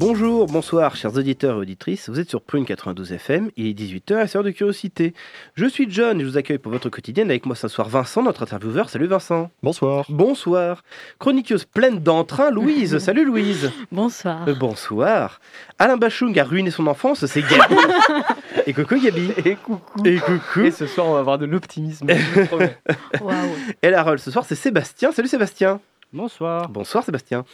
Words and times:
Bonjour, 0.00 0.46
bonsoir, 0.46 0.96
chers 0.96 1.14
auditeurs 1.18 1.56
et 1.56 1.60
auditrices. 1.60 2.08
Vous 2.08 2.18
êtes 2.18 2.30
sur 2.30 2.40
Prune 2.40 2.64
92 2.64 3.12
FM, 3.12 3.50
il 3.58 3.66
est 3.66 3.78
18h, 3.78 4.26
c'est 4.26 4.32
l'heure 4.32 4.44
de 4.44 4.50
curiosité. 4.50 5.12
Je 5.56 5.66
suis 5.66 5.90
John 5.90 6.18
et 6.18 6.24
je 6.24 6.26
vous 6.26 6.38
accueille 6.38 6.56
pour 6.56 6.72
votre 6.72 6.88
quotidienne 6.88 7.28
avec 7.28 7.44
moi 7.44 7.54
ce 7.54 7.68
soir 7.68 7.86
Vincent, 7.90 8.22
notre 8.22 8.44
intervieweur. 8.44 8.88
Salut 8.88 9.08
Vincent. 9.08 9.50
Bonsoir. 9.62 10.06
Bonsoir. 10.08 10.84
Chroniqueuse 11.18 11.66
pleine 11.66 11.98
d'entrain, 11.98 12.50
Louise. 12.50 12.96
Salut 13.04 13.26
Louise. 13.26 13.70
Bonsoir. 13.92 14.48
Euh, 14.48 14.54
bonsoir. 14.54 15.38
Alain 15.78 15.98
Bachung 15.98 16.38
a 16.38 16.44
ruiné 16.44 16.70
son 16.70 16.86
enfance, 16.86 17.26
c'est 17.26 17.42
Gabi. 17.42 17.74
et 18.66 18.72
coucou 18.72 18.98
Gabi. 18.98 19.32
Et 19.44 19.56
coucou. 19.56 20.02
Et 20.06 20.16
coucou. 20.16 20.60
Et 20.60 20.70
ce 20.70 20.86
soir, 20.86 21.08
on 21.08 21.12
va 21.12 21.18
avoir 21.18 21.36
de 21.36 21.44
l'optimisme. 21.44 22.06
Et 23.82 23.90
la 23.90 24.02
rôle 24.02 24.18
ce 24.18 24.30
soir, 24.30 24.46
c'est 24.48 24.54
Sébastien. 24.54 25.12
Salut 25.12 25.28
Sébastien. 25.28 25.78
Bonsoir. 26.10 26.70
Bonsoir 26.70 27.04
Sébastien. 27.04 27.44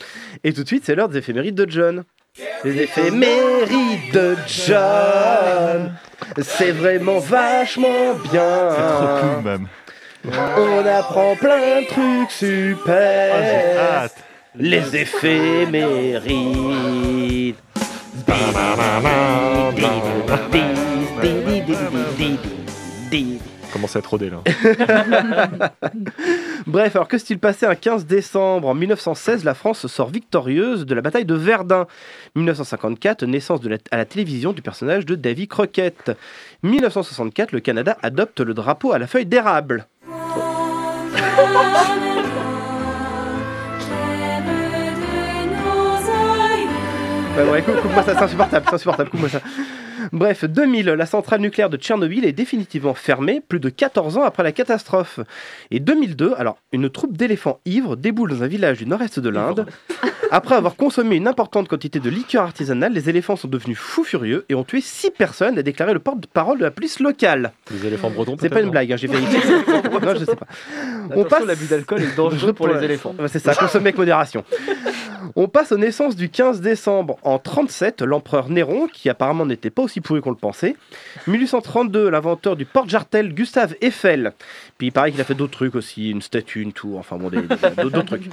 Et 0.44 0.52
tout 0.52 0.62
de 0.62 0.68
suite, 0.68 0.84
c'est 0.84 0.94
l'heure 0.94 1.08
des 1.08 1.18
éphémérides 1.18 1.56
de 1.56 1.68
John. 1.68 2.04
Les 2.64 2.82
éphémérides 2.82 4.12
de 4.12 4.36
John. 4.46 5.94
C'est 6.42 6.72
vraiment 6.72 7.18
vachement 7.18 8.14
bien. 8.30 8.70
C'est 8.70 8.82
trop 8.82 9.06
cool 9.20 9.42
même. 9.44 9.68
On 10.58 10.84
apprend 10.86 11.36
plein 11.36 11.82
de 11.82 11.86
trucs 11.86 12.30
Ah, 12.30 12.36
j'ai 12.40 12.72
super. 12.74 13.80
hâte. 14.02 14.16
Les 14.58 14.96
éphémérides. 14.96 15.76
Commence 23.72 23.96
à 23.96 23.98
être 23.98 24.06
rodé 24.10 24.30
là. 24.30 24.42
Bref, 26.66 26.96
alors 26.96 27.08
que 27.08 27.18
s'est-il 27.18 27.38
passé 27.38 27.66
un 27.66 27.74
15 27.74 28.06
décembre 28.06 28.68
en 28.68 28.74
1916 28.74 29.44
La 29.44 29.54
France 29.54 29.86
sort 29.86 30.08
victorieuse 30.08 30.86
de 30.86 30.94
la 30.94 31.02
bataille 31.02 31.24
de 31.26 31.34
Verdun. 31.34 31.86
1954, 32.36 33.24
naissance 33.26 33.60
de 33.60 33.68
la- 33.68 33.76
à 33.90 33.96
la 33.96 34.04
télévision 34.04 34.52
du 34.52 34.62
personnage 34.62 35.04
de 35.06 35.14
Davy 35.14 35.48
Crockett. 35.48 36.12
1964, 36.62 37.52
le 37.52 37.60
Canada 37.60 37.96
adopte 38.02 38.40
le 38.40 38.54
drapeau 38.54 38.92
à 38.92 38.98
la 38.98 39.06
feuille 39.06 39.26
d'érable. 39.26 39.86
Ouais, 47.36 47.50
ouais, 47.50 47.62
coupe- 47.62 47.80
coupe-moi 47.82 48.02
ça, 48.02 48.14
c'est 48.14 48.22
insupportable, 48.24 48.66
c'est 48.68 48.74
insupportable, 48.74 49.10
coupe-moi 49.10 49.28
ça. 49.28 49.40
Bref, 50.12 50.44
2000, 50.44 50.86
la 50.86 51.06
centrale 51.06 51.40
nucléaire 51.40 51.68
de 51.68 51.76
Tchernobyl 51.76 52.24
est 52.24 52.32
définitivement 52.32 52.94
fermée, 52.94 53.42
plus 53.46 53.58
de 53.60 53.68
14 53.68 54.16
ans 54.18 54.22
après 54.22 54.42
la 54.42 54.52
catastrophe. 54.52 55.20
Et 55.70 55.80
2002, 55.80 56.34
alors, 56.38 56.58
une 56.72 56.88
troupe 56.88 57.16
d'éléphants 57.16 57.60
ivres 57.66 57.96
déboule 57.96 58.30
dans 58.30 58.42
un 58.42 58.46
village 58.46 58.78
du 58.78 58.86
nord-est 58.86 59.18
de 59.18 59.28
l'Inde. 59.28 59.66
Après 60.30 60.54
avoir 60.54 60.76
consommé 60.76 61.16
une 61.16 61.28
importante 61.28 61.68
quantité 61.68 62.00
de 62.00 62.10
liqueur 62.10 62.42
artisanale, 62.44 62.92
les 62.92 63.08
éléphants 63.08 63.36
sont 63.36 63.48
devenus 63.48 63.78
fous 63.78 64.04
furieux 64.04 64.44
et 64.48 64.54
ont 64.54 64.64
tué 64.64 64.80
6 64.80 65.10
personnes, 65.10 65.58
a 65.58 65.62
déclaré 65.62 65.92
le 65.92 65.98
porte-parole 65.98 66.58
de 66.58 66.64
la 66.64 66.70
police 66.70 67.00
locale. 67.00 67.52
Les 67.70 67.86
éléphants 67.86 68.10
bretons. 68.10 68.36
C'est 68.40 68.48
pas 68.48 68.60
une 68.60 68.70
blague, 68.70 68.92
hein, 68.92 68.96
j'ai 68.96 69.06
vérifié. 69.08 69.38
non, 69.66 70.14
je 70.18 70.24
sais 70.24 70.36
pas. 70.36 70.46
On 71.14 71.20
On 71.20 71.24
passe- 71.24 71.44
l'abus 71.44 71.66
d'alcool 71.66 72.02
est 72.02 72.16
dangereux 72.16 72.52
pour 72.52 72.68
les 72.68 72.82
éléphants. 72.84 73.14
C'est 73.28 73.38
ça, 73.38 73.54
consommer 73.54 73.86
avec 73.86 73.98
modération. 73.98 74.44
On 75.34 75.48
passe 75.48 75.72
aux 75.72 75.76
naissances 75.78 76.16
du 76.16 76.28
15 76.28 76.60
décembre. 76.60 77.18
En 77.22 77.38
37, 77.38 78.02
l'empereur 78.02 78.48
Néron, 78.48 78.86
qui 78.86 79.08
apparemment 79.10 79.44
n'était 79.44 79.70
pas 79.70 79.82
aussi 79.82 80.00
pourri 80.00 80.20
qu'on 80.20 80.30
le 80.30 80.36
pensait. 80.36 80.76
1832, 81.26 82.08
l'inventeur 82.08 82.56
du 82.56 82.64
porte-jartel 82.64 83.34
Gustave 83.34 83.74
Eiffel. 83.80 84.32
Puis 84.78 84.88
il 84.88 84.90
paraît 84.92 85.10
qu'il 85.12 85.20
a 85.20 85.24
fait 85.24 85.34
d'autres 85.34 85.52
trucs 85.52 85.74
aussi, 85.74 86.10
une 86.10 86.22
statue, 86.22 86.62
une 86.62 86.72
tour, 86.72 86.98
enfin 86.98 87.16
bon, 87.16 87.30
d'autres 87.30 88.02
trucs. 88.02 88.30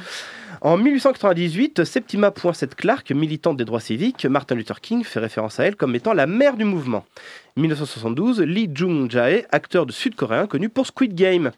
En 0.66 0.78
1898, 0.78 1.84
Septima 1.84 2.31
Clark, 2.31 3.12
militante 3.12 3.57
des 3.57 3.66
droits 3.66 3.81
civiques, 3.81 4.25
Martin 4.25 4.56
Luther 4.56 4.79
King 4.79 5.03
fait 5.03 5.19
référence 5.19 5.59
à 5.59 5.66
elle 5.66 5.75
comme 5.75 5.94
étant 5.94 6.13
la 6.13 6.25
mère 6.25 6.56
du 6.56 6.63
mouvement. 6.63 7.03
1972, 7.57 8.40
Lee 8.40 8.69
Jung-jae, 8.73 9.46
acteur 9.52 9.85
de 9.85 9.91
sud-coréen 9.91 10.47
connu 10.47 10.69
pour 10.69 10.88
Squid 10.88 11.16
Game. 11.16 11.52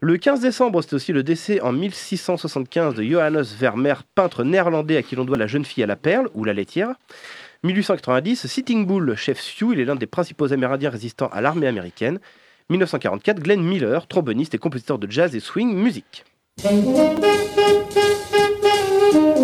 Le 0.00 0.16
15 0.16 0.40
décembre, 0.40 0.80
c'est 0.80 0.94
aussi 0.94 1.12
le 1.12 1.22
décès 1.22 1.60
en 1.60 1.70
1675 1.72 2.94
de 2.94 3.02
Johannes 3.02 3.42
Vermeer, 3.42 4.04
peintre 4.14 4.42
néerlandais 4.42 4.96
à 4.96 5.02
qui 5.02 5.16
l'on 5.16 5.26
doit 5.26 5.36
La 5.36 5.46
jeune 5.46 5.66
fille 5.66 5.84
à 5.84 5.86
la 5.86 5.96
perle 5.96 6.30
ou 6.32 6.44
La 6.44 6.54
laitière. 6.54 6.94
1890, 7.62 8.46
Sitting 8.46 8.86
Bull, 8.86 9.16
chef 9.16 9.38
Sioux, 9.38 9.74
il 9.74 9.80
est 9.80 9.84
l'un 9.84 9.96
des 9.96 10.06
principaux 10.06 10.50
Amérindiens 10.50 10.88
résistants 10.88 11.28
à 11.30 11.42
l'armée 11.42 11.66
américaine. 11.66 12.20
1944, 12.70 13.38
Glenn 13.38 13.62
Miller, 13.62 14.06
tromboniste 14.06 14.54
et 14.54 14.58
compositeur 14.58 14.98
de 14.98 15.10
jazz 15.10 15.36
et 15.36 15.40
swing 15.40 15.74
musique. 15.74 16.24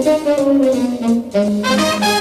Et 0.05 2.12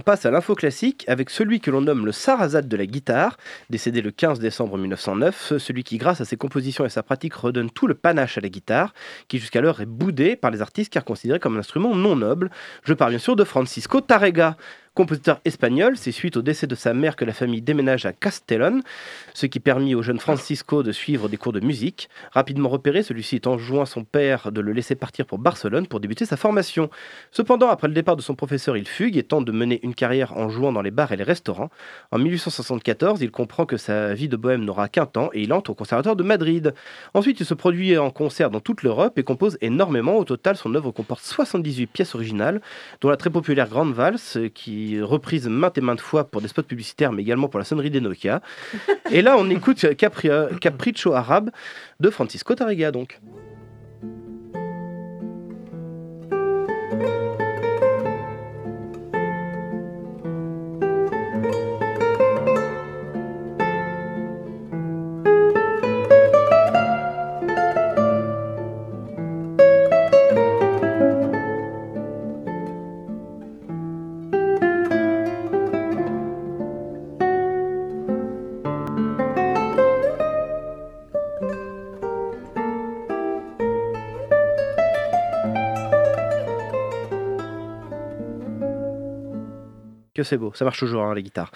on 0.00 0.02
passe 0.02 0.24
à 0.24 0.30
l'info 0.30 0.54
classique 0.54 1.04
avec 1.08 1.28
celui 1.28 1.60
que 1.60 1.70
l'on 1.70 1.82
nomme 1.82 2.06
le 2.06 2.12
Sarrazat 2.12 2.62
de 2.62 2.74
la 2.74 2.86
guitare, 2.86 3.36
décédé 3.68 4.00
le 4.00 4.10
15 4.10 4.38
décembre 4.38 4.78
1909, 4.78 5.58
celui 5.58 5.84
qui, 5.84 5.98
grâce 5.98 6.22
à 6.22 6.24
ses 6.24 6.38
compositions 6.38 6.86
et 6.86 6.88
sa 6.88 7.02
pratique, 7.02 7.34
redonne 7.34 7.70
tout 7.70 7.86
le 7.86 7.92
panache 7.92 8.38
à 8.38 8.40
la 8.40 8.48
guitare, 8.48 8.94
qui 9.28 9.38
jusqu'alors 9.38 9.82
est 9.82 9.86
boudé 9.86 10.36
par 10.36 10.50
les 10.50 10.62
artistes 10.62 10.90
car 10.90 11.04
considéré 11.04 11.38
comme 11.38 11.56
un 11.56 11.58
instrument 11.58 11.94
non 11.94 12.16
noble. 12.16 12.50
Je 12.82 12.94
parle 12.94 13.10
bien 13.10 13.18
sûr 13.18 13.36
de 13.36 13.44
Francisco 13.44 14.00
Tarrega. 14.00 14.56
Compositeur 15.00 15.40
espagnol, 15.46 15.96
c'est 15.96 16.12
suite 16.12 16.36
au 16.36 16.42
décès 16.42 16.66
de 16.66 16.74
sa 16.74 16.92
mère 16.92 17.16
que 17.16 17.24
la 17.24 17.32
famille 17.32 17.62
déménage 17.62 18.04
à 18.04 18.12
Castellón, 18.12 18.82
ce 19.32 19.46
qui 19.46 19.58
permit 19.58 19.94
au 19.94 20.02
jeune 20.02 20.20
Francisco 20.20 20.82
de 20.82 20.92
suivre 20.92 21.30
des 21.30 21.38
cours 21.38 21.54
de 21.54 21.60
musique. 21.60 22.10
Rapidement 22.32 22.68
repéré, 22.68 23.02
celui-ci 23.02 23.36
est 23.36 23.46
enjoint 23.46 23.86
son 23.86 24.04
père 24.04 24.52
de 24.52 24.60
le 24.60 24.74
laisser 24.74 24.96
partir 24.96 25.24
pour 25.24 25.38
Barcelone 25.38 25.86
pour 25.86 26.00
débuter 26.00 26.26
sa 26.26 26.36
formation. 26.36 26.90
Cependant, 27.30 27.70
après 27.70 27.88
le 27.88 27.94
départ 27.94 28.14
de 28.14 28.20
son 28.20 28.34
professeur, 28.34 28.76
il 28.76 28.86
fugue 28.86 29.16
et 29.16 29.22
tente 29.22 29.46
de 29.46 29.52
mener 29.52 29.80
une 29.82 29.94
carrière 29.94 30.36
en 30.36 30.50
jouant 30.50 30.70
dans 30.70 30.82
les 30.82 30.90
bars 30.90 31.12
et 31.12 31.16
les 31.16 31.24
restaurants. 31.24 31.70
En 32.10 32.18
1874, 32.18 33.22
il 33.22 33.30
comprend 33.30 33.64
que 33.64 33.78
sa 33.78 34.12
vie 34.12 34.28
de 34.28 34.36
bohème 34.36 34.66
n'aura 34.66 34.90
qu'un 34.90 35.06
temps 35.06 35.30
et 35.32 35.40
il 35.40 35.54
entre 35.54 35.70
au 35.70 35.74
Conservatoire 35.74 36.14
de 36.14 36.24
Madrid. 36.24 36.74
Ensuite, 37.14 37.40
il 37.40 37.46
se 37.46 37.54
produit 37.54 37.96
en 37.96 38.10
concert 38.10 38.50
dans 38.50 38.60
toute 38.60 38.82
l'Europe 38.82 39.18
et 39.18 39.22
compose 39.22 39.56
énormément. 39.62 40.18
Au 40.18 40.24
total, 40.24 40.58
son 40.58 40.74
œuvre 40.74 40.90
comporte 40.90 41.24
78 41.24 41.86
pièces 41.86 42.14
originales, 42.14 42.60
dont 43.00 43.08
la 43.08 43.16
très 43.16 43.30
populaire 43.30 43.70
Grande 43.70 43.94
Valse, 43.94 44.36
qui 44.52 44.89
reprise 45.02 45.48
maintes 45.48 45.78
et 45.78 45.80
maintes 45.80 46.00
fois 46.00 46.24
pour 46.24 46.40
des 46.40 46.48
spots 46.48 46.62
publicitaires, 46.62 47.12
mais 47.12 47.22
également 47.22 47.48
pour 47.48 47.58
la 47.58 47.64
sonnerie 47.64 47.90
des 47.90 48.00
Nokia. 48.00 48.40
Et 49.10 49.22
là, 49.22 49.36
on 49.38 49.48
écoute 49.50 49.84
Capri- 49.96 50.30
Capriccio 50.60 51.12
arabe 51.14 51.50
de 52.00 52.10
Francisco 52.10 52.54
Tarrega, 52.54 52.90
donc. 52.90 53.20
Que 90.20 90.24
c'est 90.24 90.36
beau, 90.36 90.52
ça 90.54 90.66
marche 90.66 90.78
toujours, 90.78 91.04
hein, 91.04 91.14
les 91.14 91.22
guitares. 91.22 91.50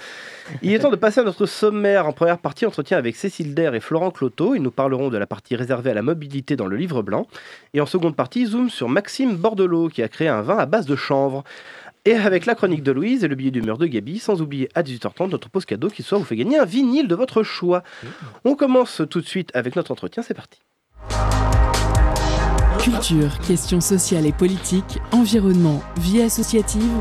Il 0.62 0.72
est 0.72 0.78
temps 0.78 0.88
de 0.88 0.96
passer 0.96 1.20
à 1.20 1.22
notre 1.22 1.44
sommaire. 1.44 2.06
En 2.06 2.14
première 2.14 2.38
partie, 2.38 2.64
entretien 2.64 2.96
avec 2.96 3.14
Cécile 3.14 3.52
Der 3.52 3.74
et 3.74 3.80
Florent 3.80 4.10
Cloteau. 4.10 4.54
Ils 4.54 4.62
nous 4.62 4.70
parleront 4.70 5.10
de 5.10 5.18
la 5.18 5.26
partie 5.26 5.54
réservée 5.54 5.90
à 5.90 5.94
la 5.94 6.00
mobilité 6.00 6.56
dans 6.56 6.66
le 6.66 6.74
livre 6.74 7.02
blanc. 7.02 7.26
Et 7.74 7.82
en 7.82 7.84
seconde 7.84 8.16
partie, 8.16 8.46
zoom 8.46 8.70
sur 8.70 8.88
Maxime 8.88 9.36
Bordelot, 9.36 9.90
qui 9.90 10.02
a 10.02 10.08
créé 10.08 10.28
un 10.28 10.40
vin 10.40 10.56
à 10.56 10.64
base 10.64 10.86
de 10.86 10.96
chanvre. 10.96 11.44
Et 12.06 12.14
avec 12.14 12.46
la 12.46 12.54
chronique 12.54 12.82
de 12.82 12.90
Louise 12.90 13.22
et 13.22 13.28
le 13.28 13.34
billet 13.34 13.50
d'humeur 13.50 13.76
de 13.76 13.84
Gabi, 13.84 14.18
sans 14.18 14.40
oublier 14.40 14.70
à 14.74 14.82
18h30 14.82 15.28
notre 15.28 15.50
pause 15.50 15.66
cadeau 15.66 15.90
qui 15.90 16.02
soit 16.02 16.16
vous 16.16 16.24
fait 16.24 16.36
gagner 16.36 16.56
un 16.56 16.64
vinyle 16.64 17.06
de 17.06 17.14
votre 17.14 17.42
choix. 17.42 17.82
On 18.46 18.54
commence 18.54 19.02
tout 19.10 19.20
de 19.20 19.26
suite 19.26 19.50
avec 19.52 19.76
notre 19.76 19.90
entretien, 19.90 20.22
c'est 20.22 20.32
parti. 20.32 20.60
Culture, 22.78 23.38
questions 23.46 23.82
sociales 23.82 24.24
et 24.24 24.32
politiques, 24.32 25.00
environnement, 25.12 25.82
vie 25.98 26.22
associative. 26.22 26.98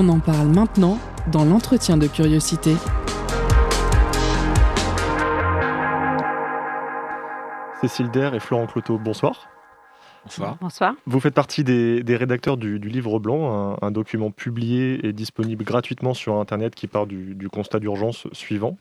On 0.00 0.08
en 0.10 0.20
parle 0.20 0.46
maintenant 0.46 0.96
dans 1.32 1.44
l'entretien 1.44 1.96
de 1.96 2.06
curiosité. 2.06 2.76
Cécile 7.80 8.08
Der 8.12 8.32
et 8.32 8.38
Florent 8.38 8.68
Cloteau, 8.68 8.96
bonsoir. 8.96 9.48
Bonsoir. 10.24 10.94
Vous 11.06 11.18
faites 11.18 11.34
partie 11.34 11.64
des, 11.64 12.04
rédacteurs 12.10 12.56
du, 12.56 12.78
Livre 12.78 13.18
Blanc, 13.18 13.76
un, 13.82 13.90
document 13.90 14.30
publié 14.30 15.04
et 15.04 15.12
disponible 15.12 15.64
gratuitement 15.64 16.14
sur 16.14 16.36
Internet 16.36 16.76
qui 16.76 16.86
part 16.86 17.08
du, 17.08 17.34
du 17.34 17.48
constat 17.48 17.80
d'urgence 17.80 18.28
suivant. 18.30 18.76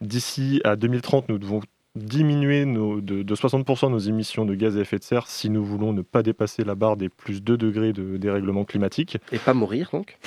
D'ici 0.00 0.60
à 0.64 0.74
2030, 0.74 1.28
nous 1.28 1.38
devons 1.38 1.60
diminuer 1.98 2.64
nos, 2.64 3.00
de, 3.00 3.22
60% 3.22 3.90
nos 3.90 3.98
émissions 3.98 4.44
de 4.44 4.54
gaz 4.54 4.76
à 4.76 4.80
effet 4.80 4.98
de 4.98 5.04
serre 5.04 5.26
si 5.26 5.50
nous 5.50 5.64
voulons 5.64 5.92
ne 5.92 6.02
pas 6.02 6.22
dépasser 6.22 6.64
la 6.64 6.74
barre 6.74 6.96
des 6.96 7.08
plus 7.08 7.42
2 7.42 7.56
degrés 7.56 7.92
de 7.92 8.16
dérèglement 8.16 8.64
climatique. 8.64 9.18
Et 9.32 9.38
pas 9.38 9.54
mourir 9.54 9.90
donc 9.92 10.18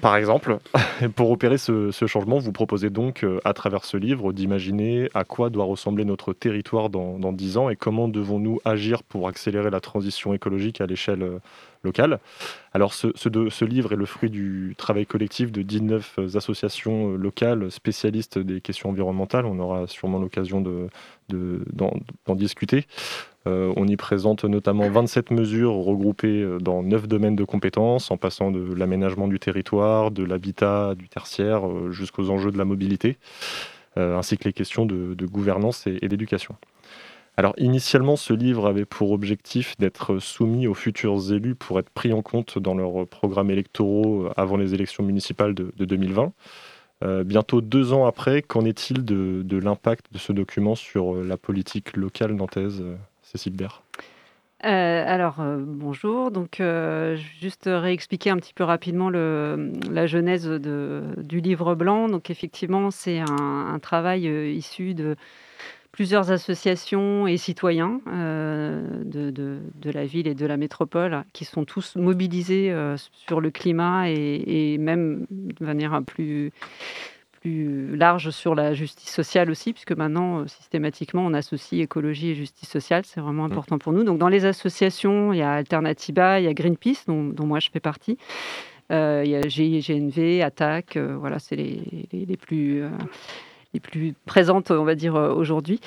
Par 0.00 0.16
exemple. 0.16 0.58
Pour 1.16 1.30
opérer 1.30 1.58
ce, 1.58 1.90
changement, 2.06 2.38
vous 2.38 2.52
proposez 2.52 2.90
donc 2.90 3.24
euh, 3.24 3.40
à 3.44 3.52
travers 3.52 3.84
ce 3.84 3.96
livre 3.96 4.32
d'imaginer 4.32 5.08
à 5.14 5.24
quoi 5.24 5.50
doit 5.50 5.64
ressembler 5.64 6.04
notre 6.04 6.32
territoire 6.32 6.90
dans, 6.90 7.18
dans 7.18 7.32
10 7.32 7.56
ans 7.56 7.70
et 7.70 7.76
comment 7.76 8.08
devons-nous 8.08 8.60
agir 8.64 9.02
pour 9.02 9.28
accélérer 9.28 9.70
la 9.70 9.80
transition 9.80 10.34
écologique 10.34 10.80
à 10.80 10.86
l'échelle 10.86 11.22
euh, 11.22 11.38
locale. 11.84 12.20
Alors 12.72 12.94
ce, 12.94 13.64
livre 13.64 13.92
est 13.92 13.96
le 13.96 14.06
fruit 14.06 14.30
du 14.30 14.74
travail 14.76 15.06
collectif 15.06 15.52
de 15.52 15.62
19 15.62 16.20
associations 16.34 17.12
euh, 17.12 17.16
locales 17.16 17.70
spécialistes 17.70 18.38
des 18.38 18.60
questions 18.60 18.90
environnementales. 18.90 19.46
On 19.46 19.58
aura 19.58 19.86
sûrement 19.86 20.18
l'occasion 20.18 20.60
d'en 20.60 20.88
de, 21.28 21.64
d'en 21.72 22.34
discuter. 22.34 22.86
Euh, 23.48 23.72
on 23.76 23.88
y 23.88 23.96
présente 23.96 24.44
notamment 24.44 24.88
27 24.88 25.32
mesures 25.32 25.74
regroupées 25.74 26.42
euh, 26.42 26.58
dans 26.58 26.82
9 26.82 27.08
domaines 27.08 27.36
de 27.36 27.44
compétences, 27.44 28.10
en 28.10 28.16
passant 28.16 28.52
de 28.52 28.72
l'aménagement 28.74 29.26
du 29.26 29.40
territoire, 29.40 30.10
de 30.12 30.22
l'habitat, 30.22 30.94
du 30.94 31.08
tertiaire, 31.08 31.90
jusqu'aux 31.90 32.30
enjeux 32.30 32.52
de 32.52 32.58
la 32.58 32.64
mobilité, 32.64 33.18
ainsi 33.96 34.38
que 34.38 34.44
les 34.44 34.52
questions 34.52 34.86
de, 34.86 35.26
gouvernance 35.26 35.86
et 35.86 36.08
d'éducation. 36.08 36.56
Alors 37.36 37.54
initialement, 37.56 38.16
ce 38.16 38.34
livre 38.34 38.66
avait 38.66 38.84
pour 38.84 39.12
objectif 39.12 39.76
d'être 39.78 40.18
soumis 40.18 40.66
aux 40.66 40.74
futurs 40.74 41.32
élus 41.32 41.54
pour 41.54 41.78
être 41.78 41.88
pris 41.88 42.12
en 42.12 42.20
compte 42.20 42.58
dans 42.58 42.74
leurs 42.74 43.06
programmes 43.06 43.50
électoraux 43.50 44.28
avant 44.36 44.58
les 44.58 44.74
élections 44.74 45.02
municipales 45.02 45.54
de, 45.54 45.72
2020. 45.78 46.32
Euh, 47.02 47.24
bientôt 47.24 47.60
deux 47.60 47.92
ans 47.92 48.06
après, 48.06 48.42
qu'en 48.42 48.64
est-il 48.64 49.04
de, 49.04 49.58
l'impact 49.58 50.12
de 50.12 50.18
ce 50.18 50.32
document 50.32 50.74
sur 50.74 51.14
euh, 51.14 51.24
la 51.24 51.36
politique 51.36 51.96
locale 51.96 52.32
nantaise, 52.32 52.80
euh, 52.80 52.96
Cécile 53.22 53.56
Bert 53.56 53.82
alors, 54.64 55.42
bonjour. 55.58 56.30
Donc, 56.30 56.62
juste 57.40 57.64
réexpliquer 57.66 58.30
un 58.30 58.36
petit 58.36 58.54
peu 58.54 58.62
rapidement 58.62 59.10
la 59.10 60.06
genèse 60.06 60.48
du 60.48 61.40
livre 61.40 61.74
blanc. 61.74 62.06
Donc, 62.06 62.30
effectivement, 62.30 62.92
c'est 62.92 63.18
un, 63.18 63.76
travail 63.80 64.28
issu 64.54 64.94
de, 64.94 65.16
plusieurs 65.92 66.30
associations 66.30 67.26
et 67.26 67.36
citoyens 67.36 68.00
euh, 68.08 68.82
de, 69.04 69.90
la 69.90 70.06
ville 70.06 70.26
et 70.26 70.34
de 70.34 70.46
la 70.46 70.56
métropole 70.56 71.24
qui 71.34 71.44
sont 71.44 71.64
tous 71.64 71.96
mobilisés 71.96 72.72
euh, 72.72 72.96
sur 73.26 73.40
le 73.40 73.50
climat 73.50 74.08
et, 74.08 74.78
même 74.78 75.26
de 75.30 75.64
manière 75.64 76.02
plus, 76.02 76.50
plus 77.40 77.94
large 77.94 78.30
sur 78.30 78.54
la 78.54 78.72
justice 78.72 79.10
sociale 79.10 79.50
aussi, 79.50 79.74
puisque 79.74 79.92
maintenant, 79.92 80.40
euh, 80.40 80.46
systématiquement, 80.46 81.26
on 81.26 81.34
associe 81.34 81.82
écologie 81.82 82.30
et 82.30 82.34
justice 82.34 82.70
sociale. 82.70 83.04
C'est 83.04 83.20
vraiment 83.20 83.46
mmh. 83.46 83.52
important 83.52 83.78
pour 83.78 83.92
nous. 83.92 84.02
Donc, 84.02 84.18
dans 84.18 84.28
les 84.28 84.46
associations, 84.46 85.34
il 85.34 85.40
y 85.40 85.42
a 85.42 85.52
Alternativa, 85.52 86.40
il 86.40 86.44
y 86.44 86.48
a 86.48 86.54
Greenpeace, 86.54 87.04
dont, 87.06 87.34
moi 87.46 87.60
je 87.60 87.68
fais 87.70 87.80
partie. 87.80 88.16
il 88.88 89.26
y 89.26 89.36
a 89.36 89.42
GNV, 89.42 90.42
Attaque, 90.42 90.96
voilà, 90.96 91.38
c'est 91.38 91.56
les, 91.56 92.08
les, 92.12 92.36
plus 92.38 92.82
les 93.74 93.80
plus 93.80 94.14
présentes, 94.26 94.70
on 94.70 94.84
va 94.84 94.94
dire, 94.94 95.16
euh, 95.16 95.32
aujourd'hui. 95.32 95.80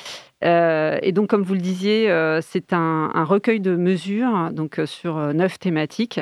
Euh, 0.44 0.98
et 1.02 1.12
donc, 1.12 1.30
comme 1.30 1.44
vous 1.44 1.54
le 1.54 1.62
disiez, 1.62 2.10
euh, 2.10 2.40
c'est 2.42 2.74
un, 2.74 3.12
recueil 3.24 3.60
de 3.60 3.76
mesures 3.76 4.50
donc, 4.52 4.80
sur 4.86 5.16
neuf 5.34 5.58
thématiques 5.60 6.20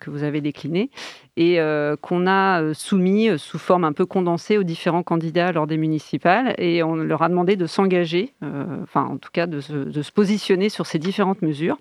que 0.00 0.10
vous 0.10 0.24
avez 0.24 0.40
déclinées 0.40 0.90
et 1.36 1.58
qu'on 2.00 2.26
a 2.26 2.74
soumis 2.74 3.38
sous 3.38 3.58
forme 3.58 3.84
un 3.84 3.92
peu 3.92 4.04
condensée 4.04 4.58
aux 4.58 4.62
différents 4.62 5.02
candidats 5.02 5.52
lors 5.52 5.66
des 5.66 5.76
municipales. 5.76 6.54
Et 6.58 6.82
on 6.82 6.96
leur 6.96 7.22
a 7.22 7.28
demandé 7.28 7.56
de 7.56 7.66
s'engager, 7.66 8.34
enfin, 8.82 9.04
en 9.04 9.16
tout 9.16 9.30
cas, 9.32 9.46
de 9.46 9.60
se 9.60 10.10
positionner 10.10 10.68
sur 10.68 10.86
ces 10.86 10.98
différentes 10.98 11.42
mesures. 11.42 11.78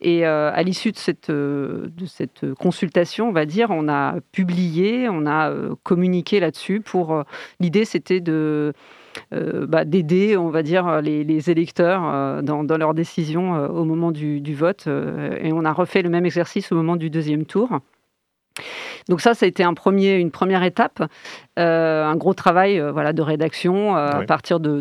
Et 0.00 0.26
euh, 0.26 0.50
à 0.52 0.62
l'issue 0.62 0.92
de 0.92 0.98
cette, 0.98 1.30
euh, 1.30 1.88
de 1.96 2.04
cette 2.04 2.52
consultation, 2.54 3.28
on 3.28 3.32
va 3.32 3.46
dire, 3.46 3.70
on 3.70 3.88
a 3.88 4.16
publié, 4.32 5.08
on 5.08 5.24
a 5.24 5.50
euh, 5.50 5.74
communiqué 5.84 6.38
là-dessus. 6.38 6.80
Pour 6.80 7.24
l'idée, 7.60 7.84
c'était 7.84 8.20
de 8.20 8.72
bah, 9.30 9.86
d'aider, 9.86 10.36
on 10.36 10.50
va 10.50 10.62
dire, 10.62 11.00
les, 11.00 11.50
électeurs 11.50 12.42
dans, 12.42 12.76
leurs 12.76 12.92
décisions 12.92 13.54
au 13.70 13.84
moment 13.84 14.12
du, 14.12 14.42
du 14.42 14.54
vote. 14.54 14.86
et 14.86 15.52
on 15.54 15.64
a 15.64 15.72
refait 15.72 16.02
le 16.02 16.10
même 16.10 16.26
exercice 16.26 16.70
au 16.70 16.74
moment 16.74 16.96
du 16.96 17.08
deuxième 17.08 17.46
tour. 17.46 17.80
Donc 19.08 19.20
ça, 19.20 19.34
ça 19.34 19.46
a 19.46 19.48
été 19.48 19.62
un 19.62 19.74
premier, 19.74 20.16
une 20.16 20.32
première 20.32 20.64
étape, 20.64 21.02
euh, 21.58 22.04
un 22.04 22.16
gros 22.16 22.34
travail 22.34 22.80
euh, 22.80 22.90
voilà, 22.90 23.12
de 23.12 23.22
rédaction 23.22 23.96
euh, 23.96 24.08
à 24.08 24.22
partir 24.24 24.58
de, 24.58 24.80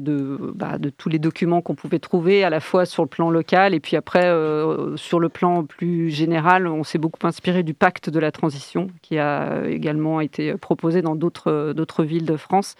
bah, 0.55 0.79
de, 0.79 0.89
tous 0.89 1.09
les 1.09 1.19
documents 1.19 1.61
qu'on 1.61 1.75
pouvait 1.75 1.99
trouver, 1.99 2.43
à 2.43 2.49
la 2.49 2.59
fois 2.59 2.85
sur 2.85 3.03
le 3.03 3.09
plan 3.09 3.29
local 3.29 3.73
et 3.75 3.79
puis 3.79 3.95
après 3.95 4.23
sur 4.95 5.19
le 5.19 5.29
plan 5.29 5.63
plus 5.63 6.09
général. 6.09 6.67
On 6.67 6.83
s'est 6.83 6.97
beaucoup 6.97 7.25
inspiré 7.27 7.63
du 7.63 7.73
pacte 7.73 8.09
de 8.09 8.19
la 8.19 8.31
transition 8.31 8.87
qui 9.01 9.19
a 9.19 9.67
également 9.67 10.21
été 10.21 10.55
proposé 10.55 11.01
dans 11.01 11.15
d'autres 11.15 12.03
villes 12.03 12.25
de 12.25 12.37
France. 12.37 12.75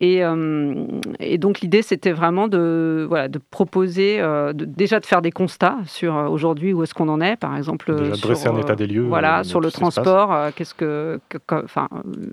Euh, 0.00 0.86
et, 1.18 1.38
donc 1.38 1.60
l'idée, 1.60 1.82
c'était 1.82 2.12
vraiment 2.12 2.46
de, 2.46 3.04
voilà, 3.08 3.26
de 3.26 3.40
proposer, 3.50 4.18
euh, 4.20 4.52
déjà 4.54 5.00
de 5.00 5.06
faire 5.06 5.22
des 5.22 5.32
constats 5.32 5.78
sur 5.86 6.16
euh, 6.16 6.28
aujourd'hui 6.28 6.72
où 6.72 6.84
est-ce 6.84 6.94
qu'on 6.94 7.08
en 7.08 7.20
est, 7.20 7.36
par 7.36 7.56
exemple. 7.56 7.94
Déjà 7.96 8.14
sur, 8.14 8.28
dresser 8.28 8.48
un 8.48 8.56
état 8.56 8.76
des 8.76 8.86
lieux. 8.86 9.02
Voilà, 9.02 9.42
sur 9.42 9.60
le 9.60 9.70
transport. 9.70 10.52
Qu'est-ce 10.54 10.74
que, 10.74 11.18
enfin, 11.50 11.88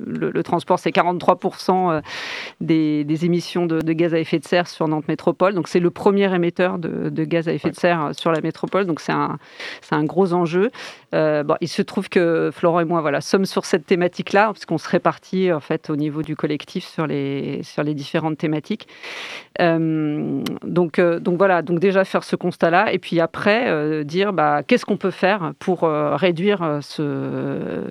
le, 0.05 0.43
transport, 0.43 0.77
c'est 0.77 0.91
43% 0.91 2.01
des, 2.61 3.03
des, 3.03 3.25
émissions 3.25 3.65
de, 3.65 3.79
gaz 3.93 4.13
à 4.13 4.19
effet 4.19 4.37
de 4.37 4.45
serre 4.45 4.67
sur 4.67 4.87
Nantes 4.87 5.07
Métropole. 5.07 5.55
Donc 5.55 5.67
c'est 5.67 5.79
le 5.79 5.89
premier 5.89 6.33
émetteur 6.33 6.77
de, 6.77 7.23
gaz 7.23 7.47
à 7.47 7.53
effet 7.53 7.71
de 7.71 7.75
serre 7.75 8.11
sur 8.13 8.31
la 8.31 8.41
métropole. 8.41 8.85
Donc 8.85 8.99
c'est 8.99 9.11
un, 9.11 9.37
c'est 9.81 9.95
un 9.95 10.03
gros 10.03 10.33
enjeu. 10.33 10.69
bon, 11.11 11.55
il 11.61 11.67
se 11.67 11.81
trouve 11.81 12.09
que 12.09 12.51
Florent 12.53 12.81
et 12.81 12.85
moi, 12.85 13.01
voilà, 13.01 13.21
sommes 13.21 13.45
sur 13.45 13.65
cette 13.65 13.87
thématique-là, 13.87 14.47
parce 14.47 14.65
qu'on 14.65 14.77
se 14.77 14.89
répartit 14.89 15.51
en 15.51 15.59
fait 15.59 15.89
au 15.89 15.95
niveau 15.95 16.21
du 16.21 16.35
collectif 16.35 16.85
sur 16.85 17.07
les 17.07 17.54
sur 17.63 17.83
les 17.83 17.93
différentes 17.93 18.37
thématiques. 18.37 18.87
Euh, 19.61 20.41
donc, 20.63 20.99
euh, 20.99 21.19
donc 21.19 21.37
voilà, 21.37 21.61
donc 21.61 21.79
déjà 21.79 22.03
faire 22.05 22.23
ce 22.23 22.35
constat-là, 22.35 22.91
et 22.91 22.99
puis 22.99 23.19
après 23.19 23.69
euh, 23.69 24.03
dire 24.03 24.33
bah, 24.33 24.63
qu'est-ce 24.63 24.85
qu'on 24.85 24.97
peut 24.97 25.11
faire 25.11 25.53
pour 25.59 25.81
réduire 25.83 26.79
ce, 26.81 27.81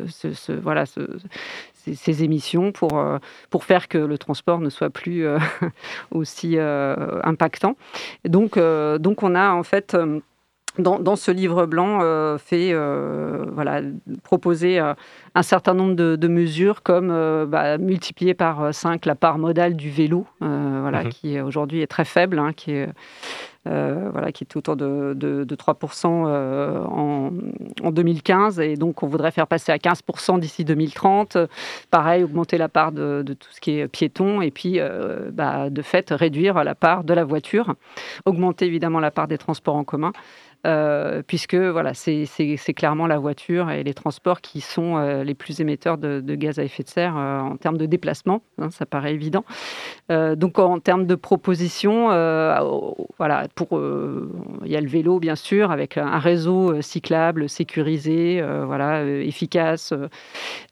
voilà, 0.60 0.84
ces, 0.86 2.24
émissions 2.24 2.72
pour, 2.72 3.02
pour 3.50 3.64
faire 3.64 3.88
que 3.88 3.98
le 3.98 4.18
transport 4.18 4.60
ne 4.60 4.70
soit 4.70 4.90
plus 4.90 5.26
aussi 6.10 6.56
impactant. 6.58 7.76
Donc, 8.24 8.58
donc 8.58 9.22
on 9.22 9.34
a 9.34 9.50
en 9.52 9.62
fait 9.62 9.96
dans, 10.78 11.16
ce 11.16 11.30
livre 11.30 11.66
blanc, 11.66 12.00
euh, 12.02 12.36
fait 12.38 12.70
euh, 12.72 13.44
voilà, 13.52 13.80
proposer 14.22 14.80
euh, 14.80 14.94
un 15.34 15.42
certain 15.42 15.74
nombre 15.74 15.94
de, 15.94 16.28
mesures 16.28 16.82
comme 16.82 17.08
bah, 17.46 17.78
multiplier 17.78 18.34
par 18.34 18.74
5 18.74 19.06
la 19.06 19.14
part 19.14 19.38
modale 19.38 19.76
du 19.76 19.90
vélo, 19.90 20.26
voilà, 20.40 21.04
mhm. 21.04 21.08
qui 21.10 21.40
aujourd'hui 21.40 21.80
est 21.82 21.86
très 21.86 22.04
faible, 22.04 22.38
hein, 22.38 22.52
qui 22.52 22.72
est 22.72 22.88
voilà, 23.64 24.32
qui 24.32 24.44
est 24.44 24.56
autour 24.56 24.76
de, 24.76 25.14
de, 25.14 25.56
3% 25.56 26.06
en, 26.06 27.30
en, 27.82 27.90
2015. 27.90 28.60
Et 28.60 28.76
donc, 28.76 29.02
on 29.02 29.06
voudrait 29.06 29.30
faire 29.30 29.46
passer 29.46 29.72
à 29.72 29.76
15% 29.76 30.38
d'ici 30.38 30.64
2030. 30.64 31.38
Pareil, 31.90 32.24
augmenter 32.24 32.58
la 32.58 32.68
part 32.68 32.92
de, 32.92 33.24
tout 33.26 33.48
ce 33.50 33.60
qui 33.60 33.78
est 33.78 33.88
piéton. 33.88 34.42
Et 34.42 34.50
puis, 34.50 34.78
bah, 35.32 35.70
de 35.70 35.82
fait, 35.82 36.10
réduire 36.10 36.62
la 36.64 36.74
part 36.74 37.04
de 37.04 37.14
la 37.14 37.24
voiture. 37.24 37.74
Augmenter 38.26 38.66
évidemment 38.66 39.00
la 39.00 39.10
part 39.10 39.28
des 39.28 39.38
transports 39.38 39.76
en 39.76 39.84
commun. 39.84 40.12
euh, 40.66 41.22
puisque 41.26 41.54
voilà, 41.54 41.92
c'est 41.92 42.26
clairement 42.74 43.06
la 43.06 43.18
voiture 43.18 43.70
et 43.70 43.84
les 43.84 43.92
transports 43.92 44.40
qui 44.40 44.60
sont 44.62 44.96
euh, 44.96 45.22
les 45.22 45.34
plus 45.34 45.60
émetteurs 45.60 45.98
de, 45.98 46.20
gaz 46.34 46.58
à 46.58 46.64
effet 46.64 46.82
de 46.82 46.88
serre 46.88 47.16
euh, 47.16 47.40
en 47.40 47.56
termes 47.56 47.76
de 47.76 47.84
déplacement, 47.86 48.42
hein, 48.58 48.70
ça 48.70 48.86
paraît 48.86 49.12
évident. 49.12 49.44
donc 50.08 50.58
en 50.58 50.78
termes 50.78 51.06
de 51.06 51.14
propositions, 51.14 52.08
voilà, 53.18 53.46
pour 53.54 53.80
il 54.64 54.70
y 54.70 54.76
a 54.76 54.80
le 54.80 54.88
vélo 54.88 55.18
bien 55.18 55.36
sûr, 55.36 55.70
avec 55.70 55.96
un 55.96 56.18
réseau 56.18 56.80
cyclable, 56.82 57.48
sécurisé, 57.48 58.42
voilà, 58.66 59.04
efficace 59.04 59.92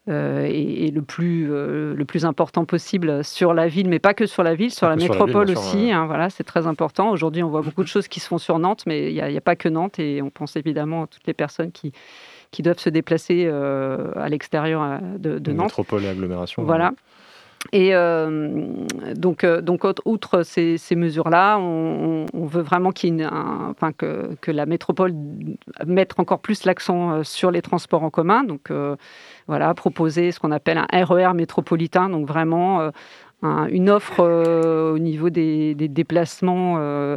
et, 0.09 0.91
le 0.91 1.03
plus 1.03 1.47
le 1.47 2.05
plus 2.05 2.25
important 2.25 2.65
possible 2.65 3.25
sur 3.25 3.55
la 3.55 3.69
ville, 3.69 3.89
mais 3.89 3.99
pas 3.99 4.15
que 4.15 4.27
sur 4.27 4.43
la 4.43 4.55
ville, 4.55 4.73
sur 4.73 4.89
la 4.89 4.97
métropole 4.97 5.51
aussi. 5.51 5.93
Hein, 5.93 6.07
voilà, 6.07 6.31
c'est 6.31 6.45
très 6.45 6.67
important. 6.67 7.11
Aujourd'hui, 7.11 7.43
on 7.43 7.51
voit 7.51 7.63
beaucoup 7.63 7.83
de 7.83 7.89
choses 7.89 8.09
qui 8.09 8.21
se 8.21 8.27
font 8.27 8.39
sur 8.39 8.59
Nantes, 8.59 8.85
mais 8.87 9.11
il 9.11 9.15
n'y 9.15 9.21
a, 9.21 9.27
a, 9.27 9.41
pas 9.41 9.57
que 9.57 9.69
Nantes 9.69 9.99
et 9.99 10.23
on 10.23 10.31
pense 10.31 10.57
évidemment 10.57 11.05
à 11.05 11.07
toutes 11.07 11.27
les 11.27 11.35
personnes 11.35 11.73
qui, 11.73 11.93
qui 12.51 12.63
doivent 12.63 12.79
se 12.79 12.91
déplacer 12.91 13.47
euh, 13.47 14.13
à 14.17 14.29
l'extérieur 14.29 14.83
euh, 14.83 14.99
de, 15.19 15.39
de 15.39 15.53
Nantes. 15.53 15.67
Métropole 15.67 16.05
et 16.05 16.09
agglomération. 16.09 16.63
Voilà. 16.63 16.93
Et 17.71 17.95
euh, 17.95 18.87
donc, 19.15 19.47
donc, 19.47 19.85
outre 20.05 20.43
ces, 20.43 20.79
mesures-là, 20.95 21.59
on, 21.59 22.27
veut 22.35 22.61
vraiment 22.63 22.91
que, 23.93 24.51
la 24.51 24.67
métropole 24.67 25.15
mette 25.87 26.13
encore 26.19 26.41
plus 26.41 26.65
l'accent 26.65 27.23
sur 27.23 27.51
les 27.51 27.63
transports 27.63 28.03
en 28.03 28.11
commun. 28.11 28.45
Donc, 28.45 28.71
voilà, 29.47 29.73
proposer 29.75 30.33
ce 30.33 30.41
qu'on 30.41 30.51
appelle 30.51 30.79
un 30.79 31.05
RER 31.05 31.31
e 31.31 31.35
métropolitain, 31.35 32.09
donc 32.09 32.27
vraiment 32.27 32.91
une 33.43 33.91
offre 33.91 34.23
au 34.23 34.99
niveau 34.99 35.31
des, 35.31 35.75
des 35.75 35.89
déplacements 35.89 37.17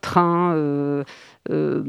train 0.00 1.04
euh, 1.50 1.82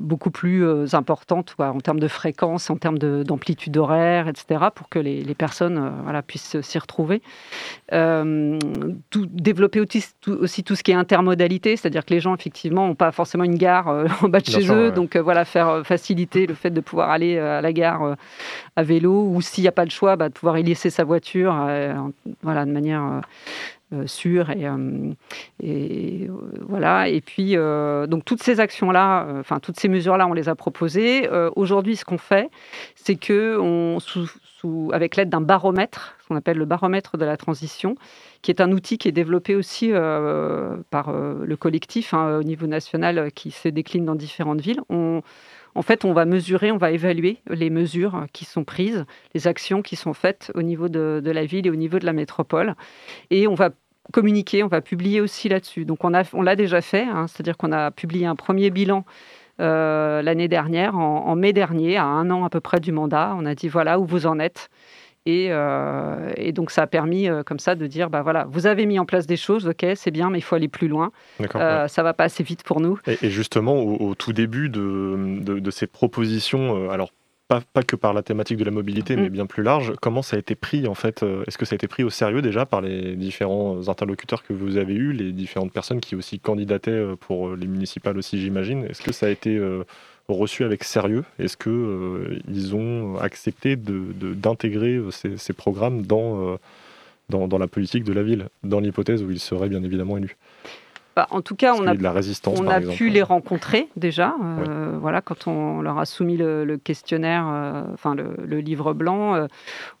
beaucoup 0.00 0.30
plus 0.30 0.64
euh, 0.64 0.86
importante 0.92 1.54
en 1.58 1.78
termes 1.80 2.00
de 2.00 2.08
fréquence, 2.08 2.70
en 2.70 2.76
termes 2.76 2.98
d'amplitude 2.98 3.76
horaire, 3.76 4.28
etc., 4.28 4.66
pour 4.74 4.88
que 4.88 4.98
les, 4.98 5.22
personnes 5.34 5.78
euh, 5.78 5.90
voilà, 6.02 6.22
puissent 6.22 6.60
s'y 6.60 6.78
retrouver. 6.78 7.22
Tout, 7.90 9.26
développer 9.26 9.80
aussi 9.80 10.14
tout, 10.20 10.46
ce 10.46 10.82
qui 10.82 10.90
est 10.90 10.94
intermodalité, 10.94 11.76
c'est-à-dire 11.76 12.04
que 12.04 12.14
les 12.14 12.20
gens, 12.20 12.34
effectivement, 12.34 12.86
n'ont 12.86 12.94
pas 12.94 13.12
forcément 13.12 13.44
une 13.44 13.56
gare 13.56 13.88
en 14.22 14.28
bas 14.28 14.40
de 14.40 14.46
chez 14.46 14.72
eux, 14.72 14.90
donc 14.90 15.16
voilà, 15.16 15.44
faire 15.44 15.82
faciliter 15.84 16.46
le 16.46 16.54
fait 16.54 16.70
de 16.70 16.80
pouvoir 16.80 17.10
aller 17.10 17.38
à 17.38 17.60
la 17.60 17.72
gare 17.72 18.16
à 18.76 18.82
vélo, 18.82 19.28
ou 19.32 19.40
s'il 19.42 19.62
n'y 19.62 19.68
a 19.68 19.72
pas 19.72 19.84
le 19.84 19.90
choix, 19.90 20.16
bah, 20.16 20.28
de 20.28 20.34
pouvoir 20.34 20.58
y 20.58 20.62
laisser 20.62 20.90
sa 20.90 21.04
voiture 21.04 21.52
voilà, 22.42 22.64
de 22.64 22.70
manière 22.78 23.22
euh, 23.94 24.06
sûr 24.06 24.50
et, 24.50 24.66
euh, 24.66 25.12
euh, 25.64 26.26
voilà. 26.68 27.08
Et 27.08 27.22
puis 27.22 27.54
donc 27.54 28.24
toutes 28.24 28.42
ces 28.42 28.60
actions 28.60 28.90
là 28.90 29.26
enfin 29.40 29.60
toutes 29.60 29.80
ces 29.80 29.88
mesures 29.88 30.18
là 30.18 30.26
on 30.26 30.34
les 30.34 30.48
a 30.48 30.54
proposées. 30.54 31.28
Aujourd'hui 31.56 31.96
ce 31.96 32.04
qu'on 32.04 32.18
fait 32.18 32.50
c'est 32.94 33.16
que 33.16 33.58
on 33.58 33.98
sous, 34.00 34.90
avec 34.92 35.16
l'aide 35.16 35.30
d'un 35.30 35.40
baromètre 35.40 36.16
ce 36.20 36.28
qu'on 36.28 36.36
appelle 36.36 36.58
le 36.58 36.66
baromètre 36.66 37.16
de 37.16 37.24
la 37.24 37.36
transition 37.36 37.94
qui 38.42 38.50
est 38.50 38.60
un 38.60 38.72
outil 38.72 38.98
qui 38.98 39.08
est 39.08 39.12
développé 39.12 39.54
aussi 39.54 39.90
par 40.90 41.12
le 41.12 41.56
collectif 41.56 42.12
hein, 42.12 42.38
au 42.38 42.42
niveau 42.42 42.66
national 42.66 43.32
qui 43.32 43.50
se 43.50 43.68
décline 43.68 44.04
dans 44.04 44.16
différentes 44.16 44.60
villes. 44.60 44.80
On 44.90 45.22
en 45.78 45.82
fait, 45.82 46.04
on 46.04 46.12
va 46.12 46.24
mesurer, 46.24 46.72
on 46.72 46.76
va 46.76 46.90
évaluer 46.90 47.38
les 47.48 47.70
mesures 47.70 48.26
qui 48.32 48.44
sont 48.44 48.64
prises, 48.64 49.06
les 49.32 49.46
actions 49.46 49.80
qui 49.80 49.94
sont 49.94 50.12
faites 50.12 50.50
au 50.56 50.62
niveau 50.62 50.88
de, 50.88 51.22
la 51.24 51.44
ville 51.44 51.68
et 51.68 51.70
au 51.70 51.76
niveau 51.76 52.00
de 52.00 52.04
la 52.04 52.12
métropole. 52.12 52.74
Et 53.30 53.46
on 53.46 53.54
va 53.54 53.70
communiquer, 54.12 54.64
on 54.64 54.66
va 54.66 54.80
publier 54.80 55.20
aussi 55.20 55.48
là-dessus. 55.48 55.84
Donc 55.84 56.02
on 56.02 56.08
l'a 56.08 56.24
on 56.32 56.42
déjà 56.56 56.80
fait, 56.80 57.04
hein, 57.04 57.28
c'est-à-dire 57.28 57.56
qu'on 57.56 57.70
a 57.70 57.92
publié 57.92 58.26
un 58.26 58.34
premier 58.34 58.70
bilan 58.70 59.04
euh, 59.60 60.20
l'année 60.20 60.48
dernière, 60.48 60.96
en, 60.96 61.36
mai 61.36 61.52
dernier, 61.52 61.96
à 61.96 62.06
un 62.06 62.28
an 62.32 62.44
à 62.44 62.50
peu 62.50 62.60
près 62.60 62.80
du 62.80 62.90
mandat. 62.90 63.36
On 63.36 63.46
a 63.46 63.54
dit 63.54 63.68
voilà 63.68 64.00
où 64.00 64.04
vous 64.04 64.26
en 64.26 64.40
êtes. 64.40 64.70
Et, 65.28 65.48
euh, 65.50 66.52
donc 66.52 66.70
ça 66.70 66.82
a 66.82 66.86
permis 66.86 67.28
euh, 67.28 67.42
comme 67.42 67.58
ça 67.58 67.74
de 67.74 67.86
dire 67.86 68.08
bah 68.08 68.22
voilà 68.22 68.46
vous 68.50 68.66
avez 68.66 68.86
mis 68.86 68.98
en 68.98 69.04
place 69.04 69.26
des 69.26 69.36
choses 69.36 69.68
ok 69.68 69.84
c'est 69.94 70.10
bien 70.10 70.30
mais 70.30 70.38
il 70.38 70.42
faut 70.42 70.54
aller 70.54 70.68
plus 70.68 70.88
loin 70.88 71.12
euh, 71.54 71.86
ça 71.86 72.02
va 72.02 72.14
pas 72.14 72.24
assez 72.24 72.42
vite 72.42 72.62
pour 72.62 72.80
nous 72.80 72.98
et, 73.06 73.28
justement 73.28 73.76
au, 73.76 74.14
tout 74.14 74.32
début 74.32 74.70
de, 74.70 75.38
de, 75.42 75.70
ces 75.70 75.86
propositions 75.86 76.90
alors 76.90 77.10
pas, 77.46 77.60
pas, 77.60 77.82
que 77.82 77.94
par 77.94 78.14
la 78.14 78.22
thématique 78.22 78.56
de 78.58 78.64
la 78.64 78.70
mobilité, 78.70 79.16
mais 79.16 79.30
mm. 79.30 79.32
bien 79.32 79.46
plus 79.46 79.62
large. 79.62 79.94
Comment 80.02 80.20
ça 80.20 80.36
a 80.36 80.38
été 80.38 80.54
pris 80.54 80.86
en 80.86 80.94
fait 80.94 81.24
Est-ce 81.46 81.56
que 81.56 81.64
ça 81.64 81.74
a 81.74 81.76
été 81.76 81.88
pris 81.88 82.04
au 82.04 82.10
sérieux 82.10 82.42
déjà 82.42 82.66
par 82.66 82.82
les 82.82 83.16
différents 83.16 83.88
interlocuteurs 83.88 84.42
que 84.42 84.52
vous 84.52 84.76
avez 84.76 84.92
eus, 84.92 85.12
les 85.12 85.32
différentes 85.32 85.72
personnes 85.72 86.00
qui 86.00 86.14
aussi 86.14 86.40
candidataient 86.40 87.02
pour 87.20 87.56
les 87.56 87.66
municipales 87.66 88.18
aussi, 88.18 88.38
j'imagine? 88.38 88.84
Est-ce 88.84 89.00
que 89.00 89.12
ça 89.12 89.26
a 89.26 89.30
été 89.30 89.58
reçu 90.34 90.64
avec 90.64 90.84
sérieux 90.84 91.24
Est-ce 91.38 91.56
qu'ils 91.56 91.72
euh, 91.72 92.38
ils 92.48 92.74
ont 92.74 93.16
accepté 93.18 93.76
d'intégrer 93.76 94.96
de, 94.96 95.10
ces, 95.10 95.38
ces, 95.38 95.52
programmes 95.52 96.02
dans, 96.02 96.52
euh, 96.52 96.56
dans, 97.30 97.48
dans, 97.48 97.58
la 97.58 97.66
politique 97.66 98.04
de 98.04 98.12
la 98.12 98.22
ville, 98.22 98.48
dans 98.62 98.80
l'hypothèse 98.80 99.22
où 99.22 99.30
ils 99.30 99.40
seraient 99.40 99.68
bien 99.68 99.82
évidemment 99.82 100.18
élus? 100.18 100.36
Bah, 101.16 101.26
en 101.30 101.40
tout 101.40 101.56
cas, 101.56 101.74
on 101.74 101.86
a, 101.86 101.94
la 101.94 102.12
résistance, 102.12 102.60
on 102.60 102.68
a 102.68 102.80
pu 102.80 103.08
les 103.08 103.22
rencontrer 103.22 103.88
déjà. 103.96 104.36
Euh, 104.40 104.96
voilà, 105.00 105.20
quand 105.20 105.48
on 105.48 105.80
leur 105.80 105.98
a 105.98 106.04
soumis 106.04 106.36
le, 106.36 106.76
questionnaire, 106.76 107.44
enfin 107.92 108.14
le, 108.14 108.60
livre 108.60 108.92
blanc, 108.92 109.48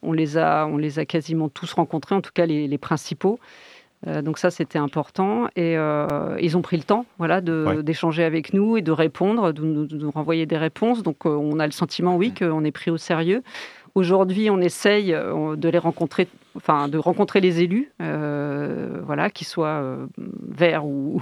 on 0.02 0.12
les 0.12 0.36
a, 0.36 0.66
on 0.66 0.76
les 0.76 1.00
a 1.00 1.06
quasiment 1.06 1.48
tous 1.48 1.72
rencontrés, 1.72 2.14
en 2.14 2.20
tout 2.20 2.30
cas 2.32 2.46
les, 2.46 2.68
les 2.68 2.78
principaux. 2.78 3.40
Euh, 4.06 4.22
donc 4.22 4.38
ça, 4.38 4.50
c'était 4.50 4.78
important. 4.78 5.46
Et 5.56 5.76
euh, 5.76 6.36
ils 6.40 6.56
ont 6.56 6.62
pris 6.62 6.76
le 6.76 6.82
temps 6.82 7.04
voilà, 7.18 7.40
d'échanger 7.40 8.24
avec 8.24 8.52
nous 8.52 8.76
et 8.76 8.82
de 8.82 8.92
répondre, 8.92 9.52
de 9.52 9.62
nous, 9.62 10.10
renvoyer 10.10 10.46
des 10.46 10.56
réponses. 10.56 11.02
Donc 11.02 11.26
euh, 11.26 11.30
on 11.30 11.58
a 11.58 11.66
le 11.66 11.72
sentiment, 11.72 12.16
oui, 12.16 12.32
qu'on 12.32 12.64
est 12.64 12.70
pris 12.70 12.90
au 12.90 12.96
sérieux. 12.96 13.42
Aujourd'hui, 13.94 14.50
on 14.50 14.60
essaye 14.60 15.08
de 15.10 15.68
les 15.68 15.78
rencontrer, 15.78 16.28
enfin 16.58 16.88
de 16.88 16.98
rencontrer 16.98 17.40
les 17.40 17.62
élus, 17.62 17.92
voilà, 17.98 19.30
qu'ils 19.30 19.46
soient 19.46 19.82
verts 20.48 20.84
ou, 20.84 21.20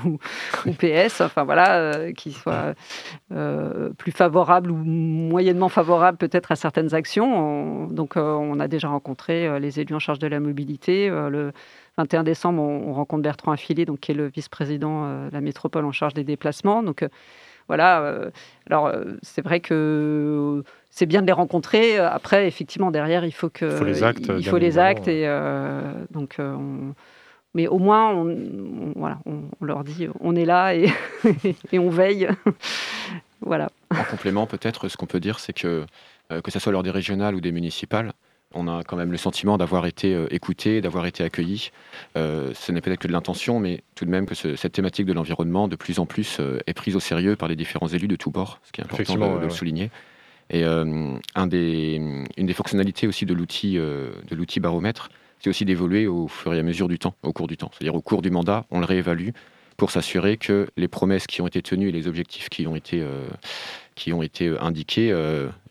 PS, 0.79 1.21
enfin 1.21 1.45
voilà, 1.45 2.13
qu'ils 2.13 2.35
soient 2.35 2.75
plus 3.99 4.13
favorables 4.13 4.71
ou 4.71 4.77
moyennement 4.77 5.69
favorables 5.69 6.19
peut-être 6.19 6.53
à 6.53 6.57
certaines 6.57 6.95
actions. 6.95 7.87
donc, 7.87 8.17
on 8.17 8.59
a 8.61 8.69
déjà 8.69 8.89
rencontré 8.89 9.61
les 9.61 9.81
élus 9.81 9.95
en 9.95 9.99
charge 9.99 10.19
de 10.19 10.27
la 10.27 10.41
mobilité, 10.41 11.09
le 11.09 11.53
21 11.99 12.25
décembre, 12.25 12.63
on, 12.63 12.93
rencontre 12.93 13.23
Bertrand 13.23 13.53
Affilé, 13.53 13.85
donc, 13.85 14.01
qui 14.01 14.13
est 14.13 14.15
le 14.15 14.27
vice-président 14.27 15.05
euh, 15.05 15.29
de 15.29 15.35
la 15.35 15.41
métropole 15.41 15.85
en 15.85 15.93
charge 15.93 16.15
des 16.15 16.25
déplacements. 16.25 16.83
Donc 16.83 17.03
euh, 17.03 17.09
voilà, 17.69 18.01
euh, 18.01 18.31
alors 18.69 18.93
c'est 19.23 19.43
vrai 19.43 19.61
que 19.61 20.63
c'est 20.91 21.07
bien 21.07 21.23
de 21.23 21.27
les 21.27 21.33
rencontrer. 21.33 21.99
Après, 21.99 22.47
effectivement, 22.47 22.91
derrière, 22.91 23.25
il 23.25 23.33
faut 23.33 23.51
que 23.51 23.67
il 23.67 23.77
faut 23.77 23.85
les 23.85 24.03
actes. 24.03 24.31
Il 24.39 24.47
faut 24.47 24.59
les 24.59 24.79
actes 24.79 25.09
et 25.09 25.27
donc. 26.11 26.39
mais 27.55 27.67
au 27.67 27.79
moins, 27.79 28.13
on, 28.15 28.93
voilà, 28.97 29.19
on, 29.27 29.65
leur 29.65 29.85
dit, 29.85 30.09
on 30.21 30.37
est 30.37 30.45
là 30.45 30.75
et, 30.75 30.93
et 31.73 31.79
on 31.79 31.91
veille. 31.91 32.29
voilà. 33.41 33.69
En 33.91 34.05
complément, 34.05 34.47
peut-être, 34.47 34.89
ce 34.89 34.97
qu'on 34.97 35.07
peut 35.07 35.21
dire, 35.21 35.39
c'est 35.39 35.53
que 35.53 35.85
que 36.43 36.51
ce 36.51 36.59
soit 36.59 36.73
lors 36.73 36.83
des 36.83 36.91
régionales 36.91 37.37
ou 37.37 37.41
des 37.41 37.53
municipales, 37.53 38.13
on 38.57 38.69
a 38.69 38.83
quand 38.83 38.97
même 38.97 39.13
le 39.13 39.19
sentiment 39.19 39.59
d'avoir 39.59 39.87
été 39.87 40.15
euh, 40.15 40.27
écouté, 40.31 40.81
d'avoir 40.81 41.07
été 41.07 41.23
accueilli. 41.23 41.71
Euh, 42.17 42.53
ce 42.55 42.73
n'est 42.73 42.81
peut-être 42.81 43.01
que 43.01 43.09
de 43.09 43.13
l'intention, 43.13 43.61
mais 43.61 43.83
tout 43.95 44.05
de 44.05 44.11
même 44.11 44.27
que 44.27 44.35
cette 44.35 44.73
thématique 44.73 45.07
de 45.07 45.13
l'environnement, 45.13 45.69
de 45.69 45.77
plus 45.77 45.99
en 45.99 46.07
plus, 46.07 46.39
euh, 46.41 46.59
est 46.67 46.75
prise 46.75 46.97
au 46.97 47.01
sérieux 47.01 47.37
par 47.37 47.49
les 47.49 47.57
différents 47.57 47.89
élus 47.89 48.09
de 48.09 48.17
tous 48.17 48.31
bords, 48.31 48.61
ce 48.65 48.73
qui 48.73 48.81
est 48.81 48.85
important 48.85 49.39
de, 49.39 49.45
le 49.45 49.51
souligner. 49.51 49.91
Et 50.49 50.63
un 50.63 51.47
des, 51.49 52.01
une 52.37 52.47
des 52.47 52.55
fonctionnalités 52.55 53.09
aussi 53.09 53.27
de 53.27 53.35
l'outil 53.35 53.75
de 53.75 54.35
l'outil 54.35 54.61
baromètre, 54.61 55.09
c'est 55.41 55.51
aussi 55.51 55.65
d'évoluer 55.65 56.07
au 56.07 56.29
fur 56.29 56.55
et 56.55 56.59
à 56.61 56.63
mesure 56.63 56.87
du 56.87 57.01
temps, 57.01 57.15
au 57.25 57.33
cours 57.33 57.49
du 57.49 57.57
temps. 57.57 57.73
C'est-à-dire 57.73 57.97
au 57.97 58.01
cours 58.01 58.23
du 58.23 58.31
mandat, 58.31 58.65
on 58.71 58.79
le 58.79 58.87
réévalue 58.87 59.31
pour 59.77 59.91
s'assurer 59.91 60.37
que 60.37 60.69
les 60.77 60.87
promesses 60.87 61.27
qui 61.27 61.43
ont 61.43 61.49
été 61.49 61.63
tenues 61.63 61.89
et 61.89 61.93
les 61.93 62.07
objectifs 62.07 62.49
qui 62.49 62.69
ont 62.69 62.77
été, 62.77 63.05
qui 63.97 64.13
ont 64.13 64.23
été 64.23 64.57
indiqués 64.61 65.13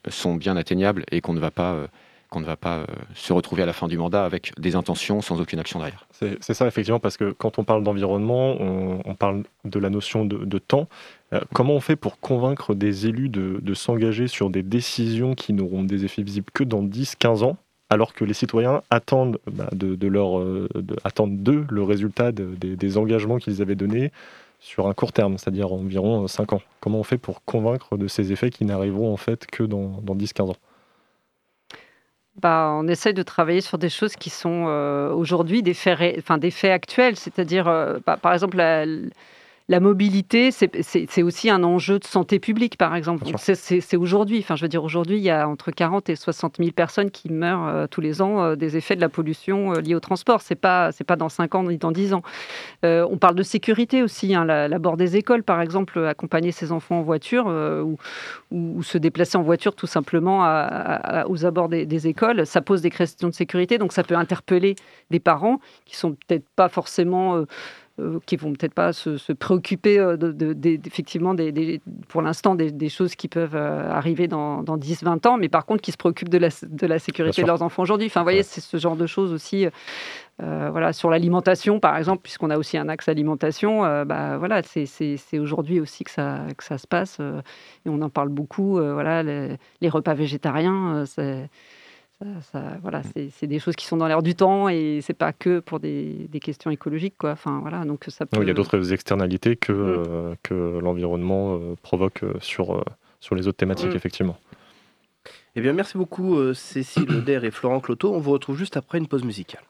sont 0.10 0.36
bien 0.36 0.58
atteignables 0.58 1.06
et 1.10 1.22
qu'on 1.22 1.34
ne 1.34 1.40
va 1.40 1.52
pas 1.52 1.88
qu'on 2.36 2.42
ne 2.42 2.46
va 2.46 2.58
pas 2.58 2.80
euh, 2.80 2.86
se 3.14 3.32
retrouver 3.32 3.64
à 3.64 3.66
la 3.66 3.72
fin 3.72 3.88
du 3.88 3.98
mandat 3.98 4.26
avec 4.26 4.52
des 4.60 4.76
intentions 4.76 5.22
sans 5.22 5.40
aucune 5.40 5.58
action 5.58 5.80
derrière. 5.80 6.06
C'est 6.12 6.54
ça, 6.54 6.68
effectivement, 6.68 7.00
parce 7.00 7.16
que 7.16 7.32
quand 7.32 7.60
on 7.60 7.64
parle 7.64 7.82
d'environnement, 7.82 8.58
on, 8.60 9.16
parle 9.16 9.44
de 9.64 9.80
la 9.80 9.90
notion 9.90 10.26
de, 10.26 10.58
temps. 10.58 10.90
Euh, 11.32 11.40
comment 11.54 11.76
on 11.76 11.80
fait 11.80 11.96
pour 11.96 12.20
convaincre 12.20 12.76
des 12.76 13.08
élus 13.08 13.30
de, 13.30 13.74
s'engager 13.74 14.28
sur 14.28 14.50
des 14.50 14.64
décisions 14.64 15.34
qui 15.34 15.54
n'auront 15.54 15.84
des 15.84 16.04
effets 16.04 16.24
visibles 16.24 16.48
que 16.54 16.66
dans 16.66 16.84
10-15 16.84 17.44
ans 17.44 17.58
alors 17.90 18.14
que 18.14 18.26
les 18.26 18.34
citoyens 18.34 18.82
attendent 18.90 19.38
bah, 19.50 19.70
euh, 19.82 20.68
attendent 21.04 21.38
d'eux 21.38 21.66
le 21.70 21.84
résultat 21.84 22.32
des, 22.34 22.98
engagements 22.98 23.38
qu'ils 23.38 23.62
avaient 23.62 23.76
donnés 23.76 24.12
sur 24.60 24.88
un 24.88 24.94
court 24.94 25.14
terme, 25.14 25.38
c'est-à-dire 25.38 25.72
environ 25.72 26.28
5 26.28 26.54
ans? 26.54 26.62
Comment 26.82 27.00
on 27.00 27.04
fait 27.04 27.18
pour 27.18 27.46
convaincre 27.46 27.96
de 27.96 28.08
ces 28.08 28.34
effets 28.34 28.50
qui 28.50 28.66
n'arriveront 28.66 29.14
en 29.14 29.18
fait 29.18 29.46
que 29.46 29.64
dans, 29.64 30.02
dans 30.02 30.16
10-15 30.16 30.52
ans? 30.52 30.56
Bah, 32.42 32.72
on 32.74 32.88
essaye 32.88 33.14
de 33.14 33.24
travailler 33.24 33.62
sur 33.62 33.78
des 33.78 33.90
choses 33.90 34.16
qui 34.16 34.30
sont 34.30 34.66
euh, 34.68 35.12
aujourd'hui 35.12 35.64
des 35.64 35.74
faits, 35.74 36.16
enfin, 36.20 36.38
des 36.38 36.52
faits 36.52 36.72
actuels, 36.72 37.16
c'est-à-dire, 37.16 37.68
euh, 37.68 38.00
bah, 38.06 38.18
par 38.18 38.34
exemple, 38.34 38.58
la 38.58 38.86
mobilité, 39.80 40.52
c'est 40.52 41.24
aussi 41.24 41.50
un 41.50 41.64
enjeu 41.64 41.98
de 41.98 42.06
santé 42.06 42.40
publique, 42.40 42.78
par 42.78 42.96
exemple. 42.96 43.26
C'est 43.38 43.98
aujourd'hui, 43.98 44.40
enfin, 44.40 44.56
je 44.56 44.62
veux 44.62 44.70
dire, 44.70 44.84
aujourd'hui, 44.84 45.18
il 45.18 45.24
y 45.24 45.32
a 45.32 45.50
entre 45.50 45.72
40 45.72 46.10
et 46.10 46.16
60 46.16 46.58
000 46.58 46.72
personnes 46.72 47.10
qui 47.10 47.32
meurent 47.32 47.68
euh, 47.68 47.88
tous 47.88 48.02
les 48.02 48.22
ans 48.22 48.44
euh, 48.44 48.56
des 48.56 48.78
effets 48.78 48.96
de 48.96 49.02
la 49.02 49.10
pollution 49.10 49.74
euh, 49.74 49.82
liée 49.82 49.96
au 49.96 50.00
transport. 50.00 50.42
C'est 50.42 50.56
pas, 50.56 50.92
c'est 50.92 51.04
pas 51.04 51.16
dans 51.16 51.30
5 51.30 51.56
ans 51.56 51.64
ni 51.64 51.78
dans 51.78 51.92
10 51.92 52.14
ans. 52.14 52.22
on 52.84 53.18
parle 53.18 53.36
de 53.36 53.44
sécurité 53.44 54.04
aussi, 54.04 54.36
hein, 54.36 54.46
l'abord 54.46 54.98
des 54.98 55.18
écoles, 55.18 55.42
par 55.42 55.62
exemple, 55.62 55.98
accompagner 56.06 56.52
ses 56.52 56.72
enfants 56.72 57.00
en 57.00 57.02
voiture 57.02 57.48
ou, 57.48 57.98
ou, 58.52 58.84
se 58.84 58.98
déplacer 58.98 59.38
en 59.38 59.42
voiture 59.42 59.76
tout 59.76 59.88
simplement 59.88 60.42
aux 61.28 61.46
abords 61.46 61.70
des, 61.70 61.86
des, 61.86 62.08
écoles, 62.08 62.46
ça 62.46 62.62
pose 62.62 62.82
des 62.82 62.92
questions 62.92 63.30
de 63.30 63.34
sécurité, 63.34 63.78
donc 63.78 63.94
ça 63.94 64.04
peut 64.04 64.16
interpeller 64.16 64.76
des 65.10 65.20
parents 65.20 65.60
qui 65.86 65.96
sont 65.96 66.12
peut-être 66.12 66.48
pas 66.56 66.70
forcément 66.70 67.46
euh, 67.98 68.20
qui 68.26 68.36
vont 68.36 68.52
peut-être 68.52 68.74
pas 68.74 68.92
se, 68.92 69.32
préoccuper 69.32 69.98
euh, 70.00 70.18
de, 70.18 70.54
effectivement 70.86 71.34
des, 71.34 71.80
pour 72.10 72.22
l'instant 72.22 72.54
des, 72.54 72.90
choses 72.90 73.16
qui 73.16 73.30
peuvent 73.30 73.56
euh, 73.56 73.90
arriver 73.90 74.28
dans, 74.28 74.64
10-20 74.64 75.26
ans, 75.30 75.38
mais 75.38 75.48
par 75.48 75.66
contre 75.66 75.82
qui 75.82 75.94
se 75.94 75.98
préoccupent 75.98 76.28
de 76.28 76.38
la, 76.38 76.50
de 76.64 76.88
la 76.88 77.00
sécurité 77.00 77.42
de 77.42 77.48
leurs 77.48 77.62
enfants 77.62 77.84
aujourd'hui. 77.84 78.08
Enfin, 78.08 78.20
vous 78.20 78.26
voyez, 78.26 78.44
c'est 78.44 78.60
ce 78.60 78.76
genre 78.76 78.98
de 78.98 79.08
choses 79.08 79.32
aussi. 79.32 79.68
voilà, 80.40 80.92
sur 80.92 81.10
l'alimentation, 81.10 81.80
par 81.80 81.96
exemple, 81.96 82.22
puisqu'on 82.22 82.50
a 82.50 82.58
aussi 82.58 82.78
un 82.78 82.90
axe 82.90 83.08
alimentation, 83.08 83.84
bah, 84.04 84.38
voilà, 84.38 84.62
c'est 84.64 85.40
aujourd'hui 85.40 85.80
aussi 85.80 86.04
que 86.04 86.12
ça, 86.12 86.42
que 86.58 86.66
ça 86.66 86.78
se 86.78 86.88
passe. 86.88 87.22
et 87.22 87.90
on 87.90 88.02
en 88.02 88.10
parle 88.10 88.28
beaucoup. 88.28 88.74
voilà, 88.74 89.24
les, 89.24 89.56
les, 89.80 89.90
repas 89.90 90.16
végétariens, 90.16 91.06
c'est 91.06 91.50
voilà, 92.82 93.00
mm. 93.00 93.30
c'est 93.32 93.48
des 93.48 93.60
choses 93.60 93.76
qui 93.76 93.86
sont 93.86 93.98
dans 93.98 94.08
l'air 94.08 94.24
du 94.24 94.36
temps 94.36 94.70
et 94.70 95.00
c'est 95.02 95.14
pas 95.14 95.34
que 95.34 95.60
pour 95.60 95.80
des, 95.80 96.30
questions 96.42 96.72
écologiques, 96.72 97.16
quoi. 97.18 97.32
Enfin, 97.32 97.60
voilà, 97.62 97.84
donc 97.86 98.06
ça 98.08 98.26
Il 98.34 98.48
y 98.48 98.52
a 98.52 98.54
d'autres 98.54 98.94
externalités 98.94 99.56
que, 99.56 99.72
mm. 99.72 100.06
euh, 100.08 100.36
que 100.44 100.80
l'environnement 100.80 101.56
euh, 101.56 101.76
provoque 101.82 102.24
euh, 102.24 102.34
sur, 102.40 102.84
sur 103.20 103.36
les 103.36 103.48
autres 103.48 103.58
thématiques, 103.58 103.94
mm. 103.94 103.98
effectivement. 103.98 104.38
Eh 105.56 105.62
bien, 105.62 105.74
merci 105.74 105.98
beaucoup, 105.98 106.54
Cécile 106.54 107.10
Oder 107.10 107.40
et 107.44 107.52
Florent 107.52 107.80
Cloto. 107.80 108.14
On 108.14 108.20
vous 108.20 108.32
retrouve 108.32 108.58
juste 108.58 108.76
après 108.76 108.98
une 108.98 109.08
pause 109.08 109.24
musicale. 109.24 109.64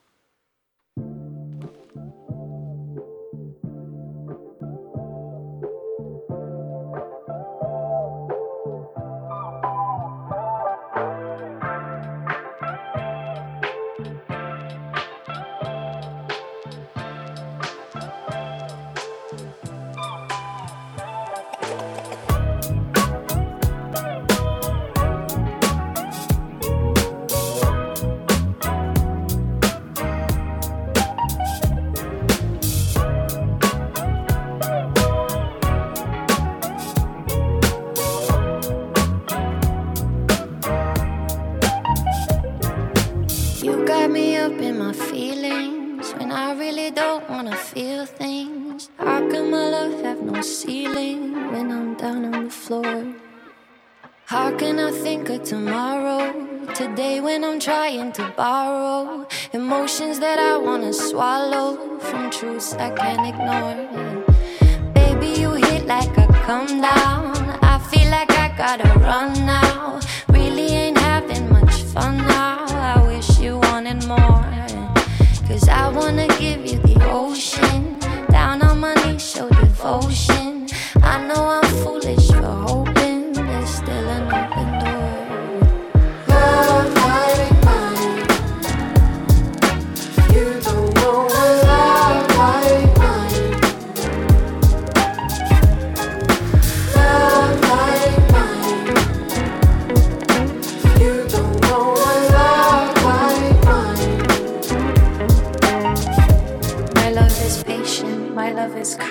Emotions 59.95 60.19
that 60.19 60.39
I 60.39 60.57
wanna 60.57 60.91
swallow 60.91 61.97
from 61.99 62.29
truths 62.29 62.73
I 62.73 62.89
can't 62.89 63.25
ignore. 63.31 63.77
Baby, 64.93 65.39
you 65.39 65.51
hit 65.53 65.85
like 65.85 66.17
a 66.17 66.27
come 66.45 66.81
down. 66.81 67.31
I 67.61 67.79
feel 67.89 68.09
like 68.11 68.31
I 68.31 68.53
gotta 68.57 68.89
run 68.99 69.33
now. 69.45 69.99
Really 70.29 70.67
ain't 70.67 70.97
having 70.97 71.49
much 71.49 71.83
fun 71.93 72.17
now. 72.17 72.65
I 72.67 73.05
wish 73.07 73.39
you 73.39 73.57
wanted 73.57 74.05
more. 74.05 74.43
Cause 75.47 75.69
I 75.69 75.87
wanna 75.89 76.27
give 76.39 76.65
you 76.65 76.77
the 76.79 76.97
ocean. 77.09 77.54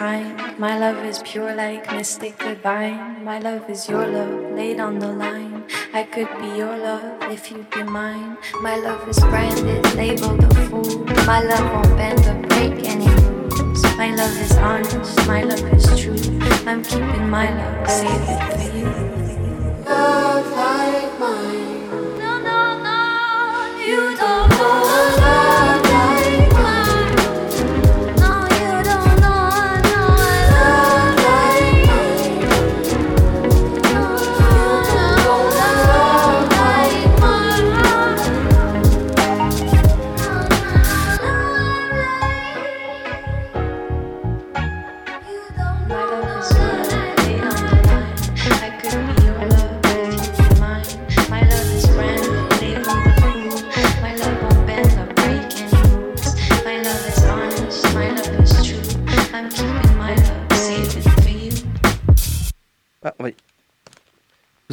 My 0.00 0.76
love 0.76 1.04
is 1.04 1.22
pure 1.22 1.54
like 1.54 1.90
mystic 1.92 2.36
divine. 2.38 3.24
My 3.24 3.38
love 3.38 3.70
is 3.70 3.88
your 3.88 4.04
love 4.04 4.52
laid 4.52 4.80
on 4.80 4.98
the 4.98 5.06
line. 5.06 5.62
I 5.92 6.02
could 6.02 6.28
be 6.40 6.48
your 6.58 6.76
love 6.76 7.22
if 7.30 7.48
you'd 7.50 7.70
be 7.70 7.84
mine. 7.84 8.36
My 8.60 8.76
love 8.76 9.08
is 9.08 9.20
branded, 9.20 9.94
labeled 9.94 10.42
a 10.42 10.54
fool. 10.66 11.04
My 11.26 11.40
love 11.40 11.72
won't 11.72 11.96
bend 11.96 12.26
or 12.26 12.48
break 12.48 12.84
any 12.84 13.08
rules. 13.22 13.82
My 13.96 14.12
love 14.14 14.36
is 14.40 14.56
honest, 14.56 15.16
my 15.28 15.42
love 15.42 15.72
is 15.72 15.86
true. 16.00 16.18
I'm 16.66 16.82
keeping 16.82 17.30
my 17.30 17.54
love, 17.54 17.88
save 17.88 18.10
it 18.10 18.42
for 18.50 18.76
you. 18.76 19.84
Love 19.84 20.53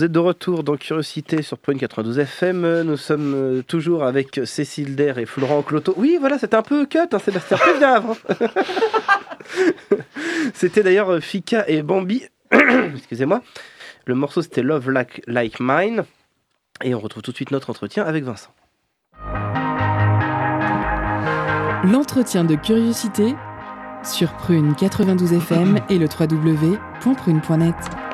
Vous 0.01 0.05
êtes 0.05 0.13
de 0.13 0.17
retour 0.17 0.63
dans 0.63 0.77
Curiosité 0.77 1.43
sur 1.43 1.59
Point 1.59 1.77
92 1.77 2.17
FM. 2.17 2.81
Nous 2.81 2.97
sommes 2.97 3.35
euh, 3.35 3.61
toujours 3.61 4.03
avec 4.03 4.41
Cécile 4.45 4.95
Der 4.95 5.19
et 5.19 5.27
Florent 5.27 5.61
Cloto. 5.61 5.93
Oui, 5.95 6.17
voilà, 6.19 6.39
c'était 6.39 6.55
un 6.55 6.63
peu 6.63 6.87
cut, 6.87 6.97
hein, 7.11 7.19
Sébastien 7.19 7.55
Prévenavre. 7.55 8.17
c'était 10.55 10.81
d'ailleurs 10.81 11.11
euh, 11.11 11.19
Fika 11.19 11.65
et 11.67 11.83
Bambi. 11.83 12.23
Excusez-moi. 12.95 13.43
Le 14.07 14.15
morceau 14.15 14.41
c'était 14.41 14.63
Love 14.63 14.89
like, 14.89 15.21
like 15.27 15.57
Mine. 15.59 16.03
Et 16.83 16.95
on 16.95 16.99
retrouve 16.99 17.21
tout 17.21 17.29
de 17.29 17.35
suite 17.35 17.51
notre 17.51 17.69
entretien 17.69 18.03
avec 18.03 18.23
Vincent. 18.23 18.49
L'entretien 21.83 22.43
de 22.43 22.55
curiosité 22.55 23.35
sur 24.03 24.33
Prune 24.37 24.73
92 24.73 25.33
FM 25.33 25.77
et 25.89 25.99
le 25.99 26.07
www.prune.net. 26.07 28.10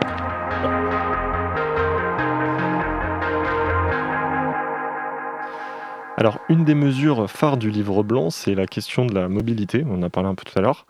Alors, 6.19 6.39
une 6.49 6.65
des 6.65 6.73
mesures 6.73 7.29
phares 7.29 7.57
du 7.57 7.69
livre 7.69 8.01
blanc, 8.01 8.31
c'est 8.31 8.55
la 8.55 8.65
question 8.65 9.05
de 9.05 9.13
la 9.13 9.29
mobilité, 9.29 9.83
on 9.87 9.99
en 9.99 10.01
a 10.01 10.09
parlé 10.09 10.27
un 10.27 10.33
peu 10.33 10.45
tout 10.45 10.57
à 10.57 10.63
l'heure. 10.63 10.87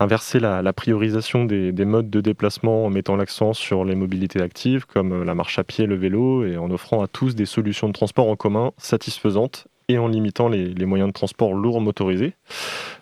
Inverser 0.00 0.40
la, 0.40 0.72
priorisation 0.72 1.44
des, 1.44 1.84
modes 1.84 2.08
de 2.08 2.22
déplacement 2.22 2.86
en 2.86 2.88
mettant 2.88 3.14
l'accent 3.14 3.52
sur 3.52 3.84
les 3.84 3.94
mobilités 3.94 4.40
actives, 4.40 4.86
comme 4.86 5.22
la 5.22 5.34
marche 5.34 5.58
à 5.58 5.64
pied, 5.64 5.84
le 5.84 5.96
vélo, 5.96 6.46
et 6.46 6.56
en 6.56 6.70
offrant 6.70 7.02
à 7.02 7.08
tous 7.08 7.34
des 7.34 7.44
solutions 7.44 7.88
de 7.88 7.92
transport 7.92 8.26
en 8.26 8.36
commun 8.36 8.72
satisfaisantes 8.78 9.68
et 9.90 9.98
en 9.98 10.08
limitant 10.08 10.48
les, 10.48 10.86
moyens 10.86 11.08
de 11.08 11.12
transport 11.12 11.54
lourds 11.54 11.80
motorisés. 11.80 12.34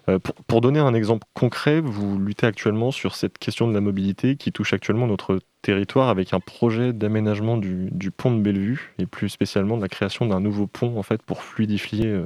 Euh, 0.09 0.19
pour, 0.47 0.61
donner 0.61 0.79
un 0.79 0.95
exemple 0.95 1.27
concret, 1.35 1.81
vous 1.81 2.19
luttez 2.19 2.47
actuellement 2.47 2.91
sur 2.91 3.15
cette 3.15 3.39
question 3.39 3.69
de 3.69 3.75
la 3.75 3.81
mobilité 3.81 4.37
qui 4.37 4.53
touche 4.53 4.73
actuellement 4.73 5.07
notre 5.07 5.41
territoire 5.63 6.09
avec 6.09 6.33
un 6.33 6.41
projet 6.41 6.93
d'aménagement 6.93 7.57
du, 7.57 8.11
pont 8.11 8.35
de 8.35 8.41
Bellevue 8.41 8.95
et 8.99 9.07
plus 9.07 9.29
spécialement 9.29 9.77
de 9.77 9.83
la 9.83 9.89
création 9.89 10.27
d'un 10.27 10.41
nouveau 10.41 10.67
pont 10.67 10.99
en 10.99 11.03
fait 11.03 11.23
pour 11.23 11.43
fluidifier 11.43 12.07
euh, 12.07 12.25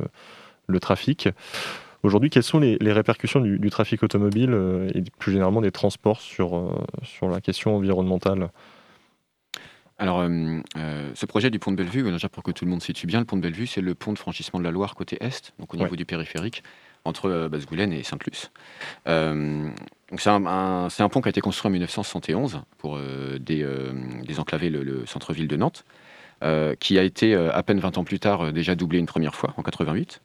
le 0.66 0.80
trafic. 0.80 1.28
Aujourd'hui, 2.02 2.30
quelles 2.30 2.42
sont 2.42 2.58
les, 2.58 2.76
répercussions 2.80 3.40
du, 3.40 3.70
trafic 3.70 4.02
automobile 4.02 4.50
euh, 4.52 4.88
et 4.94 5.02
plus 5.18 5.32
généralement 5.32 5.60
des 5.60 5.70
transports 5.70 6.20
sur, 6.20 6.84
sur 7.02 7.28
la 7.28 7.40
question 7.40 7.76
environnementale? 7.76 8.50
Alors, 10.02 10.18
euh, 10.18 10.58
euh, 10.78 11.10
ce 11.14 11.26
projet 11.26 11.48
du 11.48 11.60
pont 11.60 11.70
de 11.70 11.76
Bellevue, 11.76 12.02
déjà 12.10 12.28
pour 12.28 12.42
que 12.42 12.50
tout 12.50 12.64
le 12.64 12.72
monde 12.72 12.82
situe 12.82 13.06
bien, 13.06 13.20
le 13.20 13.24
pont 13.24 13.36
de 13.36 13.40
Bellevue, 13.40 13.68
c'est 13.68 13.80
le 13.80 13.94
pont 13.94 14.12
de 14.12 14.18
franchissement 14.18 14.58
de 14.58 14.64
la 14.64 14.72
Loire 14.72 14.96
côté 14.96 15.16
est, 15.20 15.52
donc 15.60 15.72
au 15.74 15.76
niveau 15.76 15.94
du 15.94 16.04
périphérique, 16.04 16.64
entre 17.04 17.26
euh, 17.30 17.48
Basse-Goulaine 17.48 17.92
et 17.92 18.02
Sainte-Luce. 18.02 18.50
c'est 19.06 20.28
un, 20.28 21.08
pont 21.08 21.20
qui 21.20 21.28
a 21.28 21.30
été 21.30 21.40
construit 21.40 21.68
en 21.68 21.70
1971 21.70 22.62
pour 22.78 22.98
désenclaver 23.38 24.70
le, 24.70 25.06
centre-ville 25.06 25.46
de 25.46 25.54
Nantes, 25.54 25.84
qui 26.80 26.98
a 26.98 27.04
été 27.04 27.36
à 27.36 27.62
peine 27.62 27.78
20 27.78 27.98
ans 27.98 28.04
plus 28.04 28.18
tard 28.18 28.52
déjà 28.52 28.74
doublé 28.74 28.98
une 28.98 29.06
première 29.06 29.36
fois, 29.36 29.54
en 29.56 29.62
88. 29.62 30.20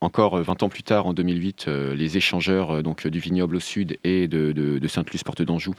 encore 0.00 0.40
20 0.40 0.62
ans 0.62 0.68
plus 0.68 0.84
tard, 0.84 1.06
en 1.06 1.12
2008, 1.12 1.66
les 1.66 2.16
échangeurs 2.16 2.84
donc, 2.84 3.04
du 3.04 3.18
vignoble 3.18 3.56
au 3.56 3.60
sud 3.60 3.98
et 4.04 4.28
de, 4.28 4.52
de 4.52 4.88
Sainte-Luce, 4.88 5.24
porte 5.24 5.42
d'Anjou, 5.42 5.74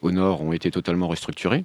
au 0.00 0.12
nord, 0.12 0.42
ont 0.42 0.52
été 0.52 0.70
totalement 0.70 1.08
restructurés. 1.08 1.64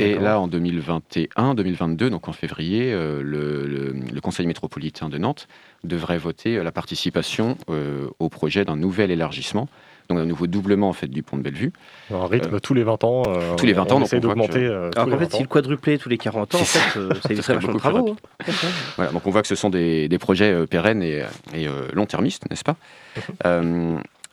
Et 0.00 0.18
là, 0.18 0.40
en 0.40 0.48
2021-2022, 0.48 2.08
donc 2.08 2.28
en 2.28 2.32
février, 2.32 2.92
euh, 2.92 3.22
le, 3.22 4.20
Conseil 4.20 4.46
métropolitain 4.46 5.08
de 5.08 5.18
Nantes 5.18 5.48
devrait 5.82 6.18
voter 6.18 6.56
euh, 6.56 6.62
la 6.62 6.72
participation 6.72 7.56
euh, 7.68 8.06
au 8.18 8.28
projet 8.28 8.64
d'un 8.64 8.76
nouvel 8.76 9.10
élargissement, 9.10 9.68
donc 10.08 10.18
un 10.18 10.26
nouveau 10.26 10.46
doublement 10.46 10.88
en 10.88 10.92
fait 10.92 11.08
du 11.08 11.22
pont 11.22 11.36
de 11.36 11.42
Bellevue. 11.42 11.72
Un 12.12 12.26
rythme 12.26 12.60
tous 12.60 12.74
les 12.74 12.82
20 12.82 13.04
ans. 13.04 13.22
tous 13.56 13.66
les 13.66 13.72
20 13.72 13.92
ans, 13.92 13.96
on 13.96 14.04
essaie 14.04 14.20
d'augmenter. 14.20 14.66
Alors 14.66 15.14
en 15.14 15.18
fait, 15.18 15.32
s'il 15.32 15.48
quadruplait 15.48 15.98
tous 15.98 16.08
les 16.08 16.18
40 16.18 16.54
ans, 16.54 16.60
en 16.60 16.64
fait, 16.64 17.00
ça 17.22 17.30
éviterait 17.30 17.54
vachement 17.54 17.74
de 17.74 17.78
travaux. 17.78 18.10
Hein. 18.10 18.52
voilà, 18.96 19.12
donc 19.12 19.26
on 19.26 19.30
voit 19.30 19.42
que 19.42 19.48
ce 19.48 19.54
sont 19.54 19.70
des, 19.70 20.08
projets 20.20 20.66
pérennes 20.66 21.02
et, 21.02 21.24
long-termistes, 21.92 22.44
n'est-ce 22.50 22.64
pas? 22.64 22.76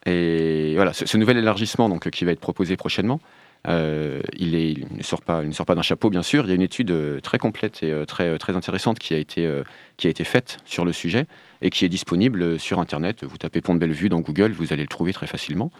Et 0.05 0.73
voilà, 0.75 0.93
ce, 0.93 1.05
ce, 1.05 1.17
nouvel 1.17 1.37
élargissement 1.37 1.89
donc, 1.89 2.09
qui 2.09 2.23
va 2.23 2.31
être 2.31 2.39
proposé 2.39 2.77
prochainement, 2.77 3.19
euh, 3.67 4.21
il, 4.37 4.85
ne 4.95 5.03
sort 5.03 5.21
pas, 5.21 5.43
d'un 5.43 5.81
chapeau, 5.81 6.09
bien 6.09 6.23
sûr. 6.23 6.45
Il 6.45 6.49
y 6.49 6.51
a 6.51 6.55
une 6.55 6.61
étude 6.61 6.91
euh, 6.91 7.19
très 7.19 7.37
complète 7.37 7.83
et 7.83 7.91
euh, 7.91 8.05
très, 8.05 8.55
intéressante 8.55 8.99
qui 8.99 9.13
a, 9.13 9.17
été, 9.17 10.23
faite 10.23 10.57
sur 10.65 10.85
le 10.85 10.93
sujet 10.93 11.25
et 11.61 11.69
qui 11.69 11.85
est 11.85 11.89
disponible 11.89 12.59
sur 12.59 12.79
Internet. 12.79 13.23
Vous 13.23 13.37
tapez 13.37 13.61
Pont 13.61 13.73
de 13.73 13.79
Bellevue 13.79 14.09
dans 14.09 14.21
Google, 14.21 14.51
vous 14.51 14.71
allez 14.73 14.83
le 14.83 14.87
trouver 14.87 15.13
très 15.13 15.27
facilement. 15.27 15.71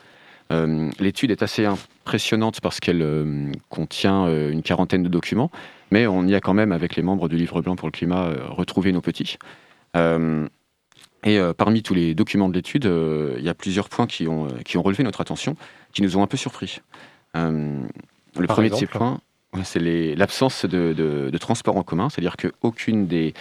L'étude 0.50 1.32
est 1.32 1.44
assez 1.44 1.66
impressionnante 1.66 2.62
parce 2.62 2.80
qu'elle 2.80 3.52
contient 3.68 4.28
une 4.50 4.62
quarantaine 4.62 5.04
de 5.04 5.10
documents, 5.10 5.52
mais 5.92 6.08
on 6.08 6.26
y 6.26 6.36
a 6.36 6.40
quand 6.40 6.54
même, 6.54 6.72
avec 6.72 6.96
les 6.96 7.04
membres 7.04 7.28
du 7.28 7.36
Livre 7.36 7.62
blanc 7.62 7.76
pour 7.76 7.90
le 7.90 7.92
climat, 7.92 8.32
retrouvé 8.48 8.94
nos 8.94 9.02
petits. 9.02 9.38
et 9.94 11.40
parmi 11.58 11.84
tous 11.84 11.94
les 11.94 12.16
documents 12.16 12.48
de 12.48 12.54
l'étude, 12.54 12.90
il 13.38 13.44
y 13.44 13.50
a 13.50 13.54
plusieurs 13.54 13.90
points 13.90 14.08
qui 14.08 14.26
ont 14.26 14.48
relevé 14.78 15.04
notre 15.04 15.20
attention, 15.20 15.58
qui 15.92 16.02
nous 16.02 16.16
ont 16.16 16.24
un 16.24 16.28
peu 16.28 16.38
surpris. 16.38 16.80
Euh, 17.38 17.84
le 18.38 18.48
premier 18.48 18.70
de 18.70 18.76
ces 18.76 18.88
points, 18.88 19.20
c'est 19.64 19.80
l'absence 20.16 20.66
de, 20.66 21.38
transport 21.40 21.78
en 21.78 21.84
commun, 21.84 22.10
c'est-à-dire 22.10 22.36
qu'aucune 22.38 23.08
des. 23.08 23.34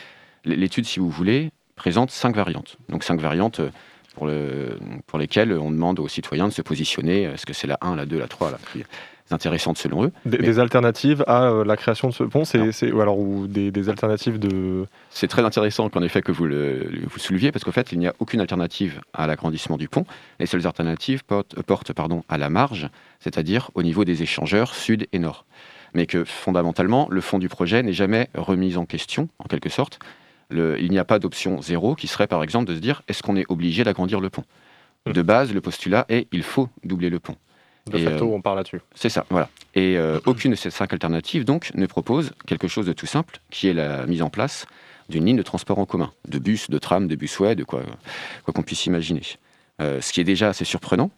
L'étude, 0.44 0.86
si 0.86 1.00
vous 1.00 1.10
voulez, 1.10 1.50
présente 1.74 2.10
cinq 2.10 2.36
variantes. 2.36 2.76
Donc 2.88 3.02
cinq 3.02 3.20
variantes 3.20 3.58
euh, 3.58 3.70
pour, 4.14 4.28
le, 4.28 4.78
pour 5.08 5.18
lesquelles 5.18 5.52
on 5.52 5.72
demande 5.72 5.98
aux 5.98 6.06
citoyens 6.06 6.46
de 6.46 6.52
se 6.52 6.62
positionner. 6.62 7.22
Est-ce 7.22 7.44
que 7.46 7.52
c'est 7.52 7.66
la 7.66 7.78
1, 7.80 7.96
la 7.96 8.06
2, 8.06 8.16
la 8.16 8.28
3, 8.28 8.52
la 8.52 8.58
intéressantes 9.30 9.78
selon 9.78 10.04
eux. 10.04 10.12
Des, 10.24 10.58
alternatives 10.58 11.24
à 11.26 11.44
euh, 11.44 11.64
la 11.64 11.76
création 11.76 12.08
de 12.08 12.14
ce 12.14 12.24
pont, 12.24 12.44
c'est 12.44 12.92
ou 12.92 13.00
alors 13.00 13.18
ou 13.18 13.46
des, 13.46 13.88
alternatives 13.88 14.38
de. 14.38 14.86
C'est 15.10 15.28
très 15.28 15.42
intéressant 15.42 15.88
qu'en 15.88 16.02
effet 16.02 16.22
que 16.22 16.32
vous 16.32 16.46
le 16.46 16.88
vous 17.08 17.18
souleviez 17.18 17.52
parce 17.52 17.64
qu'en 17.64 17.72
fait 17.72 17.92
il 17.92 17.98
n'y 17.98 18.06
a 18.06 18.14
aucune 18.18 18.40
alternative 18.40 19.00
à 19.12 19.26
l'agrandissement 19.26 19.76
du 19.76 19.88
pont. 19.88 20.04
Les 20.38 20.46
seules 20.46 20.66
alternatives 20.66 21.24
portent, 21.24 21.60
portent 21.62 21.92
pardon 21.92 22.24
à 22.28 22.38
la 22.38 22.50
marge, 22.50 22.88
c'est-à-dire 23.20 23.70
au 23.74 23.82
niveau 23.82 24.04
des 24.04 24.22
échangeurs 24.22 24.74
sud 24.74 25.06
et 25.12 25.18
nord. 25.18 25.44
Mais 25.94 26.06
que 26.06 26.24
fondamentalement 26.24 27.08
le 27.10 27.20
fond 27.20 27.38
du 27.38 27.48
projet 27.48 27.82
n'est 27.82 27.92
jamais 27.92 28.28
remis 28.34 28.76
en 28.76 28.86
question 28.86 29.28
en 29.38 29.44
quelque 29.44 29.68
sorte. 29.68 29.98
Le, 30.48 30.80
il 30.80 30.92
n'y 30.92 30.98
a 30.98 31.04
pas 31.04 31.18
d'option 31.18 31.60
zéro 31.60 31.96
qui 31.96 32.06
serait 32.06 32.28
par 32.28 32.42
exemple 32.44 32.66
de 32.66 32.74
se 32.74 32.80
dire 32.80 33.02
est-ce 33.08 33.22
qu'on 33.22 33.36
est 33.36 33.46
obligé 33.48 33.82
d'agrandir 33.82 34.20
le 34.20 34.30
pont? 34.30 34.44
Mmh. 35.06 35.12
De 35.12 35.22
base, 35.22 35.52
le 35.52 35.60
postulat 35.60 36.04
est 36.08 36.28
il 36.32 36.42
faut 36.42 36.68
doubler 36.84 37.10
le 37.10 37.18
pont. 37.18 37.36
De 37.90 37.98
facto, 37.98 38.24
euh, 38.24 38.34
on 38.34 38.40
parle 38.40 38.56
là-dessus. 38.56 38.80
C'est 38.94 39.08
ça, 39.08 39.24
voilà. 39.30 39.48
Et 39.74 39.96
euh, 39.96 40.18
aucune 40.26 40.50
de 40.52 40.56
ces 40.56 40.70
cinq 40.70 40.92
alternatives, 40.92 41.44
donc, 41.44 41.70
ne 41.74 41.86
propose 41.86 42.32
quelque 42.46 42.68
chose 42.68 42.86
de 42.86 42.92
tout 42.92 43.06
simple, 43.06 43.40
qui 43.50 43.68
est 43.68 43.74
la 43.74 44.06
mise 44.06 44.22
en 44.22 44.30
place 44.30 44.66
d'une 45.08 45.24
ligne 45.24 45.36
de 45.36 45.42
transport 45.42 45.78
en 45.78 45.86
commun, 45.86 46.12
de 46.28 46.38
bus, 46.40 46.68
de 46.68 46.78
tram, 46.78 47.06
de 47.06 47.14
busway, 47.14 47.54
de 47.54 47.62
quoi 47.62 47.82
qu'on 48.44 48.62
puisse 48.62 48.86
imaginer. 48.86 49.22
Euh, 49.80 50.00
ce 50.00 50.12
qui 50.12 50.20
est 50.20 50.24
déjà 50.24 50.48
assez 50.48 50.64
surprenant, 50.64 51.10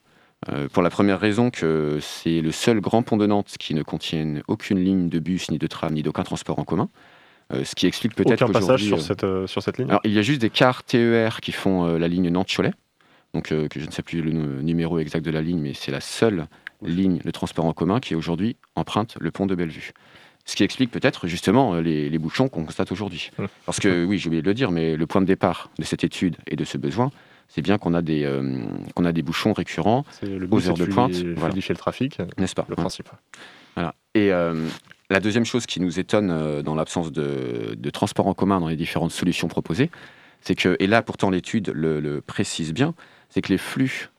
pour 0.73 0.85
la 0.85 0.91
première 0.91 1.19
raison 1.19 1.51
que 1.51 1.99
c'est 2.01 2.41
le 2.41 2.53
seul 2.53 2.81
grand 2.81 3.03
pont 3.03 3.17
de 3.17 3.27
Nantes 3.27 3.57
qui 3.59 3.75
ne 3.75 3.83
contienne 3.83 4.45
aucune 4.47 4.79
ligne 4.79 5.09
de 5.09 5.19
bus, 5.19 5.51
ni 5.51 5.59
de 5.59 5.67
tram, 5.67 5.93
ni 5.93 6.05
d'aucun 6.05 6.23
transport 6.23 6.61
en 6.61 6.65
commun. 6.65 6.89
ce 7.51 7.75
qui 7.75 7.89
explique 7.89 8.15
peut-être 8.15 8.43
Aucun 8.43 8.53
passage 8.53 8.85
sur, 8.85 9.01
cette, 9.01 9.27
sur 9.47 9.65
cette 9.65 9.79
ligne 9.79 9.89
Alors, 9.89 10.01
il 10.05 10.13
y 10.13 10.19
a 10.21 10.23
juste 10.23 10.41
des 10.41 10.49
cars 10.49 10.85
TER 10.85 11.41
qui 11.41 11.51
font 11.51 11.99
la 11.99 12.07
ligne 12.07 12.31
Nantes-Cholet, 12.31 12.71
donc 13.35 13.53
euh, 13.53 13.69
que 13.69 13.81
je 13.81 13.87
ne 13.87 13.91
sais 13.91 14.03
plus 14.03 14.23
le 14.23 14.63
numéro 14.63 14.99
exact 14.99 15.25
de 15.25 15.31
la 15.31 15.43
ligne, 15.43 15.61
mais 15.61 15.75
c'est 15.75 15.93
la 15.93 16.01
seule 16.01 16.47
ligne 16.83 17.19
de 17.25 17.31
transport 17.31 17.65
en 17.65 17.73
commun 17.73 18.01
qui 18.01 18.15
aujourd'hui 18.15 18.57
emprunte 18.75 19.17
le 19.21 19.31
pont 19.31 19.47
de 19.47 19.55
Bellevue. 19.55 19.93
Ce 20.45 20.57
qui 20.57 20.63
explique 20.63 20.91
peut-être 20.91 21.27
justement 21.27 21.75
euh, 21.75 21.81
les, 21.83 22.19
bouchons 22.19 22.49
qu'on 22.49 22.65
constate 22.65 22.91
aujourd'hui. 22.91 23.31
Mmh. 23.39 23.45
Parce 23.67 23.81
que 23.81 24.05
oui, 24.05 24.19
j'ai 24.19 24.29
oublié 24.29 24.41
de 24.41 24.47
le 24.47 24.55
dire, 24.55 24.71
mais 24.71 24.97
le 24.97 25.07
point 25.07 25.21
de 25.21 25.27
départ 25.27 25.71
de 25.79 25.85
cette 25.85 26.05
étude 26.05 26.37
et 26.47 26.57
de 26.57 26.65
ce 26.65 26.79
besoin, 26.79 27.11
c'est 27.49 27.61
bien 27.61 27.77
qu'on 27.77 27.93
a 27.93 28.01
des 28.01 28.25
euh, 28.25 28.65
qu'on 28.95 29.05
a 29.05 29.13
des 29.13 29.23
bouchons 29.23 29.53
récurrents 29.53 30.05
aux 30.51 30.69
heures 30.69 30.77
de 30.77 30.87
pointe, 30.87 31.15
fluidifier 31.15 31.75
le 31.75 31.79
trafic, 31.79 32.19
n'est-ce 32.39 32.55
pas? 32.55 32.67
Le 32.69 32.77
principe. 32.77 33.11
Voilà. 33.75 33.95
Et 34.15 34.31
la 35.11 35.21
deuxième 35.21 35.45
chose 35.45 35.65
qui 35.65 35.81
nous 35.81 35.99
étonne 36.01 36.63
dans 36.63 36.75
l'absence 36.75 37.13
de, 37.13 37.75
de, 37.79 37.91
transport 37.91 38.27
en 38.27 38.35
commun 38.35 38.61
dans 38.61 38.69
les 38.69 38.77
différentes 38.77 39.13
solutions 39.13 39.49
proposées, 39.49 39.91
c'est 40.43 40.55
que, 40.55 40.77
et 40.81 40.87
là 40.87 41.01
pourtant 41.03 41.31
l'étude 41.31 41.71
le 41.75 42.21
précise 42.21 42.75
bien, 42.75 42.95
c'est 43.29 43.43
que 43.43 43.53
les 43.53 43.59
flux 43.59 44.11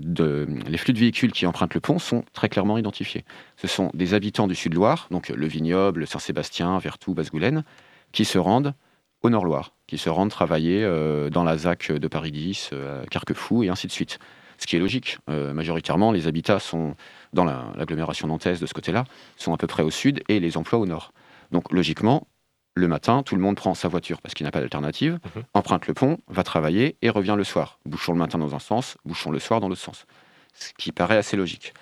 de, 0.00 0.46
véhicules 0.88 1.32
qui 1.32 1.46
empruntent 1.46 1.74
le 1.74 1.80
pont 1.80 1.98
sont 1.98 2.24
très 2.32 2.48
clairement 2.48 2.78
identifiés. 2.78 3.24
Ce 3.56 3.68
sont 3.68 3.90
des 3.94 4.14
habitants 4.14 4.46
du 4.46 4.54
Sud-Loire, 4.54 5.08
donc 5.10 5.28
le 5.28 5.46
Vignoble, 5.46 6.06
Saint-Sébastien, 6.06 6.78
Vertou, 6.78 7.14
Basse-Goulaine, 7.14 7.64
qui 8.12 8.24
se 8.24 8.38
rendent 8.38 8.74
au 9.22 9.30
Nord-Loire, 9.30 9.74
qui 9.86 9.98
se 9.98 10.08
rendent 10.08 10.30
travailler 10.30 10.82
euh, 10.82 11.28
dans 11.30 11.44
la 11.44 11.58
ZAC 11.58 11.92
de 11.92 12.08
Paris 12.08 12.32
10, 12.32 12.70
euh, 12.72 13.04
Carquefou 13.10 13.62
et 13.62 13.68
ainsi 13.68 13.86
de 13.86 13.92
suite. 13.92 14.18
Ce 14.58 14.66
qui 14.66 14.76
est 14.76 14.78
logique. 14.78 15.18
Euh, 15.30 15.54
majoritairement, 15.54 16.12
les 16.12 16.26
habitats 16.26 16.58
sont 16.58 16.94
dans 17.32 17.44
l'agglomération 17.44 18.28
nantaise 18.28 18.60
de 18.60 18.66
ce 18.66 18.74
côté-là, 18.74 19.04
sont 19.36 19.54
à 19.54 19.56
peu 19.56 19.66
près 19.66 19.82
au 19.82 19.90
sud 19.90 20.22
et 20.28 20.38
les 20.38 20.56
emplois 20.56 20.78
au 20.78 20.86
nord. 20.86 21.12
Donc 21.50 21.72
logiquement, 21.72 22.26
le 22.74 22.88
matin, 22.88 23.22
tout 23.22 23.34
le 23.34 23.40
monde 23.40 23.56
prend 23.56 23.74
sa 23.74 23.88
voiture 23.88 24.20
parce 24.22 24.34
qu'il 24.34 24.44
n'a 24.44 24.50
pas 24.50 24.60
d'alternative, 24.60 25.18
mhm. 25.34 25.42
emprunte 25.54 25.86
le 25.86 25.94
pont, 25.94 26.18
va 26.28 26.42
travailler 26.42 26.96
et 27.02 27.10
revient 27.10 27.34
le 27.36 27.44
soir. 27.44 27.78
Bouchons 27.84 28.12
le 28.12 28.18
matin 28.18 28.38
dans 28.38 28.54
un 28.54 28.58
sens, 28.58 28.96
bouchons 29.04 29.30
le 29.30 29.38
soir 29.38 29.60
dans 29.60 29.68
l'autre 29.68 29.80
sens. 29.80 30.06
Ce 30.54 30.72
qui 30.76 30.92
paraît 30.92 31.16
assez 31.16 31.36
logique. 31.36 31.74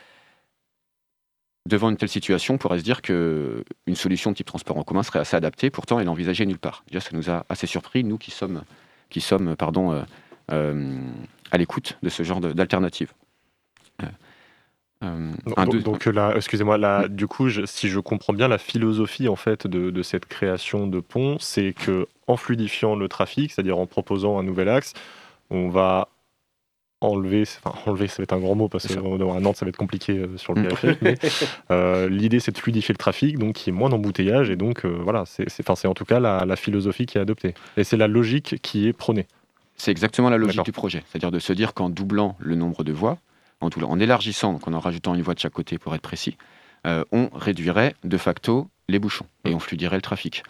Devant 1.66 1.90
une 1.90 1.98
telle 1.98 2.09
situation, 2.09 2.55
on 2.55 2.59
pourrait 2.59 2.79
se 2.79 2.85
dire 2.85 3.03
qu'une 3.03 3.64
solution 3.94 4.31
de 4.31 4.37
type 4.37 4.46
transport 4.46 4.79
en 4.79 4.85
commun 4.85 5.03
serait 5.03 5.18
assez 5.18 5.37
adaptée, 5.37 5.68
pourtant 5.68 5.98
elle 5.98 6.07
n'est 6.07 6.11
envisagée 6.11 6.46
nulle 6.46 6.59
part. 6.59 6.83
Déjà, 6.87 7.01
ça 7.01 7.11
nous 7.12 7.29
a 7.29 7.44
assez 7.51 7.66
surpris, 7.66 8.05
nous 8.05 8.16
qui 8.16 8.31
sommes, 8.31 8.62
qui 9.11 9.20
sommes 9.20 9.55
pardon, 9.55 9.92
euh, 9.92 10.03
euh, 10.51 10.98
à 11.51 11.59
l'écoute 11.59 11.98
de 12.03 12.09
ce 12.09 12.22
genre 12.22 12.40
d'alternative. 12.40 13.12
Euh, 15.04 15.30
donc, 15.84 16.06
là, 16.06 16.32
excusez-moi, 16.34 16.76
là, 16.76 17.06
du 17.08 17.26
coup, 17.26 17.48
si 17.66 17.88
je 17.88 18.00
comprends 18.00 18.32
bien, 18.32 18.48
la 18.48 18.58
philosophie 18.58 19.28
en 19.28 19.37
fait 19.37 19.66
de, 19.66 20.02
cette 20.02 20.26
création 20.26 20.87
de 20.87 21.00
pont, 21.00 21.37
c'est 21.38 21.72
que 21.72 22.06
en 22.26 22.37
fluidifiant 22.37 22.96
le 22.96 23.08
trafic, 23.08 23.52
c'est-à-dire 23.52 23.78
en 23.78 23.87
proposant 23.87 24.38
un 24.38 24.42
nouvel 24.42 24.68
axe, 24.68 24.94
on 25.50 25.68
va 25.68 26.08
enlever, 27.00 27.42
enfin 27.42 27.78
enlever, 27.87 28.08
ça 28.08 28.16
va 28.18 28.24
être 28.24 28.32
un 28.32 28.40
grand 28.40 28.56
mot 28.56 28.68
parce 28.68 28.88
que 28.88 28.98
à 28.98 29.40
Nantes 29.40 29.56
ça 29.56 29.64
va 29.64 29.68
être 29.68 29.76
compliqué 29.76 30.18
euh, 30.18 30.37
sur 30.37 30.52
le 30.52 30.62
mm. 30.62 30.64
périphérique, 30.64 30.98
mais 31.00 31.16
euh, 31.70 32.08
l'idée 32.08 32.40
c'est 32.40 32.50
de 32.50 32.58
fluidifier 32.58 32.92
le 32.92 32.98
trafic, 32.98 33.38
donc 33.38 33.54
qu'il 33.54 33.72
y 33.72 33.76
ait 33.76 33.78
moins 33.78 33.88
d'embouteillage 33.88 34.50
et 34.50 34.56
donc 34.56 34.84
voilà, 34.84 35.22
c'est 35.24 35.87
en 35.87 35.94
tout 35.94 36.04
cas 36.04 36.18
la, 36.18 36.44
la 36.44 36.56
philosophie 36.56 37.06
qui 37.06 37.18
est 37.18 37.20
adoptée. 37.20 37.54
Et 37.76 37.84
c'est 37.84 37.96
la 37.96 38.08
logique 38.08 38.56
qui 38.62 38.88
est 38.88 38.92
prônée. 38.92 39.26
C'est 39.76 39.92
exactement 39.92 40.28
la 40.28 40.38
logique 40.38 40.64
du 40.64 40.72
projet, 40.72 41.04
c'est-à-dire 41.06 41.30
de 41.30 41.38
se 41.38 41.52
dire 41.52 41.72
qu'en 41.72 41.88
doublant 41.88 42.34
le 42.40 42.56
nombre 42.56 42.82
de 42.82 42.92
voies, 42.92 43.16
en, 43.61 44.01
élargissant, 44.01 44.53
donc 44.53 44.66
en 44.68 44.73
en 44.73 44.81
rajoutant 44.81 45.14
une 45.14 45.23
voie 45.23 45.35
de 45.35 45.40
chaque 45.40 45.53
côté 45.53 45.79
pour 45.79 45.94
être 45.94 46.03
précis, 46.03 46.37
euh, 46.87 47.05
on 47.12 47.29
réduirait 47.35 47.94
de 48.05 48.16
facto 48.16 48.68
les 48.88 48.99
bouchons 48.99 49.27
et 49.44 49.55
on 49.55 49.59
fluidirait 49.59 49.97
le 49.97 50.03
trafic. 50.03 50.42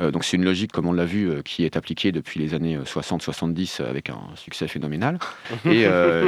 Euh, 0.00 0.10
donc 0.10 0.24
c'est 0.24 0.36
une 0.36 0.44
logique, 0.44 0.72
comme 0.72 0.86
on 0.86 0.92
l'a 0.92 1.04
vu, 1.04 1.30
euh, 1.30 1.42
qui 1.42 1.64
est 1.64 1.76
appliquée 1.76 2.10
depuis 2.10 2.40
les 2.40 2.54
années 2.54 2.78
60-70 2.78 3.82
avec 3.82 4.10
un 4.10 4.20
succès 4.34 4.66
phénoménal 4.66 5.18
et, 5.66 5.86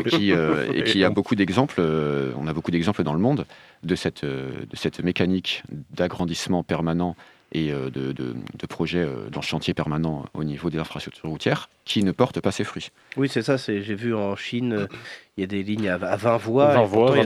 qui, 0.09 0.31
et 0.31 0.85
qui 0.85 1.05
a 1.05 1.11
beaucoup 1.11 1.35
d'exemples. 1.35 1.81
on 1.81 2.47
a 2.47 2.53
beaucoup 2.53 2.71
d'exemples 2.71 3.03
dans 3.03 3.15
le 3.15 3.21
monde 3.21 3.47
de 3.83 3.95
cette, 3.95 4.25
de 4.25 4.77
cette 4.77 5.03
mécanique 5.03 5.63
d'agrandissement 5.91 6.63
permanent 6.63 7.17
et 7.53 7.71
de, 7.71 7.89
de, 7.91 8.13
de, 8.13 8.67
projets 8.67 9.07
dans 9.31 9.41
le 9.41 9.47
chantier 9.47 9.73
permanent 9.73 10.25
au 10.35 10.45
niveau 10.45 10.69
des 10.69 10.79
infrastructures 10.79 11.29
routières 11.29 11.69
qui 11.85 12.03
ne 12.03 12.13
portent 12.13 12.41
pas 12.41 12.51
ses 12.51 12.65
fruits. 12.65 12.91
Oui, 13.17 13.29
c'est 13.29 13.43
ça. 13.43 13.57
J'ai 13.57 13.95
vu 13.95 14.15
en 14.15 14.35
Chine, 14.37 14.89
il 15.37 15.43
y 15.43 15.45
a 15.45 15.47
des 15.47 15.63
lignes 15.63 15.89
à 15.89 15.97
20 15.97 16.37
voies. 16.39 16.75
20 16.75 16.83
voies, 16.85 17.11
il, 17.13 17.19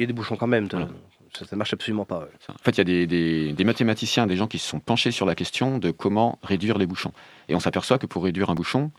y 0.00 0.02
a 0.02 0.06
des, 0.06 0.12
bouchons 0.12 0.36
quand 0.36 0.46
même. 0.46 0.68
Ça, 1.36 1.44
ne 1.50 1.56
marche 1.56 1.72
absolument 1.72 2.04
pas. 2.04 2.28
En 2.48 2.62
fait, 2.62 2.78
il 2.78 2.88
y 2.88 3.02
a 3.02 3.06
des, 3.54 3.64
mathématiciens, 3.64 4.26
des 4.26 4.36
gens 4.36 4.46
qui 4.46 4.58
se 4.58 4.68
sont 4.68 4.80
penchés 4.80 5.10
sur 5.10 5.26
la 5.26 5.34
question 5.34 5.78
de 5.78 5.90
comment 5.90 6.38
réduire 6.42 6.78
les 6.78 6.86
bouchons. 6.86 7.12
Et 7.48 7.54
on 7.54 7.60
s'aperçoit 7.60 7.98
que 7.98 8.06
pour 8.06 8.24
réduire 8.24 8.50
un 8.50 8.54
bouchon, 8.54 8.92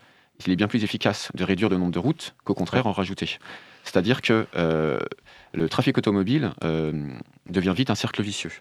il 0.45 0.51
est 0.51 0.57
bien 0.57 0.67
plus 0.67 0.83
efficace 0.83 1.31
de 1.33 1.43
réduire 1.43 1.69
le 1.69 1.77
nombre 1.77 1.93
de 1.93 1.99
routes 1.99 2.35
qu'au 2.43 2.53
contraire 2.53 2.87
en 2.87 2.91
rajouter. 2.91 3.37
C'est-à-dire 3.83 4.21
que 4.21 4.47
euh, 4.55 4.99
le 5.53 5.69
trafic 5.69 5.97
automobile 5.97 6.51
euh, 6.63 7.07
devient 7.49 7.73
vite 7.75 7.89
un 7.89 7.95
cercle 7.95 8.21
vicieux. 8.21 8.51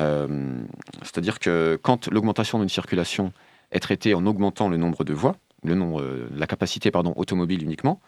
Euh, 0.00 0.58
c'est-à-dire 1.02 1.38
que 1.38 1.78
quand 1.82 2.08
l'augmentation 2.08 2.58
d'une 2.58 2.68
circulation 2.68 3.32
est 3.70 3.80
traitée 3.80 4.14
en 4.14 4.26
augmentant 4.26 4.68
le 4.68 4.76
nombre 4.76 5.04
de 5.04 5.12
voies, 5.12 5.36
le 5.64 5.74
nombre, 5.74 6.04
la 6.34 6.46
capacité 6.46 6.90
pardon, 6.90 7.12
automobile 7.16 7.62
uniquement, 7.62 8.00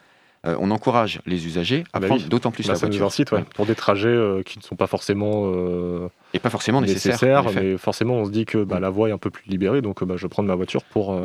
euh, 0.47 0.57
on 0.61 0.71
encourage 0.71 1.21
les 1.25 1.47
usagers 1.47 1.85
à 1.95 2.01
bah 2.01 2.09
prendre 2.09 2.23
d'autant 2.29 2.51
plus 2.51 2.67
bah, 2.67 2.75
la 2.75 2.79
voiture. 2.79 3.07
Incite, 3.07 3.31
Pour 3.55 3.65
des 3.65 3.75
trajets 3.75 4.09
euh, 4.09 4.43
qui 4.43 4.59
ne 4.59 4.63
sont 4.63 4.77
pas 4.77 4.87
forcément 4.87 5.45
euh, 5.47 6.09
et 6.35 6.39
pas 6.39 6.51
forcément 6.51 6.83
nécessaires, 6.83 7.47
mais 7.55 7.79
forcément 7.79 8.15
on 8.17 8.25
se 8.27 8.31
dit 8.31 8.45
que 8.45 8.63
bah, 8.63 8.79
la 8.79 8.91
voie 8.91 9.09
est 9.09 9.13
un 9.13 9.19
peu 9.19 9.31
plus 9.31 9.49
libérée, 9.49 9.81
donc 9.81 10.01
je 10.01 10.23
vais 10.23 10.29
prendre 10.29 10.49
ma 10.49 10.55
voiture 10.55 10.83
pour 10.85 11.19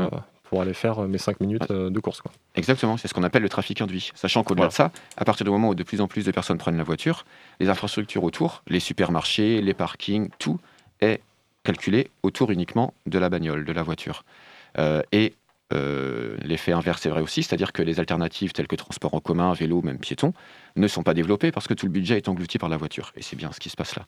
pour 0.49 0.61
aller 0.61 0.73
faire 0.73 0.99
mes 1.01 1.17
5 1.17 1.39
minutes 1.39 1.71
de 1.71 1.99
course. 1.99 2.21
Quoi. 2.21 2.31
Exactement, 2.55 2.97
c'est 2.97 3.07
ce 3.07 3.13
qu'on 3.13 3.23
appelle 3.23 3.43
le 3.43 3.49
trafic 3.49 3.81
induit. 3.81 4.11
Sachant 4.15 4.43
qu'au-delà 4.43 4.67
de 4.67 4.73
ça, 4.73 4.91
à 5.15 5.23
partir 5.23 5.45
du 5.45 5.51
moment 5.51 5.69
où 5.69 5.75
de 5.75 5.83
plus 5.83 6.01
en 6.01 6.07
plus 6.07 6.25
de 6.25 6.31
personnes 6.31 6.57
prennent 6.57 6.77
la 6.77 6.83
voiture, 6.83 7.25
les 7.59 7.69
infrastructures 7.69 8.23
autour, 8.23 8.63
les 8.67 8.79
supermarchés, 8.79 9.61
les 9.61 9.73
parkings, 9.73 10.29
tout 10.39 10.59
est 11.01 11.21
calculé 11.63 12.09
autour 12.23 12.51
uniquement 12.51 12.93
de 13.05 13.19
la 13.19 13.29
bagnole, 13.29 13.63
de 13.63 13.71
la 13.71 13.83
voiture. 13.83 14.23
et 15.11 15.33
euh, 15.71 16.35
l'effet 16.41 16.71
inverse 16.71 17.05
est 17.05 17.09
vrai 17.09 17.21
aussi, 17.21 17.43
c'est-à-dire 17.43 17.71
que 17.73 17.83
les 17.83 17.99
alternatives 17.99 18.53
telles 18.53 18.67
que 18.67 18.75
transport 18.75 19.13
en 19.13 19.19
commun, 19.19 19.53
vélo, 19.53 19.81
même 19.81 19.99
piéton, 19.99 20.33
ne 20.75 20.87
sont 20.87 21.03
pas 21.03 21.13
développées 21.13 21.51
parce 21.51 21.67
que 21.67 21.73
tout 21.73 21.85
le 21.85 21.91
budget 21.91 22.17
est 22.17 22.27
englouti 22.27 22.57
par 22.57 22.69
la 22.69 22.77
voiture. 22.77 23.11
Et 23.15 23.21
c'est 23.21 23.35
bien 23.35 23.51
ce 23.51 23.59
qui 23.59 23.69
se 23.69 23.75
passe 23.75 23.95
là. 23.95 24.05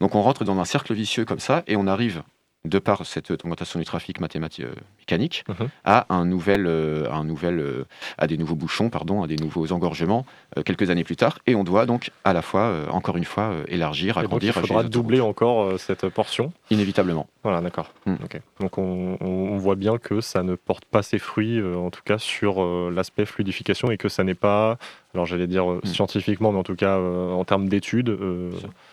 Donc 0.00 0.14
on 0.14 0.22
rentre 0.22 0.44
dans 0.44 0.58
un 0.58 0.64
cercle 0.64 0.92
vicieux 0.94 1.24
comme 1.24 1.40
ça 1.40 1.62
et 1.66 1.76
on 1.76 1.86
arrive 1.86 2.22
de 2.64 2.78
par 2.78 3.06
cette 3.06 3.30
augmentation 3.30 3.78
du 3.78 3.84
trafic 3.84 4.20
mathématique 4.20 4.64
euh, 4.64 4.74
mécanique, 4.98 5.44
mhm. 5.48 5.68
à 5.84 6.06
un 6.10 6.24
nouvel, 6.24 6.66
euh, 6.66 7.10
un 7.10 7.24
nouvel, 7.24 7.60
euh, 7.60 7.84
à 8.18 8.26
des 8.26 8.36
nouveaux 8.36 8.56
bouchons, 8.56 8.90
pardon, 8.90 9.22
à 9.22 9.26
des 9.26 9.36
nouveaux 9.36 9.72
engorgements 9.72 10.26
quelques 10.64 10.90
années 10.90 11.04
plus 11.04 11.16
tard. 11.16 11.38
Et 11.46 11.54
on 11.54 11.64
doit 11.64 11.86
donc 11.86 12.10
à 12.24 12.32
la 12.32 12.42
fois, 12.42 12.72
encore 12.90 13.16
une 13.16 13.24
fois, 13.24 13.54
élargir, 13.68 14.18
agrandir. 14.18 14.54
Donc 14.54 14.64
il 14.64 14.68
faudra 14.68 14.82
doubler 14.82 15.20
encore 15.20 15.78
cette 15.78 16.08
portion. 16.08 16.52
Inévitablement. 16.70 17.28
Voilà, 17.42 17.60
d'accord. 17.60 17.92
Hmm. 18.06 18.16
Donc 18.60 18.78
on, 18.78 19.56
voit 19.58 19.76
bien 19.76 19.98
que 19.98 20.20
ça 20.20 20.42
ne 20.42 20.54
porte 20.54 20.84
pas 20.84 21.02
ses 21.02 21.18
fruits, 21.18 21.62
en 21.62 21.90
tout 21.90 22.02
cas 22.04 22.18
sur 22.18 22.64
l'aspect 22.90 23.26
fluidification, 23.26 23.90
et 23.90 23.96
que 23.96 24.08
ça 24.08 24.24
n'est 24.24 24.34
pas, 24.34 24.78
alors 25.14 25.26
j'allais 25.26 25.46
dire 25.46 25.66
hmm. 25.66 25.84
scientifiquement, 25.84 26.52
mais 26.52 26.58
en 26.58 26.64
tout 26.64 26.76
cas 26.76 26.98
en 26.98 27.44
termes 27.44 27.68
d'études 27.68 28.16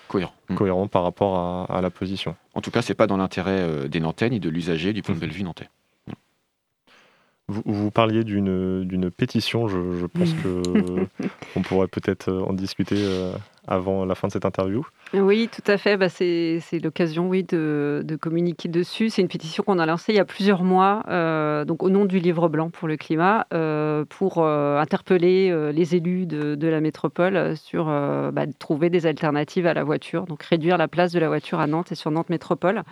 cohérent. 0.07 0.33
Mm. 0.49 0.55
cohérent 0.55 0.87
par 0.87 1.03
rapport 1.03 1.69
à, 1.69 1.81
la 1.81 1.89
position. 1.89 2.35
En 2.53 2.61
tout 2.61 2.71
cas, 2.71 2.81
c'est 2.81 2.93
pas 2.93 3.07
dans 3.07 3.17
l'intérêt 3.17 3.59
euh, 3.59 3.87
des 3.87 3.99
Nantais 3.99 4.29
ni 4.29 4.39
de 4.39 4.49
l'usager 4.49 4.93
du 4.93 5.01
point 5.01 5.15
de 5.15 5.25
mm. 5.25 5.29
vue 5.29 5.43
nantais. 5.43 5.69
Vous, 7.47 7.61
vous, 7.65 7.91
parliez 7.91 8.23
d'une 8.23 9.11
pétition, 9.11 9.67
je, 9.67 10.05
pense 10.07 10.33
que 10.33 10.63
on 11.55 11.61
pourrait 11.61 11.87
peut-être 11.87 12.29
euh, 12.29 12.41
en 12.41 12.53
discuter 12.53 12.97
euh, 12.97 13.33
avant 13.67 14.03
la 14.03 14.15
fin 14.15 14.27
de 14.27 14.33
cette 14.33 14.45
interview. 14.45 14.83
Oui, 15.13 15.49
tout 15.49 15.71
à 15.71 15.77
fait. 15.77 15.95
Bah, 15.97 16.09
c'est 16.09 16.59
l'occasion, 16.83 17.29
oui, 17.29 17.43
de, 17.43 18.17
communiquer 18.19 18.67
dessus. 18.67 19.09
C'est 19.09 19.21
une 19.21 19.27
pétition 19.27 19.63
qu'on 19.63 19.79
a 19.79 19.85
lancée 19.85 20.11
il 20.11 20.15
y 20.15 20.19
a 20.19 20.25
plusieurs 20.25 20.63
mois, 20.63 21.03
euh, 21.07 21.63
donc 21.63 21.83
au 21.83 21.89
nom 21.89 22.05
du 22.05 22.19
Livre 22.19 22.49
blanc 22.49 22.69
pour 22.69 22.87
le 22.87 22.97
climat, 22.97 23.47
pour 24.09 24.45
interpeller 24.45 25.71
les 25.71 25.95
élus 25.95 26.25
de, 26.25 26.67
la 26.67 26.81
métropole 26.81 27.55
sur 27.55 27.85
bah, 27.85 28.45
trouver 28.59 28.89
des 28.89 29.05
alternatives 29.05 29.67
à 29.67 29.73
la 29.73 29.83
voiture, 29.83 30.25
donc 30.25 30.43
réduire 30.43 30.77
la 30.77 30.87
place 30.87 31.11
de 31.11 31.19
la 31.19 31.27
voiture 31.27 31.59
à 31.59 31.67
Nantes 31.67 31.91
et 31.91 31.95
sur 31.95 32.11
Nantes 32.11 32.29
Métropole. 32.29 32.83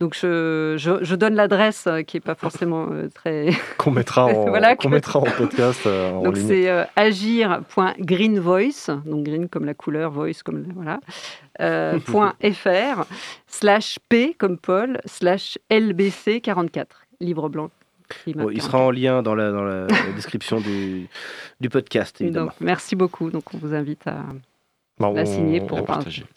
Donc 0.00 0.16
je, 0.16 0.76
je, 0.78 1.14
donne 1.14 1.34
l'adresse 1.34 1.86
euh, 1.86 2.00
qui 2.00 2.16
n'est 2.16 2.22
pas 2.22 2.34
forcément 2.34 2.88
euh, 2.90 3.10
très... 3.14 3.50
Qu'on 3.76 3.90
mettra, 3.90 4.24
en, 4.24 4.50
mettra 4.88 5.18
en 5.18 5.24
podcast. 5.24 5.86
Euh, 5.86 6.22
donc 6.22 6.38
c'est 6.38 6.70
agir.greenvoice, 6.96 8.88
donc 9.04 9.24
green 9.24 9.50
comme 9.50 9.66
la 9.66 9.74
couleur, 9.74 10.10
voice 10.10 10.42
comme... 10.42 10.64
Voilà. 10.74 11.00
.fr 12.54 13.04
slash 13.46 13.98
P 14.08 14.34
comme 14.38 14.56
Paul 14.56 14.98
slash 15.04 15.58
LBC 15.70 16.40
44, 16.40 17.02
livre 17.20 17.50
blanc. 17.50 17.70
il 18.26 18.62
sera 18.62 18.78
en 18.78 18.90
lien 18.90 19.20
dans 19.22 19.34
la, 19.34 19.50
dans 19.50 19.64
la, 19.64 19.86
description 20.16 20.62
du, 20.62 21.08
du 21.60 21.68
podcast, 21.68 22.18
évidemment. 22.22 22.52
merci 22.60 22.96
beaucoup. 22.96 23.30
Donc 23.30 23.52
on 23.52 23.58
vous 23.58 23.74
invite 23.74 24.06
à, 24.06 24.24
bah, 25.00 25.08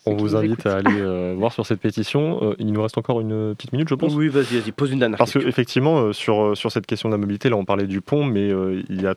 on, 0.06 0.16
vous 0.16 0.36
invite 0.38 0.66
à 0.66 0.78
aller 0.78 1.02
euh, 1.02 1.36
voir 1.38 1.52
sur 1.52 1.66
cette 1.66 1.82
pétition. 1.82 2.40
Euh, 2.42 2.56
il 2.60 2.72
nous 2.72 2.82
reste 2.82 2.98
encore 2.98 3.20
une 3.20 3.54
petite 3.56 3.74
minute, 3.74 3.90
je 3.90 3.96
pense. 3.96 4.16
Oui, 4.16 4.30
vas-y, 4.30 4.58
vas-y, 4.60 4.72
pose 4.72 4.92
une 4.92 5.00
dernière 5.00 5.18
Parce 5.18 5.34
qu'effectivement, 5.34 6.00
euh, 6.00 6.14
sur, 6.14 6.56
sur 6.56 6.72
cette 6.72 6.86
question 6.86 7.10
de 7.10 7.14
la 7.14 7.18
mobilité, 7.18 7.50
là, 7.50 7.58
on 7.58 7.66
parlait 7.66 7.88
du 7.88 8.00
pont, 8.00 8.24
mais 8.24 8.48
il 8.48 9.02
y 9.02 9.06
a 9.06 9.16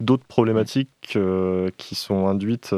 d'autres 0.00 0.24
problématiques 0.24 1.18
qui 1.76 1.94
sont 1.94 2.26
induites 2.26 2.74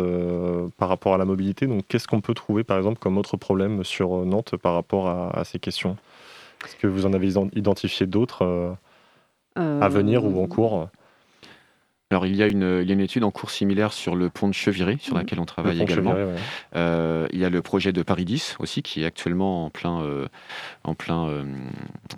par 0.76 0.88
rapport 0.88 1.14
à 1.14 1.18
la 1.18 1.24
mobilité. 1.24 1.68
Donc, 1.68 1.84
qu'est-ce 1.86 2.08
qu'on 2.08 2.20
peut 2.20 2.34
trouver, 2.34 2.64
par 2.64 2.78
exemple, 2.78 2.98
comme 2.98 3.16
autre 3.16 3.36
problème 3.36 3.84
sur 3.84 4.24
Nantes 4.24 4.56
par 4.56 4.74
rapport 4.74 5.08
à, 5.08 5.44
ces 5.44 5.60
questions? 5.60 5.96
Est-ce 6.64 6.74
que 6.74 6.88
vous 6.88 7.06
en 7.06 7.12
avez 7.12 7.28
identifié 7.54 8.06
d'autres 8.06 8.76
à 9.54 9.88
venir 9.88 10.24
ou 10.24 10.42
en 10.42 10.48
cours? 10.48 10.88
Alors, 12.10 12.24
il 12.24 12.34
y, 12.36 12.42
a 12.42 12.46
une, 12.46 12.80
il 12.80 12.88
y, 12.88 12.90
a 12.90 12.94
une, 12.94 13.00
étude 13.00 13.22
en 13.22 13.30
cours 13.30 13.50
similaire 13.50 13.92
sur 13.92 14.16
le 14.16 14.30
pont 14.30 14.48
de 14.48 14.54
Cheviré, 14.54 14.96
sur 14.98 15.14
mhm. 15.14 15.20
laquelle 15.20 15.40
on 15.40 15.44
travaille 15.44 15.82
également. 15.82 16.16
Euh, 16.74 17.26
il 17.32 17.38
y 17.38 17.44
a 17.44 17.50
le 17.50 17.60
projet 17.60 17.92
de 17.92 18.02
Paris 18.02 18.24
10 18.24 18.56
aussi, 18.60 18.82
qui 18.82 19.02
est 19.02 19.04
actuellement 19.04 19.66
en 19.66 19.70
plein, 19.70 20.00
euh, 20.00 20.26
en 20.84 20.94
plein, 20.94 21.28
euh, 21.28 21.44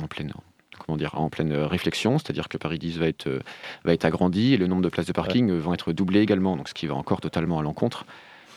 en 0.00 0.06
pleine, 0.06 0.32
comment 0.78 0.96
dire, 0.96 1.18
en 1.18 1.28
pleine 1.28 1.52
réflexion. 1.52 2.18
C'est-à-dire 2.18 2.48
que 2.48 2.56
Paris 2.56 2.78
10 2.78 2.98
va 2.98 3.06
être, 3.08 3.28
va 3.84 3.92
être 3.92 4.04
agrandi 4.04 4.54
et 4.54 4.56
le 4.58 4.68
nombre 4.68 4.82
de 4.82 4.88
places 4.88 5.06
de 5.06 5.12
parking 5.12 5.50
vont 5.58 5.74
être 5.74 5.92
doublées 5.92 6.20
également, 6.20 6.56
donc 6.56 6.68
ce 6.68 6.74
qui 6.74 6.86
va 6.86 6.94
encore 6.94 7.20
totalement 7.20 7.58
à 7.58 7.62
l'encontre. 7.62 8.06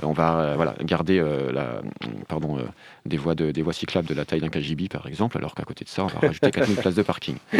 On 0.02 0.14
va 0.14 0.56
voilà, 0.56 0.76
garder 0.82 1.20
la, 1.52 1.82
pardon, 2.28 2.60
des, 3.06 3.18
voies 3.18 3.36
de, 3.36 3.52
des 3.52 3.62
voies 3.62 3.74
cyclables 3.74 4.08
de 4.08 4.16
la 4.16 4.26
taille 4.26 4.42
d'un 4.42 4.50
KGB, 4.50 4.88
par 4.88 5.08
exemple, 5.08 5.38
alors 5.38 5.56
qu'à 5.56 5.64
côté 5.64 5.84
de 5.84 5.90
ça, 5.90 6.04
on 6.04 6.08
va 6.08 6.20
rajouter 6.28 6.52
4000 6.52 6.78
places 6.78 6.96
de 6.96 7.04
parking. 7.04 7.38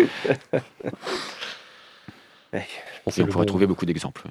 Et 3.18 3.24
on 3.24 3.28
pourrait 3.28 3.46
trouver 3.46 3.68
beaucoup 3.68 3.86
d'exemples. 3.86 4.24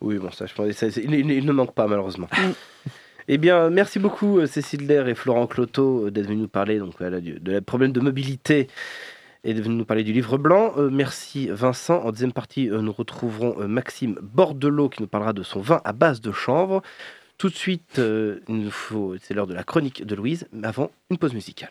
Oui, 0.00 0.18
bon, 0.18 0.30
ça, 0.30 0.46
je 0.46 0.54
pense, 0.54 0.96
il, 0.96 1.44
ne 1.44 1.52
manque 1.52 1.74
pas, 1.74 1.86
malheureusement. 1.86 2.28
Mm. 2.32 2.90
Eh 3.32 3.38
bien, 3.38 3.70
merci 3.70 4.00
beaucoup 4.00 4.40
euh, 4.40 4.46
Cécile 4.46 4.88
Dair 4.88 5.06
et 5.06 5.14
Florent 5.14 5.46
Cloto 5.46 6.06
euh, 6.06 6.10
d'être 6.10 6.26
venus 6.26 6.40
nous 6.40 6.48
parler 6.48 6.80
donc, 6.80 7.00
de 7.00 7.52
la 7.52 7.60
problème 7.60 7.92
de 7.92 8.00
mobilité 8.00 8.66
et 9.44 9.54
de 9.54 9.62
nous 9.68 9.84
parler 9.84 10.02
du 10.02 10.12
livre 10.12 10.36
blanc. 10.36 10.72
Euh, 10.76 10.90
merci 10.90 11.46
Vincent. 11.48 12.02
En 12.02 12.10
deuxième 12.10 12.32
partie, 12.32 12.68
nous 12.68 12.92
retrouverons 12.92 13.68
Maxime 13.68 14.18
Bordelot 14.20 14.88
qui 14.88 15.02
nous 15.02 15.08
parlera 15.08 15.32
de 15.32 15.44
son 15.44 15.60
vin 15.60 15.80
à 15.84 15.92
base 15.92 16.20
de 16.20 16.32
chanvre. 16.32 16.82
Tout 17.38 17.48
de 17.48 17.54
suite, 17.54 18.00
c'est 18.00 19.34
l'heure 19.34 19.46
de 19.46 19.54
la 19.54 19.62
chronique 19.62 20.04
de 20.04 20.14
Louise, 20.14 20.48
mais 20.52 20.66
avant, 20.66 20.90
une 21.08 21.16
pause 21.16 21.32
musicale. 21.32 21.70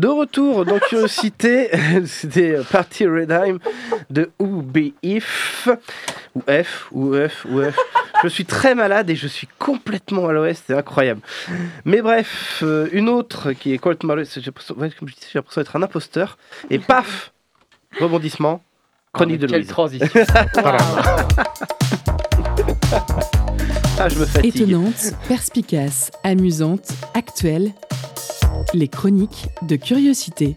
De 0.00 0.08
retour 0.08 0.64
dans 0.64 0.78
Curiosité, 0.78 1.68
c'était 2.06 2.56
Party 2.72 3.06
Redheim 3.06 3.58
de 4.08 4.30
UBIF, 4.40 5.68
ou 6.34 6.40
F, 6.40 6.88
ou 6.90 7.14
F, 7.14 7.44
ou 7.44 7.60
F. 7.62 7.78
Je 8.22 8.28
suis 8.28 8.46
très 8.46 8.74
malade 8.74 9.10
et 9.10 9.14
je 9.14 9.28
suis 9.28 9.46
complètement 9.58 10.26
à 10.28 10.32
l'ouest, 10.32 10.64
c'est 10.66 10.74
incroyable. 10.74 11.20
Mais 11.84 12.00
bref, 12.00 12.60
euh, 12.62 12.88
une 12.92 13.10
autre 13.10 13.52
qui 13.52 13.74
est 13.74 13.78
complètement 13.78 14.14
à 14.14 14.16
l'ouest, 14.16 14.40
j'ai 14.40 14.50
l'impression 15.34 15.60
d'être 15.60 15.76
un 15.76 15.82
imposteur, 15.82 16.38
et 16.70 16.78
paf 16.78 17.32
Rebondissement, 18.00 18.62
chronique 19.12 19.40
de 19.40 19.48
Quelle 19.48 19.58
Louise. 19.58 19.68
transition. 19.68 20.08
Ah, 24.02 24.08
je 24.08 24.18
me 24.18 24.24
fatigue. 24.24 24.56
Étonnante, 24.56 25.12
perspicace, 25.28 26.10
amusante, 26.24 26.88
actuelle. 27.12 27.74
Les 28.74 28.88
chroniques 28.88 29.48
de 29.62 29.76
curiosité. 29.76 30.56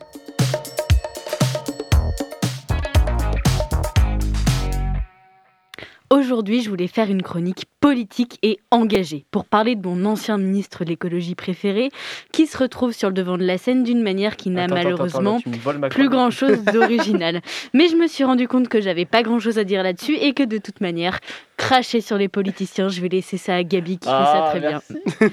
Aujourd'hui, 6.13 6.62
je 6.62 6.69
voulais 6.69 6.86
faire 6.86 7.10
une 7.10 7.23
chronique 7.23 7.65
politique 7.80 8.38
et 8.43 8.60
engagée 8.69 9.26
pour 9.32 9.45
parler 9.45 9.73
de 9.73 9.82
mon 9.88 10.06
ancien 10.06 10.38
ministre 10.38 10.84
de 10.84 10.89
l'écologie 10.89 11.34
préféré 11.34 11.89
qui 12.32 12.45
se 12.45 12.56
retrouve 12.56 12.91
sur 12.91 13.10
le 13.10 13.15
devant 13.15 13.36
de 13.36 13.43
la 13.43 13.58
scène 13.58 13.84
d'une 13.84 14.04
manière 14.04 14.36
qui 14.36 14.52
n'a 14.52 14.65
attends, 14.65 14.76
malheureusement 14.76 15.39
là, 15.65 15.89
plus 15.89 16.10
grand 16.10 16.30
chose 16.30 16.63
d'original. 16.71 17.41
Mais 17.73 17.88
je 17.88 17.95
me 17.95 18.06
suis 18.06 18.23
rendu 18.23 18.47
compte 18.47 18.67
que 18.69 18.80
j'avais 18.80 19.06
pas 19.06 19.23
grand 19.23 19.39
chose 19.39 19.58
à 19.58 19.63
dire 19.63 19.82
là-dessus 19.82 20.13
et 20.13 20.36
que 20.36 20.43
de 20.43 20.60
toute 20.60 20.82
manière, 20.82 21.17
cracher 21.58 21.99
sur 21.99 22.19
les 22.19 22.28
politiciens, 22.28 22.89
je 22.89 23.02
vais 23.02 23.10
laisser 23.10 23.39
ça 23.39 23.56
à 23.56 23.63
Gabi 23.63 23.97
qui 23.97 24.08
fait 24.08 24.12
ça 24.12 24.45
Ah, 24.45 24.49
très 24.52 24.60
bien. 24.60 24.82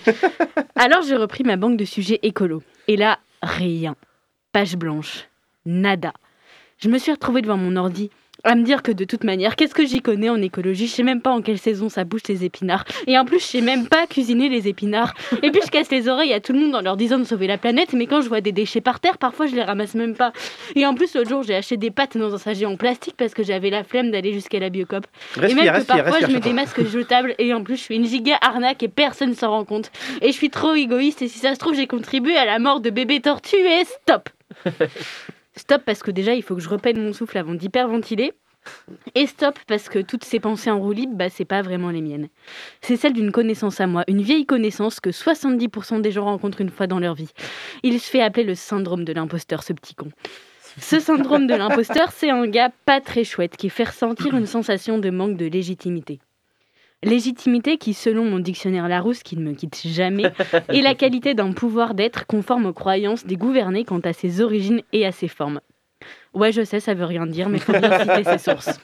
Alors 0.76 1.02
j'ai 1.02 1.16
repris 1.16 1.44
ma 1.44 1.58
banque 1.58 1.76
de 1.76 1.84
sujets 1.84 2.20
écolo. 2.22 2.62
Et 2.88 2.96
là, 2.96 3.18
rien. 3.42 3.96
Page 4.54 4.76
blanche. 4.76 5.28
Nada. 5.66 6.14
Je 6.78 6.88
me 6.88 6.96
suis 6.96 7.12
retrouvée 7.12 7.42
devant 7.42 7.58
mon 7.58 7.76
ordi 7.76 8.08
à 8.44 8.54
me 8.54 8.62
dire 8.62 8.82
que 8.82 8.92
de 8.92 9.04
toute 9.04 9.24
manière, 9.24 9.56
qu'est-ce 9.56 9.74
que 9.74 9.86
j'y 9.86 10.00
connais 10.00 10.28
en 10.28 10.40
écologie? 10.40 10.86
Je 10.86 10.92
sais 10.92 11.02
même 11.02 11.20
pas 11.20 11.30
en 11.30 11.42
quelle 11.42 11.58
saison 11.58 11.88
ça 11.88 12.04
bouge 12.04 12.22
les 12.28 12.44
épinards. 12.44 12.84
Et 13.06 13.18
en 13.18 13.24
plus, 13.24 13.40
je 13.40 13.44
sais 13.44 13.60
même 13.60 13.86
pas 13.86 14.06
cuisiner 14.06 14.48
les 14.48 14.68
épinards. 14.68 15.14
Et 15.42 15.50
puis 15.50 15.60
je 15.64 15.70
casse 15.70 15.90
les 15.90 16.08
oreilles 16.08 16.32
à 16.32 16.40
tout 16.40 16.52
le 16.52 16.60
monde 16.60 16.74
en 16.74 16.80
leur 16.80 16.96
disant 16.96 17.18
de 17.18 17.24
sauver 17.24 17.46
la 17.46 17.58
planète, 17.58 17.92
mais 17.92 18.06
quand 18.06 18.20
je 18.20 18.28
vois 18.28 18.40
des 18.40 18.52
déchets 18.52 18.80
par 18.80 19.00
terre, 19.00 19.18
parfois 19.18 19.46
je 19.46 19.54
les 19.54 19.62
ramasse 19.62 19.94
même 19.94 20.14
pas. 20.14 20.32
Et 20.74 20.86
en 20.86 20.94
plus, 20.94 21.14
l'autre 21.14 21.28
jour, 21.28 21.42
j'ai 21.42 21.54
acheté 21.54 21.76
des 21.76 21.90
pâtes 21.90 22.16
dans 22.16 22.34
un 22.34 22.38
sachet 22.38 22.66
en 22.66 22.76
plastique 22.76 23.14
parce 23.16 23.34
que 23.34 23.42
j'avais 23.42 23.70
la 23.70 23.84
flemme 23.84 24.10
d'aller 24.10 24.32
jusqu'à 24.32 24.58
la 24.58 24.70
biocop. 24.70 25.06
et 25.36 25.40
même 25.40 25.56
que 25.56 25.70
respire, 25.70 25.86
parfois, 25.86 26.04
respire. 26.04 26.28
je 26.28 26.34
mets 26.34 26.40
des 26.40 26.52
masques 26.52 26.86
jetables 26.86 27.34
et 27.38 27.52
en 27.54 27.62
plus, 27.62 27.76
je 27.76 27.82
suis 27.82 27.96
une 27.96 28.06
giga 28.06 28.38
arnaque 28.40 28.82
et 28.82 28.88
personne 28.88 29.34
s'en 29.34 29.50
rend 29.50 29.64
compte. 29.64 29.90
Et 30.22 30.28
je 30.28 30.32
suis 30.32 30.50
trop 30.50 30.74
égoïste 30.74 31.22
et 31.22 31.28
si 31.28 31.38
ça 31.38 31.54
se 31.54 31.58
trouve, 31.58 31.74
j'ai 31.74 31.86
contribué 31.86 32.36
à 32.36 32.44
la 32.44 32.58
mort 32.58 32.80
de 32.80 32.90
bébés 32.90 33.20
tortues 33.20 33.56
et 33.56 33.84
stop 33.84 34.28
Stop 35.60 35.82
parce 35.84 36.02
que 36.02 36.10
déjà, 36.10 36.32
il 36.32 36.42
faut 36.42 36.54
que 36.54 36.62
je 36.62 36.70
repeine 36.70 37.04
mon 37.04 37.12
souffle 37.12 37.36
avant 37.36 37.52
d'hyperventiler. 37.52 38.32
Et 39.14 39.26
stop 39.26 39.58
parce 39.66 39.90
que 39.90 39.98
toutes 39.98 40.24
ces 40.24 40.40
pensées 40.40 40.70
en 40.70 40.80
roue 40.80 40.92
libre, 40.92 41.16
bah, 41.16 41.28
c'est 41.28 41.44
pas 41.44 41.60
vraiment 41.60 41.90
les 41.90 42.00
miennes. 42.00 42.28
C'est 42.80 42.96
celle 42.96 43.12
d'une 43.12 43.30
connaissance 43.30 43.78
à 43.78 43.86
moi, 43.86 44.04
une 44.08 44.22
vieille 44.22 44.46
connaissance 44.46 45.00
que 45.00 45.10
70% 45.10 46.00
des 46.00 46.12
gens 46.12 46.24
rencontrent 46.24 46.62
une 46.62 46.70
fois 46.70 46.86
dans 46.86 46.98
leur 46.98 47.14
vie. 47.14 47.28
Il 47.82 48.00
se 48.00 48.10
fait 48.10 48.22
appeler 48.22 48.44
le 48.44 48.54
syndrome 48.54 49.04
de 49.04 49.12
l'imposteur, 49.12 49.62
ce 49.62 49.74
petit 49.74 49.94
con. 49.94 50.10
Ce 50.78 50.98
syndrome 50.98 51.46
de 51.46 51.54
l'imposteur, 51.54 52.10
c'est 52.10 52.30
un 52.30 52.46
gars 52.46 52.70
pas 52.86 53.02
très 53.02 53.24
chouette 53.24 53.58
qui 53.58 53.68
fait 53.68 53.84
ressentir 53.84 54.34
une 54.34 54.46
sensation 54.46 54.96
de 54.96 55.10
manque 55.10 55.36
de 55.36 55.46
légitimité. 55.46 56.20
Légitimité 57.02 57.78
qui, 57.78 57.94
selon 57.94 58.24
mon 58.24 58.38
dictionnaire 58.38 58.86
Larousse, 58.86 59.22
qui 59.22 59.36
ne 59.36 59.42
me 59.42 59.54
quitte 59.54 59.80
jamais, 59.86 60.30
est 60.68 60.82
la 60.82 60.94
qualité 60.94 61.34
d'un 61.34 61.52
pouvoir 61.52 61.94
d'être 61.94 62.26
conforme 62.26 62.66
aux 62.66 62.74
croyances 62.74 63.24
des 63.24 63.36
gouvernés 63.36 63.84
quant 63.84 64.00
à 64.00 64.12
ses 64.12 64.42
origines 64.42 64.82
et 64.92 65.06
à 65.06 65.12
ses 65.12 65.28
formes. 65.28 65.60
Ouais, 66.34 66.52
je 66.52 66.62
sais, 66.62 66.78
ça 66.78 66.94
veut 66.94 67.04
rien 67.06 67.26
dire, 67.26 67.48
mais 67.48 67.58
faut 67.58 67.72
bien 67.72 67.98
citer 68.00 68.24
ses 68.24 68.38
sources. 68.38 68.80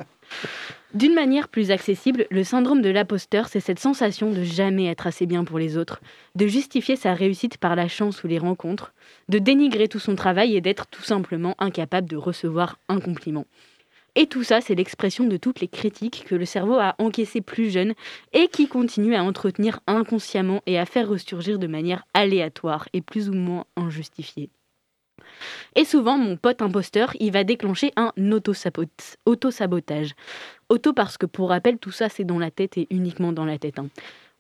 D'une 0.95 1.15
manière 1.15 1.49
plus 1.49 1.71
accessible, 1.71 2.27
le 2.31 2.43
syndrome 2.43 2.81
de 2.81 2.89
l'imposteur, 2.89 3.49
c'est 3.49 3.61
cette 3.61 3.79
sensation 3.79 4.31
de 4.31 4.43
jamais 4.43 4.87
être 4.87 5.07
assez 5.07 5.27
bien 5.27 5.45
pour 5.45 5.59
les 5.59 5.77
autres, 5.77 6.01
de 6.37 6.47
justifier 6.47 6.97
sa 6.97 7.13
réussite 7.13 7.59
par 7.59 7.77
la 7.77 7.87
chance 7.87 8.25
ou 8.25 8.29
les 8.29 8.39
rencontres, 8.39 8.95
de 9.29 9.39
dénigrer 9.39 9.89
tout 9.89 9.99
son 9.99 10.17
travail 10.17 10.57
et 10.57 10.63
d'être 10.63 10.87
tout 10.87 11.03
simplement 11.03 11.55
incapable 11.59 12.09
de 12.09 12.17
recevoir 12.17 12.79
un 12.89 13.01
compliment. 13.01 13.45
Et 14.19 14.27
tout 14.27 14.43
ça, 14.43 14.63
c'est 14.63 14.75
l'expression 14.75 15.25
de 15.25 15.37
toutes 15.37 15.61
les 15.61 15.69
critiques 15.69 16.25
que 16.27 16.35
le 16.35 16.47
cerveau 16.47 16.77
a 16.79 16.95
encaissées 16.99 17.43
plus 17.43 17.71
jeune 17.71 17.93
et 18.33 18.49
qui 18.49 18.67
continuent 18.67 19.15
à 19.15 19.23
entretenir 19.23 19.81
inconsciemment 19.87 20.63
et 20.67 20.79
à 20.79 20.87
faire 20.87 21.09
ressurgir 21.09 21.59
de 21.59 21.67
manière 21.67 22.05
aléatoire 22.15 22.89
et 22.95 23.03
plus 23.03 23.29
ou 23.29 23.35
moins 23.35 23.67
injustifiée. 23.77 24.49
Et 25.75 25.85
souvent, 25.85 26.17
mon 26.17 26.37
pote 26.39 26.63
imposteur, 26.63 27.13
il 27.21 27.31
va 27.31 27.45
déclencher 27.45 27.93
un 27.97 28.11
autosabot- 28.17 29.17
autosabotage. 29.27 30.15
Auto 30.71 30.95
parce 30.95 31.19
que, 31.19 31.27
pour 31.27 31.51
rappel, 31.51 31.77
tout 31.79 31.93
ça, 31.93 32.09
c'est 32.09 32.25
dans 32.25 32.39
la 32.39 32.51
tête 32.51 32.79
et 32.79 32.87
uniquement 32.91 33.33
dans 33.33 33.45
la 33.45 33.59
tête. 33.59 33.79
hein. 33.79 33.89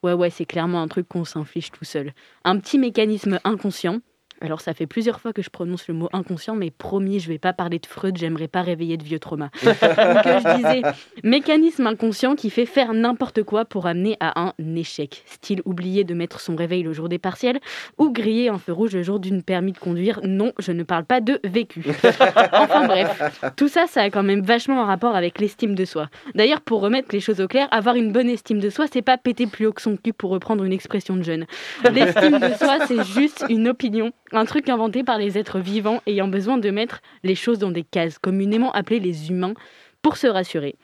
Ouais, 0.02 0.14
ouais, 0.14 0.30
c'est 0.30 0.44
clairement 0.46 0.80
un 0.80 0.88
truc 0.88 1.06
qu'on 1.08 1.24
s'inflige 1.24 1.70
tout 1.70 1.84
seul. 1.84 2.14
Un 2.44 2.58
petit 2.58 2.78
mécanisme 2.78 3.40
inconscient. 3.44 4.00
Alors, 4.40 4.60
ça 4.60 4.74
fait 4.74 4.86
plusieurs 4.86 5.20
fois 5.20 5.32
que 5.32 5.42
je 5.42 5.50
prononce 5.50 5.88
le 5.88 5.94
mot 5.94 6.08
inconscient, 6.12 6.54
mais 6.54 6.70
promis, 6.70 7.20
je 7.20 7.28
vais 7.28 7.38
pas 7.38 7.52
parler 7.52 7.78
de 7.78 7.86
Freud, 7.86 8.16
j'aimerais 8.16 8.48
pas 8.48 8.62
réveiller 8.62 8.96
de 8.96 9.04
vieux 9.04 9.18
traumas. 9.18 9.48
Donc, 9.64 9.76
euh, 9.82 10.40
je 10.40 10.56
disais, 10.56 10.82
mécanisme 11.24 11.86
inconscient 11.86 12.34
qui 12.34 12.50
fait 12.50 12.66
faire 12.66 12.92
n'importe 12.92 13.42
quoi 13.42 13.64
pour 13.64 13.86
amener 13.86 14.16
à 14.20 14.40
un 14.40 14.52
échec. 14.74 15.22
Style 15.26 15.62
oublier 15.64 16.04
de 16.04 16.14
mettre 16.14 16.40
son 16.40 16.54
réveil 16.54 16.82
le 16.82 16.92
jour 16.92 17.08
des 17.08 17.18
partiels 17.18 17.60
ou 17.98 18.10
griller 18.10 18.48
un 18.48 18.58
feu 18.58 18.72
rouge 18.72 18.94
le 18.94 19.02
jour 19.02 19.20
d'une 19.20 19.42
permis 19.42 19.72
de 19.72 19.78
conduire. 19.78 20.20
Non, 20.22 20.52
je 20.58 20.72
ne 20.72 20.82
parle 20.82 21.04
pas 21.04 21.20
de 21.20 21.40
vécu. 21.44 21.84
enfin 22.52 22.86
bref, 22.86 23.40
tout 23.56 23.68
ça, 23.68 23.86
ça 23.86 24.02
a 24.02 24.10
quand 24.10 24.22
même 24.22 24.42
vachement 24.42 24.82
un 24.82 24.86
rapport 24.86 25.16
avec 25.16 25.38
l'estime 25.40 25.74
de 25.74 25.84
soi. 25.84 26.08
D'ailleurs, 26.34 26.60
pour 26.60 26.80
remettre 26.80 27.08
les 27.12 27.20
choses 27.20 27.40
au 27.40 27.48
clair, 27.48 27.68
avoir 27.70 27.96
une 27.96 28.12
bonne 28.12 28.28
estime 28.28 28.60
de 28.60 28.70
soi, 28.70 28.86
c'est 28.92 29.02
pas 29.02 29.16
péter 29.16 29.46
plus 29.46 29.66
haut 29.66 29.72
que 29.72 29.82
son 29.82 29.96
cul 29.96 30.12
pour 30.12 30.30
reprendre 30.30 30.64
une 30.64 30.72
expression 30.72 31.16
de 31.16 31.22
jeune. 31.22 31.46
L'estime 31.92 32.38
de 32.38 32.54
soi, 32.54 32.78
c'est 32.86 33.04
juste 33.04 33.44
une 33.48 33.68
opinion, 33.68 34.12
un 34.36 34.44
truc 34.44 34.68
inventé 34.68 35.02
par 35.02 35.18
les 35.18 35.38
êtres 35.38 35.58
vivants 35.58 36.02
ayant 36.06 36.28
besoin 36.28 36.58
de 36.58 36.70
mettre 36.70 37.00
les 37.22 37.34
choses 37.34 37.58
dans 37.58 37.70
des 37.70 37.84
cases, 37.84 38.18
communément 38.18 38.72
appelées 38.72 39.00
les 39.00 39.30
humains, 39.30 39.54
pour 40.02 40.16
se 40.16 40.26
rassurer. 40.26 40.76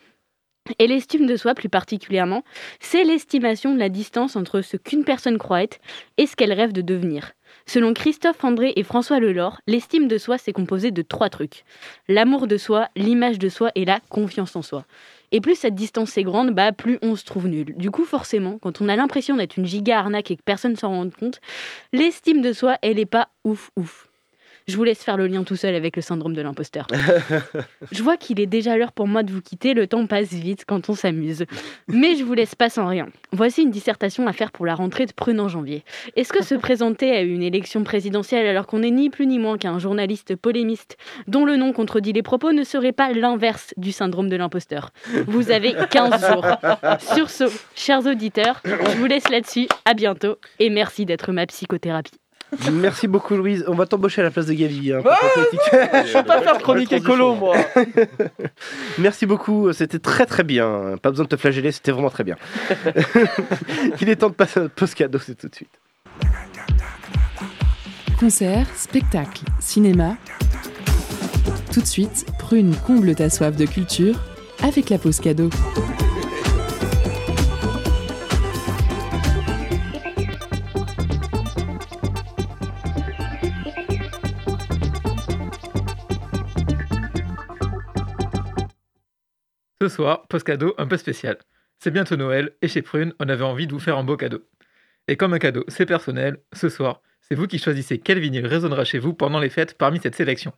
Et 0.79 0.87
l'estime 0.87 1.27
de 1.27 1.37
soi, 1.37 1.55
plus 1.55 1.69
particulièrement, 1.69 2.45
c'est 2.81 3.05
l'estimation 3.05 3.75
de 3.75 3.79
la 3.79 3.89
distance 3.89 4.37
entre 4.37 4.61
ce 4.61 4.77
qu'une 4.77 5.05
personne 5.05 5.39
croit 5.39 5.63
être 5.63 5.79
et 6.17 6.27
ce 6.27 6.37
qu'elle 6.37 6.53
rêve 6.53 6.73
de 6.73 6.83
devenir. 6.83 7.33
Selon 7.67 7.95
Christophe 7.95 8.43
André 8.45 8.73
et 8.77 8.83
François 8.83 9.21
Lelore, 9.21 9.61
l'estime 9.67 10.09
de 10.09 10.19
soi, 10.19 10.39
c'est 10.39 10.53
composé 10.53 10.91
de 10.91 11.03
trois 11.03 11.29
trucs. 11.29 11.65
L'amour 12.09 12.47
de 12.47 12.57
soi, 12.57 12.89
l'image 12.97 13.39
de 13.39 13.49
soi 13.49 13.71
et 13.75 13.85
la 13.85 14.01
confiance 14.09 14.57
en 14.57 14.63
soi. 14.63 14.85
Et 15.31 15.41
plus 15.41 15.55
cette 15.55 15.75
distance 15.75 16.17
est 16.19 16.25
grande, 16.25 16.51
bah 16.51 16.73
plus 16.73 16.99
on 17.03 17.17
se 17.17 17.25
trouve 17.25 17.49
nul. 17.49 17.75
Du 17.77 17.91
coup, 17.91 18.05
forcément, 18.05 18.59
quand 18.59 18.81
on 18.81 18.89
a 18.89 18.97
l'impression 18.97 19.37
d'être 19.37 19.57
une 19.57 19.67
giga 19.67 19.99
arnaque 19.99 20.31
et 20.31 20.37
que 20.37 20.43
personne 20.43 20.77
s'en 20.77 20.91
rend 20.91 21.09
compte, 21.11 21.41
l'estime 21.93 22.43
de 22.43 22.53
soi, 22.53 22.77
elle 22.83 22.99
est 22.99 23.07
pas 23.07 23.29
ouf 23.45 23.71
ouf. 23.77 24.12
Je 24.69 24.77
vous 24.77 24.85
laisse 24.85 25.03
faire 25.03 25.17
le 25.17 25.27
lien 25.27 25.45
tout 25.45 25.57
seul 25.57 25.75
avec 25.75 25.97
le 25.97 26.03
syndrome 26.03 26.35
de 26.35 26.43
l'imposteur. 26.43 26.87
Je 27.93 28.03
vois 28.03 28.17
qu'il 28.17 28.41
est 28.41 28.47
déjà 28.47 28.77
l'heure 28.77 28.93
pour 28.93 29.09
moi 29.09 29.23
de 29.23 29.33
vous 29.33 29.41
quitter, 29.41 29.75
le 29.75 29.87
temps 29.87 30.07
passe 30.07 30.33
vite 30.33 30.65
quand 30.67 30.89
on 30.89 30.95
s'amuse. 30.95 31.45
Mais 31.89 32.17
je 32.17 32.25
vous 32.25 32.35
laisse 32.35 32.55
pas 32.55 32.69
sans 32.69 32.87
rien. 32.87 33.09
Voici 33.33 33.63
une 33.63 33.71
dissertation 33.71 34.27
à 34.27 34.33
faire 34.33 34.53
pour 34.53 34.67
la 34.67 34.75
rentrée 34.75 35.07
de 35.07 35.13
en 35.39 35.49
janvier. 35.49 35.85
Est-ce 36.17 36.33
que 36.33 36.45
se 36.45 36.55
présenter 36.63 37.11
à 37.11 37.23
une 37.23 37.43
élection 37.43 37.85
présidentielle 37.85 38.47
alors 38.47 38.67
qu'on 38.67 38.81
n'est 38.81 38.91
ni 38.91 39.11
plus 39.11 39.27
ni 39.27 39.39
moins 39.39 39.59
qu'un 39.59 39.79
journaliste 39.79 40.37
polémiste 40.37 40.97
dont 41.27 41.45
le 41.45 41.57
nom 41.57 41.73
contredit 41.73 42.13
les 42.13 42.23
propos 42.23 42.53
ne 42.53 42.65
serait 42.65 42.93
pas 42.93 43.13
l'inverse 43.13 43.73
du 43.77 43.93
syndrome 43.93 44.29
de 44.29 44.37
l'imposteur? 44.37 44.91
Vous 45.27 45.51
avez 45.51 45.75
15 45.91 46.27
jours. 46.33 46.47
Sur 47.15 47.31
ce, 47.31 47.45
chers 47.75 48.07
auditeurs, 48.07 48.61
je 48.65 48.97
vous 48.97 49.07
laisse 49.07 49.29
là-dessus. 49.29 49.69
À 49.85 49.95
bientôt 49.95 50.37
et 50.59 50.71
merci 50.71 51.07
d'être 51.07 51.33
ma 51.33 51.47
psychothérapie. 51.47 52.22
Merci 52.73 53.09
beaucoup, 53.09 53.35
Louise. 53.37 53.65
On 53.67 53.75
va 53.75 53.87
t'embaucher 53.87 54.21
à 54.21 54.25
la 54.25 54.31
place 54.31 54.47
de 54.47 54.53
Gavi. 54.53 54.93
hein, 54.93 55.01
Ah, 55.09 55.17
politique. 55.35 55.61
Je 55.73 56.19
peux 56.19 56.25
pas 56.25 56.43
faire 56.43 56.59
chronique 56.59 56.93
écolo, 56.93 57.35
moi. 57.35 57.57
Merci 58.99 59.27
beaucoup, 59.27 59.73
c'était 59.73 59.99
très 59.99 60.27
très 60.27 60.45
bien. 60.45 60.97
Pas 61.01 61.11
besoin 61.11 61.25
de 61.25 61.31
te 61.31 61.37
flageller, 61.37 61.73
c'était 61.73 61.93
vraiment 61.93 62.11
très 62.11 62.25
bien. 62.25 62.37
Il 64.01 64.09
est 64.09 64.17
temps 64.17 64.29
de 64.29 64.35
passer 64.35 64.61
à 64.61 64.63
notre 64.65 64.75
post 64.75 64.95
cadeau, 64.95 65.19
c'est 65.19 65.35
tout 65.35 65.49
de 65.49 65.55
suite. 65.55 65.71
Concert, 68.21 68.67
spectacle, 68.77 69.43
cinéma. 69.59 70.17
Tout 71.73 71.81
de 71.81 71.87
suite, 71.87 72.27
Prune 72.39 72.75
comble 72.87 73.15
ta 73.15 73.31
soif 73.31 73.57
de 73.57 73.65
culture 73.67 74.15
avec 74.63 74.91
la 74.91 74.99
pause 74.99 75.19
cadeau. 75.21 75.49
Ce 89.83 89.89
soir, 89.89 90.29
post 90.29 90.47
cadeau 90.47 90.77
un 90.79 90.87
peu 90.87 90.97
spécial. 90.97 91.39
C'est 91.81 91.91
bientôt 91.91 92.15
Noël 92.15 92.53
et 92.63 92.69
chez 92.69 92.83
Prune, 92.83 93.15
on 93.19 93.29
avait 93.29 93.43
envie 93.43 93.67
de 93.67 93.73
vous 93.73 93.81
faire 93.81 93.99
un 93.99 94.05
beau 94.05 94.17
cadeau. 94.17 94.39
Et 95.09 95.17
comme 95.17 95.35
un 95.35 95.41
cadeau, 95.41 95.65
c'est 95.67 95.87
personnel, 95.87 96.37
ce 96.53 96.69
soir, 96.69 97.03
C'est 97.21 97.35
vous 97.35 97.49
qui 97.49 97.59
choisissez 97.59 97.99
quel 97.99 98.21
vinyle 98.21 98.47
résonnera 98.47 98.85
chez 98.85 99.01
vous 99.01 99.13
pendant 99.13 99.41
les 99.41 99.49
fêtes 99.49 99.77
parmi 99.77 99.99
cette 99.99 100.15
sélection. 100.15 100.53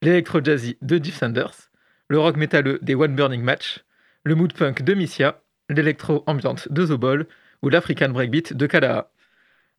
L'électro 0.00 0.42
jazzy 0.42 0.78
de 0.80 0.96
Jeff 0.96 1.16
Sanders, 1.16 1.68
le 2.08 2.18
rock 2.18 2.38
métalleux 2.38 2.78
des 2.80 2.94
One 2.94 3.14
Burning 3.14 3.42
Match, 3.42 3.84
le 4.24 4.34
mood 4.34 4.54
punk 4.54 4.80
de 4.80 4.94
Missia, 4.94 5.42
l'électro 5.68 6.24
ambiante 6.26 6.72
de 6.72 6.86
Zobol 6.86 7.26
ou 7.60 7.68
l'African 7.68 8.08
breakbeat 8.08 8.54
de 8.54 8.66
Kalaha. 8.66 9.10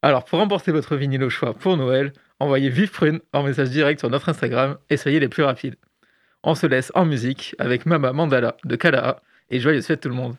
Alors 0.04 0.26
pour 0.26 0.38
remporter 0.38 0.72
votre 0.72 0.96
vinyle 0.96 1.24
au 1.24 1.32
choix 1.32 1.56
pour 1.56 1.76
Noël, 1.76 2.14
envoyez 2.38 2.70
Vive 2.70 2.92
Prune 2.92 3.20
en 3.34 3.42
message 3.42 3.72
direct 3.72 4.00
sur 4.00 4.12
notre 4.12 4.30
Instagram 4.30 4.78
et 4.92 4.98
soyez 4.98 5.20
les 5.20 5.28
plus 5.28 5.42
rapides. 5.42 5.76
On 6.44 6.56
se 6.56 6.66
laisse 6.66 6.92
en 6.96 7.06
musique 7.06 7.54
avec 7.60 7.86
Mama 7.86 8.14
Mandala 8.14 8.56
de 8.64 8.76
Kalaha 8.78 9.22
et 9.50 9.60
joyeuse 9.60 9.86
fête 9.86 10.00
tout 10.00 10.10
le 10.10 10.16
monde. 10.16 10.36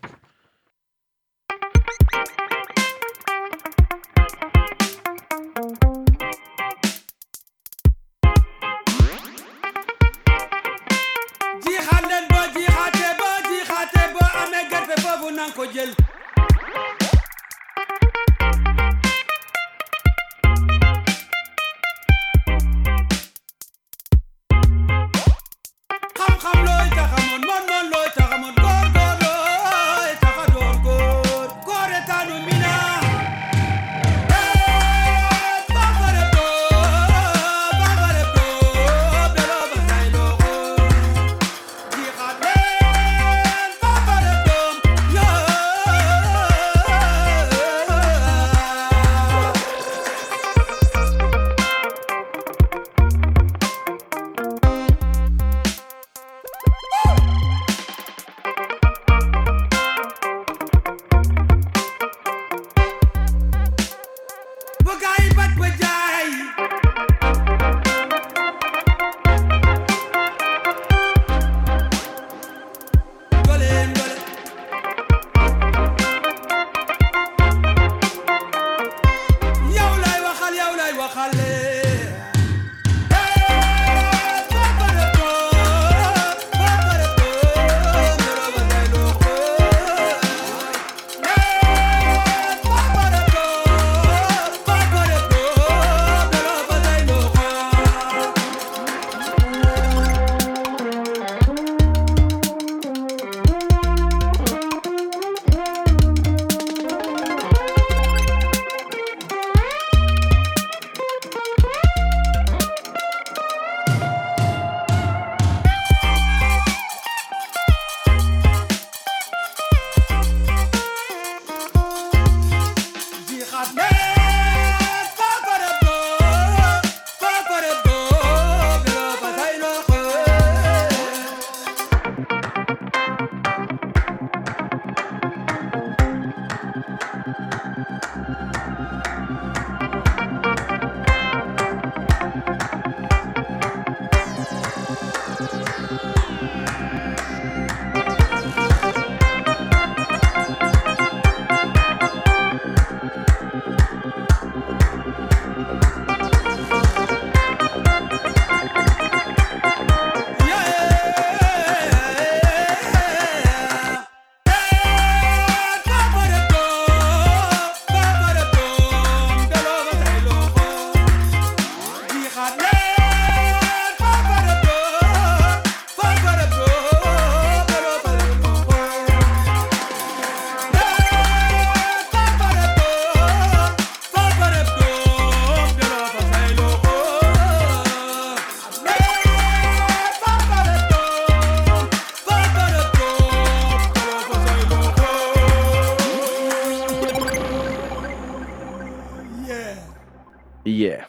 Yeah. 200.71 201.09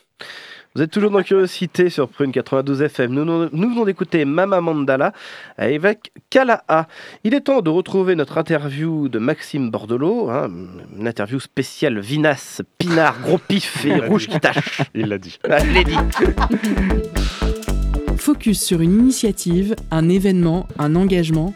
Vous 0.73 0.81
êtes 0.81 0.89
toujours 0.89 1.11
dans 1.11 1.21
Curiosité 1.21 1.89
sur 1.89 2.07
Prune 2.07 2.31
92 2.31 2.81
FM. 2.81 3.11
Nous, 3.11 3.25
nous, 3.25 3.49
nous 3.51 3.69
venons 3.69 3.83
d'écouter 3.83 4.23
Mama 4.23 4.61
Mandala 4.61 5.11
avec 5.57 6.13
Kala'a. 6.29 6.87
Il 7.25 7.33
est 7.33 7.41
temps 7.41 7.61
de 7.61 7.69
retrouver 7.69 8.15
notre 8.15 8.37
interview 8.37 9.09
de 9.09 9.19
Maxime 9.19 9.69
Bordelot, 9.69 10.29
hein, 10.29 10.49
une 10.97 11.07
interview 11.07 11.41
spéciale 11.41 11.99
Vinas, 11.99 12.61
Pinard, 12.77 13.19
gros 13.21 13.37
pif 13.37 13.85
et 13.85 13.99
rouge 13.99 14.27
qui 14.27 14.39
tâche. 14.39 14.81
Il 14.95 15.07
l'a 15.07 15.17
dit. 15.17 15.37
Ah, 15.49 15.59
je 15.59 15.71
l'ai 15.71 15.83
dit. 15.83 15.97
Focus 18.17 18.63
sur 18.63 18.81
une 18.81 18.97
initiative, 18.97 19.75
un 19.91 20.07
événement, 20.07 20.67
un 20.79 20.95
engagement. 20.95 21.53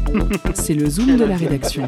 C'est 0.54 0.74
le 0.74 0.90
zoom 0.90 1.16
de 1.16 1.24
la 1.24 1.36
rédaction. 1.36 1.86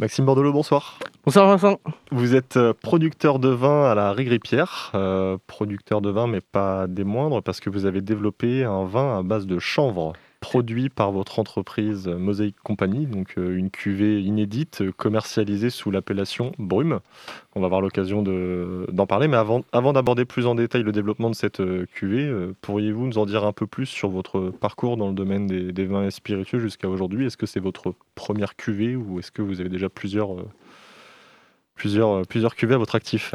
Maxime 0.00 0.24
Bordelot, 0.24 0.52
bonsoir. 0.52 0.98
Bonsoir 1.24 1.46
Vincent. 1.46 1.78
Vous 2.10 2.34
êtes 2.34 2.56
euh, 2.56 2.72
producteur 2.72 3.38
de 3.38 3.48
vin 3.48 3.88
à 3.88 3.94
la 3.94 4.12
Rigripière, 4.12 4.90
euh, 4.96 5.38
producteur 5.46 6.00
de 6.00 6.10
vin 6.10 6.26
mais 6.26 6.40
pas 6.40 6.88
des 6.88 7.04
moindres 7.04 7.44
parce 7.44 7.60
que 7.60 7.70
vous 7.70 7.86
avez 7.86 8.00
développé 8.00 8.64
un 8.64 8.84
vin 8.84 9.16
à 9.16 9.22
base 9.22 9.46
de 9.46 9.60
chanvre 9.60 10.12
produit 10.44 10.90
par 10.90 11.10
votre 11.10 11.38
entreprise 11.38 12.06
Mosaic 12.06 12.54
Company, 12.62 13.06
donc 13.06 13.38
euh, 13.38 13.56
une 13.56 13.70
cuvée 13.70 14.20
inédite 14.20 14.82
euh, 14.82 14.92
commercialisée 14.94 15.70
sous 15.70 15.90
l'appellation 15.90 16.52
Brume. 16.58 17.00
On 17.54 17.60
va 17.60 17.66
avoir 17.66 17.80
l'occasion 17.80 18.22
de- 18.22 18.86
d'en 18.92 19.06
parler, 19.06 19.26
mais 19.26 19.38
avant, 19.38 19.62
d'aborder 19.94 20.26
plus 20.26 20.44
en 20.46 20.54
détail 20.54 20.82
le 20.82 20.92
développement 20.92 21.30
de 21.30 21.34
cette 21.34 21.60
euh, 21.60 21.86
cuvée, 21.94 22.26
euh, 22.26 22.54
pourriez-vous 22.60 23.06
nous 23.06 23.16
en 23.16 23.24
dire 23.24 23.46
un 23.46 23.54
peu 23.54 23.66
plus 23.66 23.86
sur 23.86 24.10
votre 24.10 24.50
parcours 24.50 24.98
dans 24.98 25.08
le 25.08 25.14
domaine 25.14 25.46
des, 25.46 25.86
vins 25.86 26.04
et 26.04 26.10
spiritueux 26.10 26.58
jusqu'à 26.58 26.90
aujourd'hui? 26.90 27.24
Est-ce 27.24 27.38
que 27.38 27.46
c'est 27.46 27.58
votre 27.58 27.94
première 28.14 28.54
cuvée 28.54 28.96
ou 28.96 29.20
est-ce 29.20 29.32
que 29.32 29.40
vous 29.40 29.62
avez 29.62 29.70
déjà 29.70 29.88
plusieurs, 29.88 30.38
euh, 30.38 30.44
plusieurs, 31.74 32.10
euh, 32.10 32.22
plusieurs 32.28 32.54
cuvées 32.54 32.74
à 32.74 32.78
votre 32.78 32.96
actif? 32.96 33.34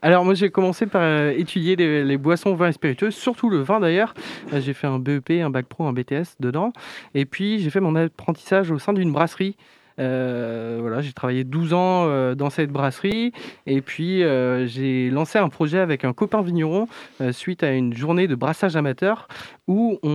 Alors 0.00 0.24
moi 0.24 0.34
j'ai 0.34 0.48
commencé 0.48 0.86
par 0.86 1.02
euh, 1.02 1.32
étudier 1.36 1.74
les, 1.74 2.16
boissons, 2.18 2.54
vins 2.54 2.68
et 2.68 2.72
spiritueux, 2.72 3.10
surtout 3.10 3.50
le 3.50 3.58
vin 3.58 3.80
d'ailleurs. 3.80 4.14
Euh, 4.52 4.60
J'ai 4.60 4.72
fait 4.72 4.86
un 4.86 5.00
BEP, 5.00 5.30
un 5.30 5.50
bac 5.50 5.66
pro, 5.66 5.86
un 5.86 5.92
BTS 5.92 6.36
dedans. 6.38 6.72
Et 7.14 7.24
puis 7.24 7.58
j'ai 7.58 7.70
fait 7.70 7.80
mon 7.80 7.96
apprentissage 7.96 8.70
au 8.70 8.78
sein 8.78 8.92
d'une 8.92 9.12
brasserie. 9.12 9.56
Euh, 9.98 10.78
voilà, 10.80 11.00
j'ai 11.00 11.12
travaillé 11.12 11.44
12 11.44 11.72
ans 11.72 12.06
euh, 12.06 12.34
dans 12.34 12.50
cette 12.50 12.70
brasserie. 12.70 13.32
Et 13.66 13.80
puis 13.80 14.22
euh, 14.22 14.66
j'ai 14.66 15.10
lancé 15.10 15.38
un 15.38 15.48
projet 15.48 15.78
avec 15.78 16.04
un 16.04 16.12
copain 16.12 16.42
vigneron 16.42 16.88
suite 17.32 17.62
à 17.62 17.72
une 17.72 17.94
journée 17.94 18.28
de 18.28 18.34
brassage 18.34 18.76
amateur 18.76 19.28
où 19.66 19.98
on 20.02 20.08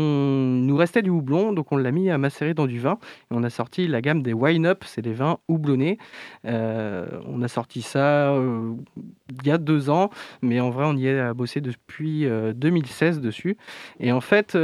nous 0.64 0.76
restait 0.76 1.02
du 1.02 1.10
houblon, 1.10 1.54
donc 1.54 1.72
on 1.72 1.78
l'a 1.78 1.92
mis 1.92 2.10
à 2.10 2.18
macérer 2.18 2.54
dans 2.54 2.66
du 2.66 2.80
vin. 2.80 2.98
Et 3.32 3.36
on 3.36 3.44
a 3.44 3.50
sorti 3.50 3.88
la 3.88 4.02
gamme 4.02 4.24
des 4.24 4.34
wine 4.34 4.66
up, 4.66 4.84
c'est 4.86 5.02
des 5.02 5.14
vins 5.14 5.38
houblonnés. 5.48 5.98
On 6.46 7.42
a 7.42 7.48
sorti 7.48 7.82
ça 7.82 8.34
il 8.36 9.48
y 9.48 9.52
a 9.52 9.58
deux 9.58 9.90
ans, 9.90 10.10
mais 10.42 10.60
en 10.60 10.70
vrai 10.70 10.86
on 10.88 10.96
y 10.96 11.08
est 11.08 11.34
bossé 11.34 11.62
depuis 11.62 12.26
euh, 12.26 12.54
2016 12.54 13.20
dessus. 13.22 13.58
Et 14.00 14.12
en 14.12 14.22
fait, 14.22 14.58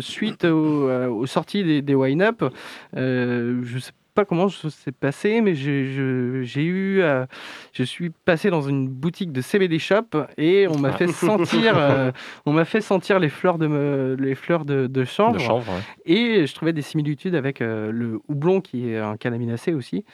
suite 0.00 0.44
au- 0.44 0.90
aux, 0.90 1.26
sorties 1.26 1.64
des, 1.64 1.82
des 1.82 1.94
wine 1.94 2.22
up, 2.22 2.44
je 2.94 3.78
sais 3.78 3.92
pas 3.92 4.03
comment 4.24 4.48
ça 4.48 4.70
s'est 4.70 4.92
passé, 4.92 5.40
mais 5.40 5.56
j'ai 5.56 6.64
eu, 6.64 7.00
euh, 7.02 7.26
je 7.72 7.82
suis 7.82 8.10
passé 8.10 8.50
dans 8.50 8.60
une 8.62 8.88
boutique 8.88 9.32
de 9.32 9.40
CBD 9.40 9.80
shop 9.80 10.04
et 10.38 10.68
on 10.68 10.78
m'a 10.78 10.92
fait 10.92 11.08
sentir, 11.08 11.74
euh, 11.76 12.12
on 12.46 12.52
m'a 12.52 12.64
fait 12.64 12.80
sentir 12.80 13.18
les 13.18 13.28
fleurs 13.28 13.58
de 13.58 13.66
me- 13.66 14.14
les 14.16 14.36
fleurs 14.36 14.64
de, 14.64 14.86
de 14.86 15.04
chanvre. 15.04 15.32
De 15.34 15.38
chanvre, 15.40 15.66
ouais. 15.72 15.80
Et 16.06 16.46
je 16.46 16.54
trouvais 16.54 16.72
des 16.72 16.82
similitudes 16.82 17.34
avec 17.34 17.60
euh, 17.60 17.90
le 17.90 18.20
houblon 18.28 18.60
qui 18.60 18.90
est 18.90 18.98
un 18.98 19.16
cannabinacé 19.16 19.72
aussi. 19.74 20.04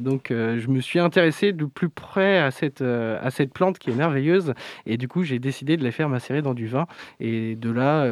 Donc 0.00 0.28
je 0.30 0.68
me 0.68 0.80
suis 0.80 0.98
intéressé 0.98 1.52
de 1.52 1.64
plus 1.66 1.88
près 1.90 2.38
à 2.38 2.50
cette, 2.50 2.80
à 2.80 3.30
cette 3.30 3.52
plante 3.52 3.78
qui 3.78 3.90
est 3.90 3.94
merveilleuse. 3.94 4.54
Et 4.86 4.96
du 4.96 5.08
coup 5.08 5.22
j'ai 5.24 5.38
décidé 5.38 5.76
de 5.76 5.84
la 5.84 5.90
faire 5.90 6.08
macérer 6.08 6.40
dans 6.40 6.54
du 6.54 6.66
vin. 6.66 6.86
Et 7.20 7.56
de 7.56 7.70
là, 7.70 8.08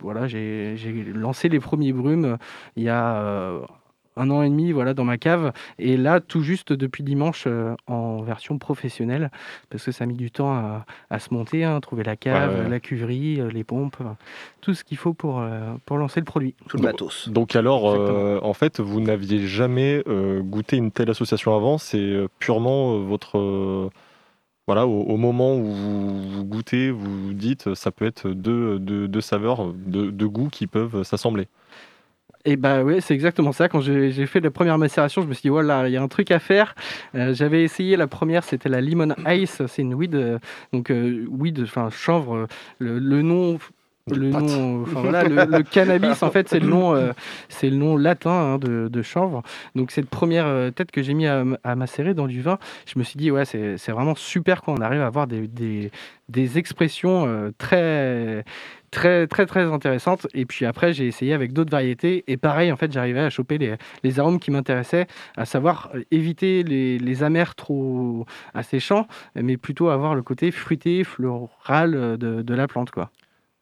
voilà, 0.00 0.28
j'ai 0.28 0.76
lancé 1.14 1.48
les 1.48 1.58
premiers 1.60 1.92
brumes 1.92 2.36
il 2.76 2.84
y 2.84 2.88
a 2.88 3.60
un 4.20 4.30
an 4.30 4.42
et 4.42 4.48
demi 4.48 4.72
voilà, 4.72 4.94
dans 4.94 5.04
ma 5.04 5.18
cave. 5.18 5.52
Et 5.78 5.96
là, 5.96 6.20
tout 6.20 6.42
juste 6.42 6.72
depuis 6.72 7.02
dimanche, 7.02 7.44
euh, 7.46 7.74
en 7.86 8.22
version 8.22 8.58
professionnelle, 8.58 9.30
parce 9.70 9.84
que 9.84 9.92
ça 9.92 10.04
a 10.04 10.06
mis 10.06 10.14
du 10.14 10.30
temps 10.30 10.52
à, 10.52 10.84
à 11.10 11.18
se 11.18 11.32
monter, 11.32 11.64
hein, 11.64 11.80
trouver 11.80 12.04
la 12.04 12.16
cave, 12.16 12.54
Ouais, 12.54 12.60
ouais. 12.64 12.68
la 12.68 12.80
cuverie, 12.80 13.40
euh, 13.40 13.50
les 13.50 13.64
pompes, 13.64 13.96
tout 14.60 14.74
ce 14.74 14.84
qu'il 14.84 14.96
faut 14.98 15.14
pour, 15.14 15.40
euh, 15.40 15.74
pour 15.86 15.96
lancer 15.98 16.20
le 16.20 16.26
produit. 16.26 16.54
Tout 16.68 16.76
le 16.76 16.82
matos. 16.84 17.28
Donc 17.28 17.56
alors, 17.56 17.88
euh, 17.90 18.38
en 18.42 18.52
fait, 18.54 18.80
vous 18.80 19.00
n'aviez 19.00 19.46
jamais 19.46 20.02
euh, 20.06 20.40
goûté 20.42 20.76
une 20.76 20.90
telle 20.90 21.10
association 21.10 21.56
avant, 21.56 21.78
c'est 21.78 22.26
purement 22.38 22.94
euh, 22.94 22.98
votre... 23.04 23.38
euh, 23.38 23.90
voilà, 24.66 24.86
au, 24.86 25.00
au 25.02 25.16
moment 25.16 25.56
où 25.56 25.64
vous, 25.64 26.30
vous 26.30 26.44
goûtez, 26.44 26.90
vous 26.92 27.26
vous 27.26 27.32
dites, 27.34 27.74
ça 27.74 27.90
peut 27.90 28.04
être 28.06 28.28
deux, 28.30 28.78
deux, 28.78 29.08
deux 29.08 29.20
saveurs, 29.20 29.72
deux, 29.74 30.12
deux 30.12 30.28
goûts 30.28 30.48
qui 30.48 30.66
peuvent 30.68 31.02
s'assembler. 31.02 31.48
Et 32.46 32.56
bah 32.56 32.82
oui, 32.82 33.02
c'est 33.02 33.12
exactement 33.14 33.52
ça. 33.52 33.68
Quand 33.68 33.80
j'ai 33.80 34.26
fait 34.26 34.40
la 34.40 34.50
première 34.50 34.78
macération, 34.78 35.20
je 35.20 35.26
me 35.26 35.34
suis 35.34 35.42
dit, 35.42 35.48
voilà, 35.50 35.88
il 35.88 35.92
y 35.92 35.96
a 35.98 36.02
un 36.02 36.08
truc 36.08 36.30
à 36.30 36.38
faire. 36.38 36.74
Euh, 37.14 37.34
J'avais 37.34 37.62
essayé 37.64 37.96
la 37.96 38.06
première, 38.06 38.44
c'était 38.44 38.70
la 38.70 38.80
Lemon 38.80 39.14
Ice. 39.26 39.60
C'est 39.66 39.82
une 39.82 39.94
weed, 39.94 40.14
euh, 40.14 40.38
donc 40.72 40.90
euh, 40.90 41.26
weed, 41.28 41.60
enfin 41.62 41.90
chanvre. 41.90 42.46
le 42.78 43.22
nom. 43.22 43.58
Le 44.14 44.30
pâte. 44.30 44.42
nom, 44.42 44.82
enfin 44.82 45.00
voilà, 45.00 45.24
le, 45.24 45.34
le 45.58 45.62
cannabis 45.70 46.22
en 46.22 46.30
fait 46.30 46.48
c'est 46.48 46.60
le 46.60 46.68
nom, 46.68 46.94
euh, 46.94 47.12
c'est 47.48 47.70
le 47.70 47.76
nom 47.76 47.96
latin 47.96 48.30
hein, 48.30 48.58
de, 48.58 48.88
de 48.88 49.02
chanvre. 49.02 49.42
Donc 49.74 49.90
cette 49.90 50.08
première 50.08 50.46
euh, 50.46 50.70
tête 50.70 50.90
que 50.90 51.02
j'ai 51.02 51.14
mis 51.14 51.26
à, 51.26 51.44
à 51.64 51.74
macérer 51.76 52.14
dans 52.14 52.26
du 52.26 52.40
vin, 52.42 52.58
je 52.86 52.98
me 52.98 53.04
suis 53.04 53.18
dit 53.18 53.30
ouais 53.30 53.44
c'est 53.44 53.76
c'est 53.78 53.92
vraiment 53.92 54.14
super 54.14 54.62
quand 54.62 54.74
on 54.78 54.80
arrive 54.80 55.00
à 55.00 55.06
avoir 55.06 55.26
des, 55.26 55.46
des, 55.48 55.90
des 56.28 56.58
expressions 56.58 57.26
euh, 57.26 57.50
très 57.58 58.44
très 58.90 59.26
très 59.26 59.46
très 59.46 59.62
intéressantes. 59.64 60.26
Et 60.34 60.46
puis 60.46 60.64
après 60.66 60.92
j'ai 60.92 61.06
essayé 61.06 61.32
avec 61.34 61.52
d'autres 61.52 61.70
variétés 61.70 62.24
et 62.26 62.36
pareil 62.36 62.72
en 62.72 62.76
fait 62.76 62.92
j'arrivais 62.92 63.20
à 63.20 63.30
choper 63.30 63.58
les, 63.58 63.76
les 64.02 64.18
arômes 64.20 64.38
qui 64.40 64.50
m'intéressaient, 64.50 65.06
à 65.36 65.44
savoir 65.44 65.90
éviter 66.10 66.62
les, 66.62 66.98
les 66.98 67.22
amers 67.22 67.54
trop 67.54 68.26
asséchants, 68.54 69.06
mais 69.36 69.56
plutôt 69.56 69.88
avoir 69.90 70.14
le 70.14 70.22
côté 70.22 70.50
fruité, 70.50 71.04
floral 71.04 71.92
de, 72.18 72.42
de 72.42 72.54
la 72.54 72.66
plante 72.68 72.90
quoi. 72.90 73.10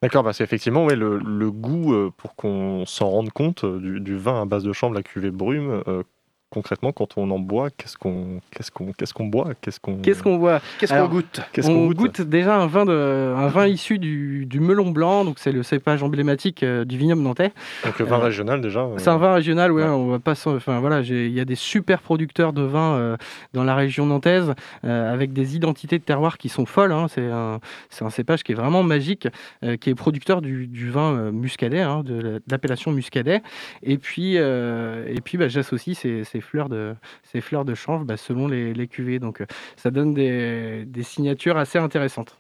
D'accord, 0.03 0.23
parce 0.23 0.39
qu'effectivement, 0.39 0.85
ouais, 0.85 0.95
le, 0.95 1.19
le 1.19 1.51
goût, 1.51 1.93
euh, 1.93 2.11
pour 2.17 2.37
qu'on 2.37 2.87
s'en 2.87 3.09
rende 3.11 3.31
compte, 3.33 3.65
euh, 3.65 3.81
du, 3.81 4.01
du 4.01 4.17
vin 4.17 4.41
à 4.43 4.45
base 4.45 4.63
de 4.63 4.73
chanvre, 4.73 4.95
la 4.95 5.03
cuvée 5.03 5.33
brume, 5.33 5.83
euh, 5.89 6.05
concrètement, 6.51 6.93
quand 6.93 7.17
on 7.19 7.31
en 7.31 7.39
boit, 7.39 7.69
qu'est-ce 7.71 7.97
qu'on 7.99 8.41
qu'est-ce 8.51 8.71
qu'on 8.71 8.93
qu'est-ce 8.93 9.13
qu'on 9.15 9.27
boit 9.27 9.51
Qu'est-ce 9.61 9.81
qu'on 9.81 9.97
Qu'est-ce 9.99 10.23
qu'on 10.23 10.39
voit 10.39 10.61
Qu'est-ce 10.79 10.93
qu'on 10.95 11.07
goûte 11.09 11.41
qu'est-ce 11.53 11.69
on 11.69 11.89
qu'on 11.89 11.93
goûte, 11.95 12.21
déjà 12.23 12.57
un 12.57 12.67
vin, 12.67 12.85
de, 12.87 13.35
un 13.37 13.49
vin 13.49 13.67
issu 13.67 13.99
du, 13.99 14.47
du 14.47 14.61
melon 14.61 14.91
blanc, 14.91 15.25
donc 15.25 15.39
c'est 15.39 15.53
le 15.53 15.63
cépage 15.63 16.03
emblématique 16.03 16.63
euh, 16.63 16.85
du 16.85 16.97
vignoble 16.97 17.23
nantais. 17.23 17.53
Donc, 17.85 17.99
le 17.99 18.05
vin 18.07 18.17
Euh, 18.19 18.25
régional, 18.25 18.61
déjà. 18.61 18.81
euh, 18.81 18.95
C'est 18.99 19.11
un 19.11 19.19
vin 19.19 19.35
régional, 19.35 19.73
ouais, 19.73 19.83
ouais. 19.83 19.89
on 19.89 20.07
va 20.09 20.19
pas 20.19 20.33
enfin 20.47 20.81
voilà, 20.81 21.01
il 21.01 21.29
y 21.33 21.41
a 21.41 21.45
des 21.45 21.55
super 21.55 22.01
producteurs 22.01 22.53
de 22.53 22.63
vin 22.63 22.95
euh, 22.95 23.17
dans 23.53 23.65
la 23.65 23.75
région 23.75 24.07
nantaise 24.07 24.55
euh, 24.85 25.13
avec 25.13 25.33
des 25.33 25.57
identités 25.57 25.99
de 25.99 26.05
terroir 26.05 26.39
qui 26.39 26.49
sont 26.49 26.67
folles. 26.67 26.93
hein. 26.93 27.07
C'est 27.09 27.27
un, 27.31 27.61
c'est 27.91 28.05
un 28.05 28.11
cépage 28.11 28.43
qui 28.43 28.53
est 28.53 28.55
vraiment 28.55 28.83
magique, 28.83 29.29
euh, 29.65 29.77
qui 29.77 29.91
est 29.91 29.95
producteur 29.95 30.41
du, 30.43 30.67
du 30.67 30.91
vin 30.91 31.13
euh, 31.15 31.31
muscadet, 31.33 31.81
hein, 31.83 32.03
de 32.05 32.15
la- 32.15 32.29
de 32.39 32.43
l'appellation 32.51 32.91
muscadet. 32.93 33.43
Et 33.83 33.99
puis, 33.99 34.35
euh, 34.37 35.05
et 35.09 35.21
puis 35.21 35.37
bah, 35.39 35.49
j'associe 35.49 35.97
ces, 35.97 36.25
ces 36.25 36.38
fleurs 36.41 36.69
de, 36.69 36.95
ces 37.23 37.41
fleurs 37.41 37.65
de 37.65 37.75
chanvre 37.75 38.05
bah, 38.05 38.17
selon 38.17 38.49
les, 38.49 38.75
les 38.75 38.89
cuvées. 38.89 39.19
Donc 39.19 39.41
euh, 39.41 39.47
ça 39.77 39.91
donne 39.91 40.15
des, 40.15 40.85
des 40.87 41.03
signatures 41.03 41.57
assez 41.57 41.79
intéressantes. 41.79 42.37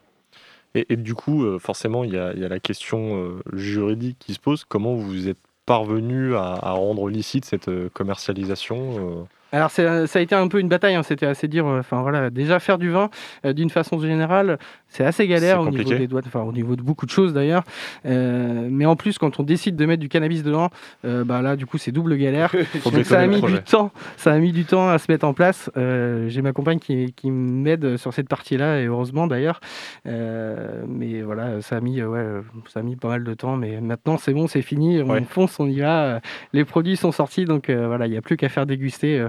Et, 0.74 0.86
et 0.92 0.96
du 0.96 1.14
coup, 1.14 1.44
euh, 1.44 1.58
forcément, 1.58 2.04
il 2.04 2.12
y 2.12 2.18
a, 2.18 2.32
il 2.34 2.40
y 2.40 2.44
a 2.44 2.48
la 2.48 2.60
question 2.60 3.16
euh, 3.16 3.42
juridique 3.52 4.18
qui 4.18 4.34
se 4.34 4.40
pose. 4.40 4.64
Comment 4.64 4.94
vous 4.94 5.28
êtes 5.28 5.38
parvenu 5.66 6.34
à, 6.34 6.58
à 6.62 6.70
rendre 6.70 7.08
licite 7.10 7.44
cette 7.44 7.70
commercialisation 7.92 9.28
Alors 9.52 9.70
ça 9.70 10.04
a 10.04 10.20
été 10.20 10.34
un 10.34 10.48
peu 10.48 10.60
une 10.60 10.68
bataille, 10.68 10.94
hein, 10.94 11.02
c'était 11.02 11.26
assez 11.26 11.46
dire. 11.46 11.66
Enfin 11.66 12.00
voilà, 12.00 12.30
déjà 12.30 12.58
faire 12.58 12.78
du 12.78 12.90
vin, 12.90 13.10
euh, 13.44 13.52
d'une 13.52 13.68
façon 13.68 14.00
générale, 14.00 14.58
c'est 14.90 15.04
assez 15.04 15.26
galère 15.28 15.60
au 15.60 15.70
niveau 15.70 15.90
des 15.94 16.06
doigts, 16.06 16.22
enfin 16.26 16.40
au 16.40 16.52
niveau 16.52 16.74
de 16.74 16.82
beaucoup 16.82 17.04
de 17.06 17.10
choses 17.10 17.32
d'ailleurs. 17.34 17.62
Euh, 18.06 18.68
mais 18.70 18.86
en 18.86 18.96
plus, 18.96 19.18
quand 19.18 19.38
on 19.38 19.42
décide 19.42 19.76
de 19.76 19.84
mettre 19.86 20.00
du 20.00 20.08
cannabis 20.08 20.42
dedans, 20.42 20.70
euh, 21.04 21.24
bah 21.24 21.42
là 21.42 21.56
du 21.56 21.66
coup 21.66 21.76
c'est 21.78 21.92
double 21.92 22.16
galère. 22.16 22.52
Donc 22.84 23.04
ça 23.04 23.20
a 23.20 23.26
mis 23.26 23.38
projet. 23.38 23.58
du 23.58 23.62
temps, 23.64 23.90
ça 24.16 24.32
a 24.32 24.38
mis 24.38 24.52
du 24.52 24.64
temps 24.64 24.88
à 24.88 24.98
se 24.98 25.10
mettre 25.12 25.26
en 25.26 25.34
place. 25.34 25.70
Euh, 25.76 26.28
J'ai 26.28 26.40
ma 26.42 26.52
compagne 26.52 26.78
qui, 26.78 27.12
qui 27.12 27.30
m'aide 27.30 27.96
sur 27.98 28.14
cette 28.14 28.28
partie-là 28.28 28.80
et 28.80 28.86
heureusement 28.86 29.26
d'ailleurs. 29.26 29.60
Mais 30.04 31.22
voilà, 31.22 31.60
ça 31.60 31.76
a 31.76 31.80
mis, 31.80 32.02
ouais, 32.02 32.24
ça 32.68 32.80
a 32.80 32.82
mis 32.82 32.96
pas 32.96 33.08
mal 33.08 33.24
de 33.24 33.34
temps. 33.34 33.56
Mais 33.56 33.80
maintenant 33.80 34.16
c'est 34.16 34.32
bon, 34.32 34.46
c'est 34.46 34.62
fini, 34.62 35.02
on 35.02 35.08
Ouais. 35.10 35.22
fonce, 35.24 35.58
on 35.60 35.66
y 35.68 35.80
va. 35.80 36.20
Les 36.52 36.64
produits 36.64 36.96
sont 36.96 37.12
sortis, 37.12 37.44
donc 37.44 37.70
voilà, 37.70 38.06
il 38.06 38.10
n'y 38.10 38.16
a 38.18 38.22
plus 38.22 38.36
qu'à 38.36 38.48
faire 38.48 38.66
déguster 38.66 39.26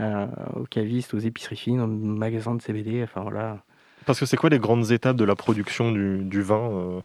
aux 0.00 0.64
cavistes, 0.70 1.14
aux 1.14 1.18
épiceries 1.18 1.56
fines, 1.56 1.80
aux 1.80 1.86
magasins 1.86 2.54
de 2.54 2.62
CBD. 2.62 3.02
Enfin 3.02 3.22
voilà. 3.22 3.58
Parce 4.06 4.18
que 4.20 4.26
c'est 4.26 4.36
quoi 4.36 4.50
les 4.50 4.58
grandes 4.58 4.90
étapes 4.90 5.16
de 5.16 5.24
la 5.24 5.36
production 5.36 5.92
du, 5.92 6.42
vin 6.42 6.70
euh? 6.70 7.00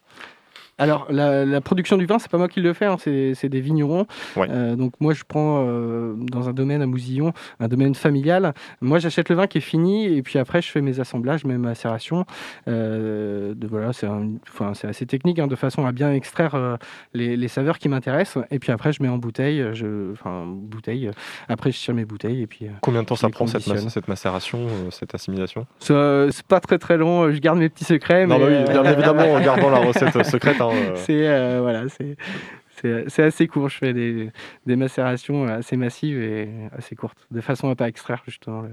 Alors, 0.80 1.08
la, 1.10 1.44
la 1.44 1.60
production 1.62 1.98
du 1.98 2.06
vin, 2.06 2.20
c'est 2.20 2.30
pas 2.30 2.38
moi 2.38 2.48
qui 2.48 2.62
le 2.62 2.72
fais, 2.74 2.86
hein, 2.86 2.98
c'est 3.00 3.50
des 3.50 3.62
vignerons. 3.62 4.06
Ouais. 4.36 4.48
Euh, 4.50 4.76
donc, 4.76 4.94
moi, 5.00 5.14
je 5.14 5.24
prends 5.28 5.66
euh, 5.68 6.14
dans 6.18 6.50
un 6.50 6.54
domaine 6.54 6.84
à 6.84 6.86
Mousillon, 6.86 7.34
un 7.60 7.68
domaine 7.68 7.96
familial. 7.96 8.54
Moi, 8.82 9.00
j'achète 9.00 9.30
le 9.30 9.36
vin 9.36 9.48
qui 9.48 9.58
est 9.58 9.62
fini 9.62 10.06
et 10.06 10.22
puis 10.22 10.38
après, 10.38 10.62
je 10.62 10.70
fais 10.70 10.82
mes 10.82 11.00
assemblages, 11.00 11.46
mes 11.46 11.58
macérations. 11.58 12.26
Euh, 12.68 13.56
de, 13.56 13.66
voilà, 13.66 13.92
c'est 13.92 14.08
enfin, 14.08 14.74
assez 14.88 15.06
technique, 15.08 15.40
hein, 15.40 15.48
de 15.48 15.56
façon 15.56 15.86
à 15.86 15.92
bien 15.92 16.14
extraire 16.14 16.78
les, 17.14 17.36
les 17.38 17.48
saveurs 17.48 17.80
qui 17.80 17.90
m'intéressent. 17.90 18.44
Et 18.52 18.60
puis 18.60 18.72
après, 18.72 18.94
je 18.94 19.02
mets 19.02 19.10
en 19.10 19.18
bouteille. 19.18 19.66
Je, 19.74 20.12
enfin, 20.12 20.46
bouteille. 20.48 21.10
Après, 21.50 21.72
je 21.72 21.80
tire 21.80 21.96
mes 21.96 22.06
bouteilles 22.06 22.44
et 22.44 22.48
puis. 22.48 22.68
Combien 22.82 23.02
de 23.02 23.08
temps 23.08 23.16
ça 23.16 23.30
prend 23.30 23.48
cette, 23.48 24.08
macération, 24.08 24.68
cette 24.92 25.16
assimilation? 25.16 25.66
C'est 25.80 26.46
pas 26.48 26.60
très 26.60 26.78
très 26.78 26.98
long. 26.98 27.32
Je 27.32 27.40
garde 27.40 27.58
mes 27.58 27.70
petits 27.70 27.86
secrets. 27.86 28.28
Non, 28.28 28.38
mais, 28.38 28.64
bah 28.64 28.66
oui, 28.68 28.72
bien 28.72 28.84
évidemment, 28.94 29.34
en 29.34 29.42
gardant 29.42 29.72
la 29.72 29.80
recette 29.80 30.24
secrète. 30.24 30.62
hein, 30.62 30.66
euh. 30.74 30.95
C'est 30.95 31.28
euh, 31.28 31.59
voilà, 31.61 31.86
c'est 31.89 33.24
assez 33.24 33.47
court. 33.47 33.70
Je 33.70 33.78
fais 33.78 33.93
des, 33.93 34.30
des 34.65 34.76
macérations 34.76 35.45
assez 35.47 35.78
massives 35.78 36.22
et 36.22 36.49
assez 36.78 36.95
courtes, 36.95 37.28
de 37.32 37.41
façon 37.41 37.70
à 37.70 37.76
pas 37.76 37.88
extraire 37.88 38.22
justement 38.26 38.61
le- 38.61 38.70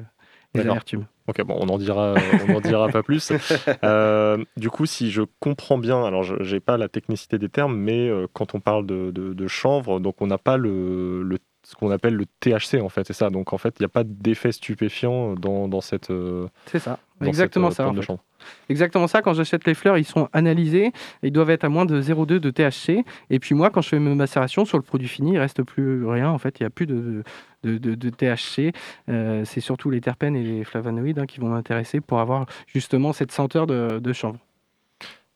les 0.55 0.61
D'accord. 0.61 0.73
amertumes. 0.73 1.07
Ok, 1.27 1.43
bon, 1.43 1.57
on 1.59 1.69
en 1.69 1.79
dira, 1.79 2.15
on 2.49 2.55
en 2.57 2.61
dira 2.61 2.89
pas 2.89 3.03
plus. 3.03 3.33
Euh, 3.83 4.45
du 4.57 4.71
coup, 4.71 4.87
si 4.87 5.11
je 5.11 5.23
comprends 5.41 5.79
bien, 5.79 6.05
alors 6.05 6.23
je 6.23 6.55
n'ai 6.55 6.61
pas 6.61 6.77
la 6.77 6.89
technicité 6.89 7.39
des 7.39 7.49
termes, 7.49 7.77
mais 7.77 8.09
euh, 8.09 8.27
quand 8.33 8.55
on 8.55 8.61
parle 8.61 8.87
de, 8.87 9.11
de- 9.11 9.33
de 9.35 9.47
chanvre, 9.49 10.01
donc 10.01 10.21
on 10.21 10.27
n'a 10.27 10.39
pas 10.39 10.57
le, 10.57 11.23
le- 11.23 11.39
ce 11.67 11.75
qu'on 11.75 11.91
appelle 11.91 12.15
le 12.15 12.27
THC 12.41 12.81
en 12.83 12.89
fait, 12.91 13.07
c'est 13.07 13.15
ça. 13.15 13.31
Donc 13.31 13.53
en 13.53 13.59
fait, 13.59 13.75
il 13.79 13.83
n'y 13.83 13.87
a 13.87 13.89
pas 13.91 14.05
d'effet 14.05 14.53
stupéfiant 14.53 15.35
dans, 15.35 15.67
dans 15.67 15.81
cette. 15.81 16.11
euh, 16.11 16.47
C'est 16.67 16.79
ça, 16.79 16.99
dans 17.21 17.27
exactement 17.27 17.71
cette, 17.71 17.79
ça. 17.79 17.83
en 17.85 17.87
plante 17.87 17.97
de 17.97 18.01
fait. 18.03 18.07
chanvre. 18.07 18.25
Exactement 18.69 19.07
ça, 19.07 19.23
quand 19.23 19.35
j'achète 19.35 19.67
les 19.67 19.75
fleurs, 19.75 19.99
ils 19.99 20.05
sont 20.05 20.29
analysés, 20.33 20.93
ils 21.23 21.33
doivent 21.33 21.51
être 21.51 21.65
à 21.65 21.69
moins 21.69 21.85
de 21.87 22.01
0,2 22.01 22.39
de 22.41 22.51
THC. 22.51 23.05
Et 23.31 23.39
puis 23.39 23.55
moi, 23.55 23.71
quand 23.71 23.81
je 23.83 23.89
fais 23.91 23.99
mes 23.99 24.15
macérations 24.15 24.65
sur 24.65 24.79
le 24.79 24.83
produit 24.83 25.09
fini, 25.09 25.33
il 25.35 25.39
reste 25.39 25.63
plus 25.63 26.07
rien. 26.07 26.31
En 26.31 26.39
fait, 26.39 26.59
il 26.61 26.63
n'y 26.63 26.67
a 26.67 26.71
plus 26.71 26.87
de, 26.87 27.23
de, 27.63 27.79
de- 27.79 27.95
de 27.95 28.11
THC. 28.11 28.73
Euh, 29.09 29.45
c'est 29.45 29.61
surtout 29.61 29.91
les 29.91 30.01
terpènes 30.01 30.37
et 30.37 30.43
les 30.43 30.65
flavonoïdes 30.65 31.19
hein, 31.19 31.27
qui 31.27 31.41
vont 31.41 31.49
m'intéresser 31.49 32.01
pour 32.01 32.21
avoir 32.21 32.47
justement 32.67 33.13
cette 33.13 33.33
senteur 33.33 33.67
de, 33.67 33.99
de 33.99 34.13
chanvre. 34.13 34.39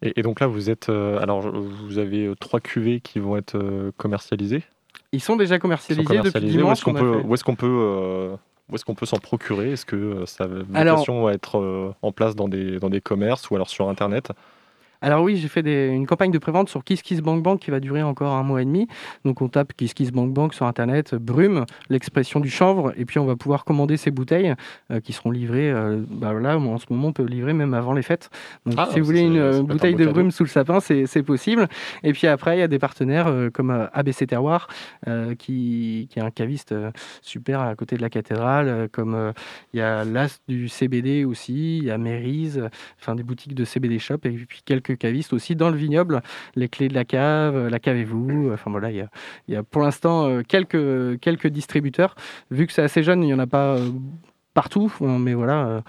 Et, 0.02 0.20
et 0.20 0.22
donc 0.22 0.40
là, 0.40 0.46
vous 0.46 0.70
êtes. 0.70 0.88
euh, 0.90 1.18
alors, 1.20 1.40
vous 1.50 1.98
avez 1.98 2.26
euh, 2.26 2.34
trois 2.36 2.60
cuvées 2.60 3.00
qui 3.00 3.18
vont 3.18 3.36
être 3.36 3.90
commercialisées? 3.96 4.62
Ils 5.12 5.20
sont 5.22 5.36
déjà 5.36 5.56
Qui 5.56 5.60
sont 5.60 5.62
commercialisés, 5.62 6.02
depuis 6.02 6.16
commercialisées. 6.18 6.54
Où 6.54 6.60
dimanche. 6.60 6.72
est-ce 6.78 6.84
qu'on 6.84 6.94
peut, 6.94 7.20
où 7.24 7.34
est-ce 7.34 7.42
qu'on 7.44 7.54
peut, 7.56 7.66
euh, 7.66 8.36
où 8.70 8.74
est-ce 8.74 8.84
qu'on 8.84 8.94
peut 8.94 9.06
s'en 9.06 9.18
procurer? 9.18 9.72
Est-ce 9.72 9.86
que 9.86 9.96
euh, 9.96 10.26
ça 10.26 10.46
va 10.46 10.56
Alors- 10.74 10.98
à 11.28 11.32
être 11.32 11.58
euh, 11.58 11.94
en 12.02 12.12
place 12.12 12.34
dans 12.36 12.48
des, 12.48 12.78
dans 12.78 12.90
des 12.90 13.00
commerces 13.00 13.50
ou 13.50 13.54
alors 13.54 13.68
sur 13.68 13.88
Internet? 13.88 14.30
Alors 15.00 15.22
oui, 15.22 15.36
j'ai 15.36 15.48
fait 15.48 15.62
des- 15.62 15.88
une 15.88 16.06
campagne 16.06 16.30
de 16.32 16.38
prévente 16.38 16.68
sur 16.68 16.82
KissKissBankBank 16.82 17.60
qui 17.60 17.70
va 17.70 17.78
durer 17.80 18.02
encore 18.02 18.32
un 18.34 18.42
mois 18.42 18.62
et 18.62 18.64
demi. 18.64 18.88
Donc 19.24 19.40
on 19.42 19.48
tape 19.48 19.72
KissKissBankBank 19.74 20.54
sur 20.54 20.66
internet, 20.66 21.14
brume, 21.14 21.64
l'expression 21.88 22.40
du 22.40 22.50
chanvre, 22.50 22.92
et 22.96 23.04
puis 23.04 23.18
on 23.18 23.24
va 23.24 23.36
pouvoir 23.36 23.64
commander 23.64 23.96
ces 23.96 24.10
bouteilles 24.10 24.54
euh, 24.90 25.00
qui 25.00 25.12
seront 25.12 25.30
livrées. 25.30 25.70
euh, 25.70 26.02
bah 26.10 26.32
là, 26.32 26.58
en 26.58 26.78
ce 26.78 26.86
moment, 26.90 27.08
on 27.08 27.12
peut 27.12 27.24
livrer 27.24 27.52
même 27.52 27.74
avant 27.74 27.92
les 27.92 28.02
fêtes. 28.02 28.28
Donc 28.66 28.74
Ah, 28.76 28.88
si 28.92 28.98
vous 29.00 29.06
voulez 29.06 29.20
une 29.20 29.36
euh, 29.36 29.62
bouteille 29.62 29.94
de 29.94 30.04
brume 30.12 30.30
sous 30.32 30.42
le 30.44 30.48
sapin, 30.48 30.80
c'est 30.80 31.22
possible. 31.22 31.68
Et 32.02 32.12
puis 32.12 32.26
après, 32.26 32.56
il 32.56 32.60
y 32.60 32.62
a 32.62 32.68
des 32.68 32.78
partenaires 32.78 33.28
euh, 33.28 33.50
comme 33.50 33.70
euh, 33.70 33.86
ABC 33.92 34.26
Terroir, 34.26 34.68
euh, 35.06 35.34
qui, 35.36 36.08
qui 36.10 36.18
est 36.18 36.22
un 36.22 36.30
caviste 36.30 36.72
euh, 36.72 36.90
super 37.22 37.60
à 37.60 37.74
côté 37.76 37.96
de 37.96 38.02
la 38.02 38.10
cathédrale, 38.10 38.68
euh, 38.68 38.88
comme 38.90 39.14
euh, 39.14 39.32
il 39.72 39.78
y 39.78 39.82
a 39.82 40.04
l'As 40.04 40.40
du 40.48 40.68
CBD 40.68 41.24
aussi, 41.24 41.78
il 41.78 41.84
y 41.84 41.90
a 41.90 41.98
Mérise, 41.98 42.58
euh, 42.58 42.68
enfin 43.00 43.14
des 43.14 43.22
boutiques 43.22 43.54
de 43.54 43.64
CBD 43.64 43.98
shop, 43.98 44.18
et 44.24 44.30
puis 44.30 44.60
quelques 44.64 44.87
cavistes 44.96 45.32
aussi 45.32 45.56
dans 45.56 45.70
le 45.70 45.76
vignoble, 45.76 46.22
les 46.54 46.68
clés 46.68 46.88
de 46.88 46.94
la 46.94 47.04
cave, 47.04 47.56
euh, 47.56 47.70
la 47.70 47.78
cave 47.78 47.96
et 47.96 48.04
vous, 48.04 48.50
enfin 48.52 48.70
voilà, 48.70 48.90
il 48.90 48.96
y 48.96 49.00
a, 49.00 49.08
y 49.48 49.56
a 49.56 49.62
pour 49.62 49.82
l'instant 49.82 50.28
euh, 50.28 50.42
quelques, 50.46 51.20
quelques 51.20 51.48
distributeurs. 51.48 52.14
Vu 52.50 52.66
que 52.66 52.72
c'est 52.72 52.82
assez 52.82 53.02
jeune, 53.02 53.22
il 53.22 53.26
n'y 53.26 53.34
en 53.34 53.38
a 53.38 53.46
pas 53.46 53.76
euh, 53.76 53.90
partout, 54.54 54.92
euh, 55.02 55.18
mais 55.18 55.34
voilà, 55.34 55.82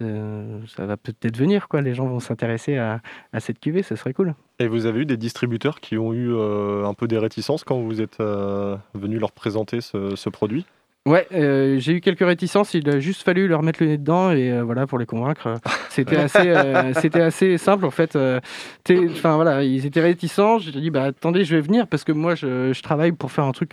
euh, 0.00 0.60
ça 0.66 0.86
va 0.86 0.96
peut-être 0.96 1.36
venir, 1.36 1.68
quoi. 1.68 1.80
les 1.80 1.94
gens 1.94 2.06
vont 2.06 2.20
s'intéresser 2.20 2.76
à, 2.76 3.00
cette 3.40 3.58
cuvée, 3.58 3.82
ça 3.82 3.96
serait 3.96 4.12
cool. 4.12 4.34
Et 4.58 4.68
vous 4.68 4.86
avez 4.86 5.00
eu 5.00 5.06
des 5.06 5.16
distributeurs 5.16 5.80
qui 5.80 5.98
ont 5.98 6.12
eu 6.12 6.32
euh, 6.32 6.84
un 6.84 6.94
peu 6.94 7.08
des 7.08 7.18
réticences 7.18 7.64
quand 7.64 7.80
vous 7.80 8.00
êtes 8.00 8.20
euh, 8.20 8.76
venu 8.94 9.18
leur 9.18 9.32
présenter 9.32 9.80
ce, 9.80 10.14
ce 10.14 10.28
produit? 10.28 10.66
Ouais, 11.06 11.26
euh, 11.32 11.78
j'ai 11.78 11.94
eu 11.94 12.00
quelques 12.02 12.26
réticences. 12.26 12.74
Il 12.74 12.86
a 12.90 13.00
juste 13.00 13.22
fallu 13.22 13.48
leur 13.48 13.62
mettre 13.62 13.82
le 13.82 13.88
nez 13.88 13.96
dedans 13.96 14.30
et 14.30 14.52
euh, 14.52 14.62
voilà 14.62 14.86
pour 14.86 14.98
les 14.98 15.06
convaincre. 15.06 15.54
C'était 15.88 16.16
assez, 16.16 16.48
euh, 16.50 16.92
c'était 17.00 17.22
assez 17.22 17.56
simple 17.56 17.86
en 17.86 17.90
fait. 17.90 18.14
Enfin 18.16 19.36
voilà, 19.36 19.64
ils 19.64 19.86
étaient 19.86 20.02
réticents. 20.02 20.58
J'ai 20.58 20.70
dit 20.72 20.90
bah 20.90 21.04
attendez, 21.04 21.44
je 21.44 21.54
vais 21.56 21.62
venir 21.62 21.86
parce 21.86 22.04
que 22.04 22.12
moi 22.12 22.34
je, 22.34 22.74
je 22.74 22.82
travaille 22.82 23.12
pour 23.12 23.32
faire 23.32 23.44
un 23.44 23.52
truc 23.52 23.70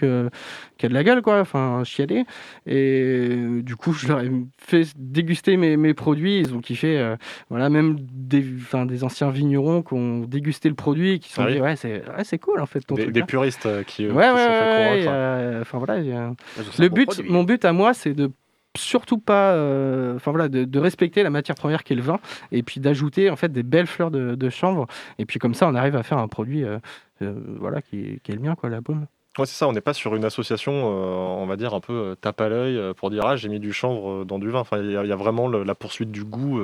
qui 0.78 0.86
a 0.86 0.90
de 0.90 0.94
la 0.94 1.04
gueule 1.04 1.22
quoi. 1.22 1.42
Enfin 1.42 1.84
chialer. 1.84 2.24
Et 2.66 3.36
du 3.62 3.76
coup 3.76 3.92
je 3.92 4.08
leur 4.08 4.22
ai 4.22 4.32
fait 4.58 4.84
déguster 4.98 5.58
mes, 5.58 5.76
mes 5.76 5.94
produits. 5.94 6.40
Ils 6.40 6.54
ont 6.56 6.62
kiffé. 6.62 7.16
voilà, 7.50 7.70
même 7.70 7.98
des, 8.14 8.46
enfin, 8.62 8.86
des 8.86 9.04
anciens 9.04 9.30
vignerons 9.30 9.82
qui 9.82 9.94
ont 9.94 10.20
dégusté 10.20 10.70
le 10.70 10.76
produit 10.76 11.14
et 11.14 11.20
qui 11.20 11.30
se 11.30 11.36
sont 11.36 11.42
Ah 11.42 11.48
oui. 11.48 11.56
dit 11.56 11.62
ouais 11.62 11.76
c'est, 11.76 11.96
ouais, 11.96 12.24
c'est 12.24 12.38
cool 12.38 12.62
en 12.62 12.66
fait 12.66 12.80
ton 12.80 12.96
Des, 12.96 13.02
truc. 13.04 13.14
des 13.14 13.22
hein. 13.22 13.26
puristes 13.28 13.68
qui, 13.88 14.06
Ouais, 14.08 14.12
qui 14.12 14.16
ouais, 14.18 15.02
fait 15.02 15.08
ouais, 15.08 15.58
Enfin 15.62 15.80
voilà, 15.80 15.98
il 16.00 16.06
y 16.08 16.14
a- 16.14 16.32
Ils 16.58 16.62
ont 16.62 16.72
ça 16.72 16.82
le 16.84 16.90
but, 16.90 17.15
produit. 17.18 17.32
mon 17.34 17.44
but 17.44 17.66
à 17.66 17.74
moi, 17.74 17.94
c'est 17.94 18.14
de 18.14 18.32
surtout 18.78 19.18
pas, 19.20 19.54
euh, 19.54 20.16
enfin 20.18 20.32
voilà, 20.32 20.50
de, 20.50 20.66
de 20.66 20.80
respecter 20.80 21.24
la 21.24 21.30
matière 21.30 21.56
première 21.56 21.84
qui 21.86 21.94
est 21.94 21.96
le 21.96 22.02
vin, 22.02 22.20
et 22.52 22.62
puis 22.62 22.82
d'ajouter 22.82 23.30
en 23.30 23.38
fait 23.38 23.50
des 23.50 23.64
belles 23.64 23.88
fleurs 23.88 24.12
de, 24.12 24.36
de 24.36 24.50
chanvre, 24.50 24.86
et 25.18 25.26
puis 25.26 25.40
comme 25.40 25.54
ça, 25.54 25.68
on 25.68 25.76
arrive 25.76 25.96
à 25.96 26.04
faire 26.04 26.18
un 26.18 26.28
produit, 26.28 26.64
euh, 26.66 26.78
euh, 27.22 27.34
voilà, 27.60 27.82
qui, 27.82 28.20
qui 28.24 28.32
est 28.32 28.36
le 28.36 28.42
mien, 28.42 28.56
quoi, 28.56 28.70
la 28.70 28.82
baume. 28.82 29.06
Ouais, 29.38 29.46
c'est 29.46 29.56
ça, 29.58 29.68
on 29.68 29.74
n'est 29.74 29.82
pas 29.82 29.94
sur 29.94 30.16
une 30.16 30.24
association, 30.26 30.72
on 30.88 31.46
va 31.46 31.58
dire, 31.58 31.74
un 31.74 31.82
peu 31.82 32.16
tape 32.22 32.40
à 32.40 32.48
l'œil 32.48 32.80
pour 32.96 33.10
dire 33.10 33.26
Ah, 33.26 33.36
j'ai 33.36 33.50
mis 33.50 33.60
du 33.60 33.74
chanvre 33.74 34.24
dans 34.24 34.40
du 34.40 34.50
vin. 34.50 34.60
Enfin, 34.62 34.78
il 34.82 34.92
y, 34.92 34.96
a- 34.96 35.04
il 35.04 35.10
y 35.10 35.12
a 35.12 35.18
vraiment 35.18 35.50
le- 35.50 35.64
la 35.64 35.76
poursuite 35.76 36.10
du 36.10 36.24
goût 36.24 36.62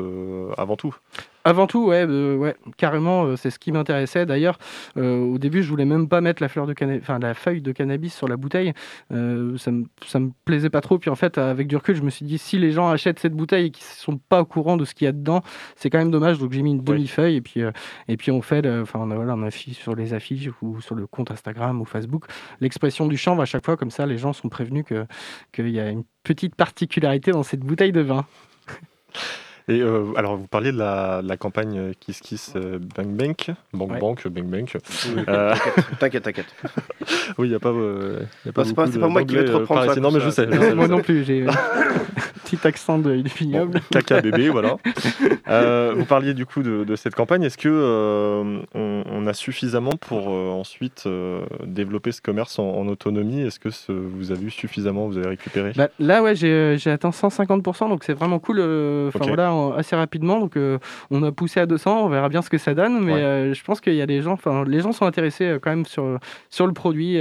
avant 0.57 0.77
tout. 0.77 0.95
Avant 1.43 1.65
tout, 1.65 1.87
ouais, 1.87 2.05
euh, 2.07 2.35
ouais 2.35 2.55
carrément, 2.77 3.25
euh, 3.25 3.35
c'est 3.35 3.49
ce 3.49 3.57
qui 3.57 3.71
m'intéressait. 3.71 4.25
D'ailleurs, 4.27 4.59
euh, 4.97 5.19
au 5.19 5.39
début, 5.39 5.63
je 5.63 5.69
voulais 5.69 5.85
même 5.85 6.07
pas 6.07 6.21
mettre 6.21 6.41
la 6.41 6.49
fleur 6.49 6.67
de 6.67 6.75
enfin 6.99 7.17
la 7.17 7.33
feuille 7.33 7.61
de 7.61 7.71
cannabis 7.71 8.13
sur 8.13 8.27
la 8.27 8.37
bouteille. 8.37 8.73
Ça 9.09 9.71
me 9.71 9.85
ça 10.05 10.19
me 10.19 10.31
plaisait 10.45 10.69
pas 10.69 10.81
trop. 10.81 10.99
Puis 10.99 11.09
en 11.09 11.15
fait, 11.15 11.37
avec 11.37 11.67
du 11.67 11.75
recul, 11.75 11.95
je 11.95 12.03
me 12.03 12.09
suis 12.09 12.25
dit 12.25 12.37
si 12.37 12.59
les 12.59 12.71
gens 12.71 12.89
achètent 12.89 13.19
cette 13.19 13.33
bouteille 13.33 13.67
et 13.67 13.71
qu'ils 13.71 13.85
sont 13.85 14.17
pas 14.17 14.41
au 14.41 14.45
courant 14.45 14.77
de 14.77 14.85
ce 14.85 14.93
qu'il 14.93 15.05
y 15.05 15.07
a 15.07 15.11
dedans, 15.11 15.41
c'est 15.75 15.89
quand 15.89 15.97
même 15.97 16.11
dommage. 16.11 16.37
Donc 16.37 16.51
j'ai 16.51 16.61
mis 16.61 16.71
une 16.71 16.83
demi-feuille 16.83 17.37
et 17.37 17.41
puis 17.41 17.61
et 18.07 18.17
puis 18.17 18.31
on 18.31 18.41
fait, 18.41 18.67
enfin 18.67 18.99
on 18.99 19.07
voilà, 19.07 19.35
on 19.35 19.43
affiche 19.43 19.77
sur 19.77 19.95
les 19.95 20.13
affiches 20.13 20.49
ou 20.61 20.79
sur 20.81 20.95
le 20.95 21.07
compte 21.07 21.31
Instagram 21.31 21.81
ou 21.81 21.85
Facebook 21.85 22.25
l'expression 22.59 23.07
du 23.07 23.17
chanvre 23.17 23.41
à 23.41 23.45
chaque 23.45 23.65
fois. 23.65 23.77
Comme 23.77 23.91
ça, 23.91 24.05
les 24.05 24.17
gens 24.17 24.33
sont 24.33 24.49
prévenus 24.49 24.85
que 24.85 25.05
qu'il 25.51 25.69
y 25.69 25.79
a 25.79 25.89
une 25.89 26.03
petite 26.23 26.55
particularité 26.55 27.31
dans 27.31 27.43
cette 27.43 27.61
bouteille 27.61 27.91
de 27.91 28.01
vin. 28.01 28.25
Et 29.71 29.81
euh, 29.81 30.11
alors, 30.17 30.35
vous 30.35 30.47
parliez 30.47 30.71
de 30.71 30.77
la, 30.77 31.21
campagne 31.39 31.93
Kiss 31.99 32.19
Kiss 32.19 32.53
euh, 32.55 32.77
Bang 32.95 33.07
Bank, 33.07 33.51
Bank 33.73 33.91
Ouais. 33.91 33.99
Bank, 33.99 34.27
Bang 34.27 34.45
Bank. 34.45 34.77
Oui, 35.15 35.23
Euh, 35.29 35.53
T'inquiète, 35.99 36.23
t'inquiète. 36.23 36.53
oui, 37.37 37.47
il 37.47 37.49
n'y 37.49 37.55
a 37.55 37.59
pas. 37.59 37.69
euh, 37.69 38.19
y 38.45 38.49
a 38.49 38.51
pas 38.51 38.63
Non, 38.63 38.67
c'est 38.85 38.99
pas- 38.99 39.07
moi 39.07 39.23
qui 39.23 39.35
vais 39.35 39.45
te 39.45 39.51
reprendre 39.51 39.93
ça 39.93 39.99
Non, 39.99 40.11
mais 40.11 40.19
ça. 40.19 40.25
je 40.25 40.29
sais. 40.31 40.47
je 40.51 40.59
sais, 40.59 40.69
je 40.71 40.75
Moi 40.75 40.85
sais. 40.85 40.91
non 40.91 40.99
plus, 41.01 41.23
j'ai 41.23 41.45
petit 42.43 42.67
accent 42.67 42.97
de, 42.99 43.15
du 43.15 43.29
vignoble. 43.29 43.73
Bon, 43.75 43.79
caca 43.91 44.19
bébé, 44.21 44.49
voilà. 44.49 44.75
Euh, 45.47 45.93
vous 45.95 46.05
parliez 46.05 46.33
du 46.33 46.45
coup 46.45 46.63
de, 46.63 46.83
de 46.83 46.95
cette 46.97 47.15
campagne. 47.15 47.43
Est-ce 47.43 47.57
que 47.57 47.69
euh, 47.71 48.59
on, 49.05 49.23
on 49.23 49.27
a 49.27 49.33
suffisamment 49.33 49.91
pour 49.99 50.29
euh, 50.29 50.49
ensuite 50.49 51.03
euh, 51.05 51.43
développer 51.65 52.11
ce 52.11 52.21
commerce 52.21 52.59
en, 52.59 52.63
en 52.69 52.87
autonomie 52.87 53.41
Est-ce 53.41 53.59
que 53.59 53.69
ce- 53.69 53.91
vous 53.91 54.31
avez 54.31 54.45
eu 54.45 54.49
suffisamment 54.51 55.07
Vous 55.07 55.17
avez 55.17 55.27
récupéré? 55.29 55.71
Bah, 55.75 55.89
là, 55.99 56.21
ouais, 56.23 56.35
j'ai 56.35 56.51
euh, 56.51 56.77
atteint 56.87 57.09
150%, 57.11 57.89
donc 57.89 58.03
c'est 58.03 58.13
vraiment 58.13 58.39
cool. 58.39 58.59
Enfin 59.07 59.25
voilà, 59.27 59.53
assez 59.77 59.95
rapidement. 59.95 60.39
Donc 60.39 60.57
on 61.11 61.23
a 61.23 61.31
poussé 61.31 61.59
à 61.59 61.65
200, 61.65 62.05
on 62.05 62.09
verra 62.09 62.29
bien 62.29 62.41
ce 62.41 62.49
que 62.49 62.57
ça 62.57 62.73
donne. 62.73 62.99
Mais 63.03 63.11
Ouais. 63.13 63.51
je 63.53 63.63
pense 63.63 63.81
qu'il 63.81 63.93
y 63.95 64.01
a 64.01 64.05
des 64.07 64.21
gens, 64.21 64.33
enfin 64.33 64.63
les 64.65 64.79
gens 64.79 64.91
sont 64.91 65.05
intéressés 65.05 65.57
quand 65.61 65.69
même 65.69 65.85
sur, 65.85 66.17
sur 66.49 66.67
le 66.67 66.73
produit, 66.73 67.19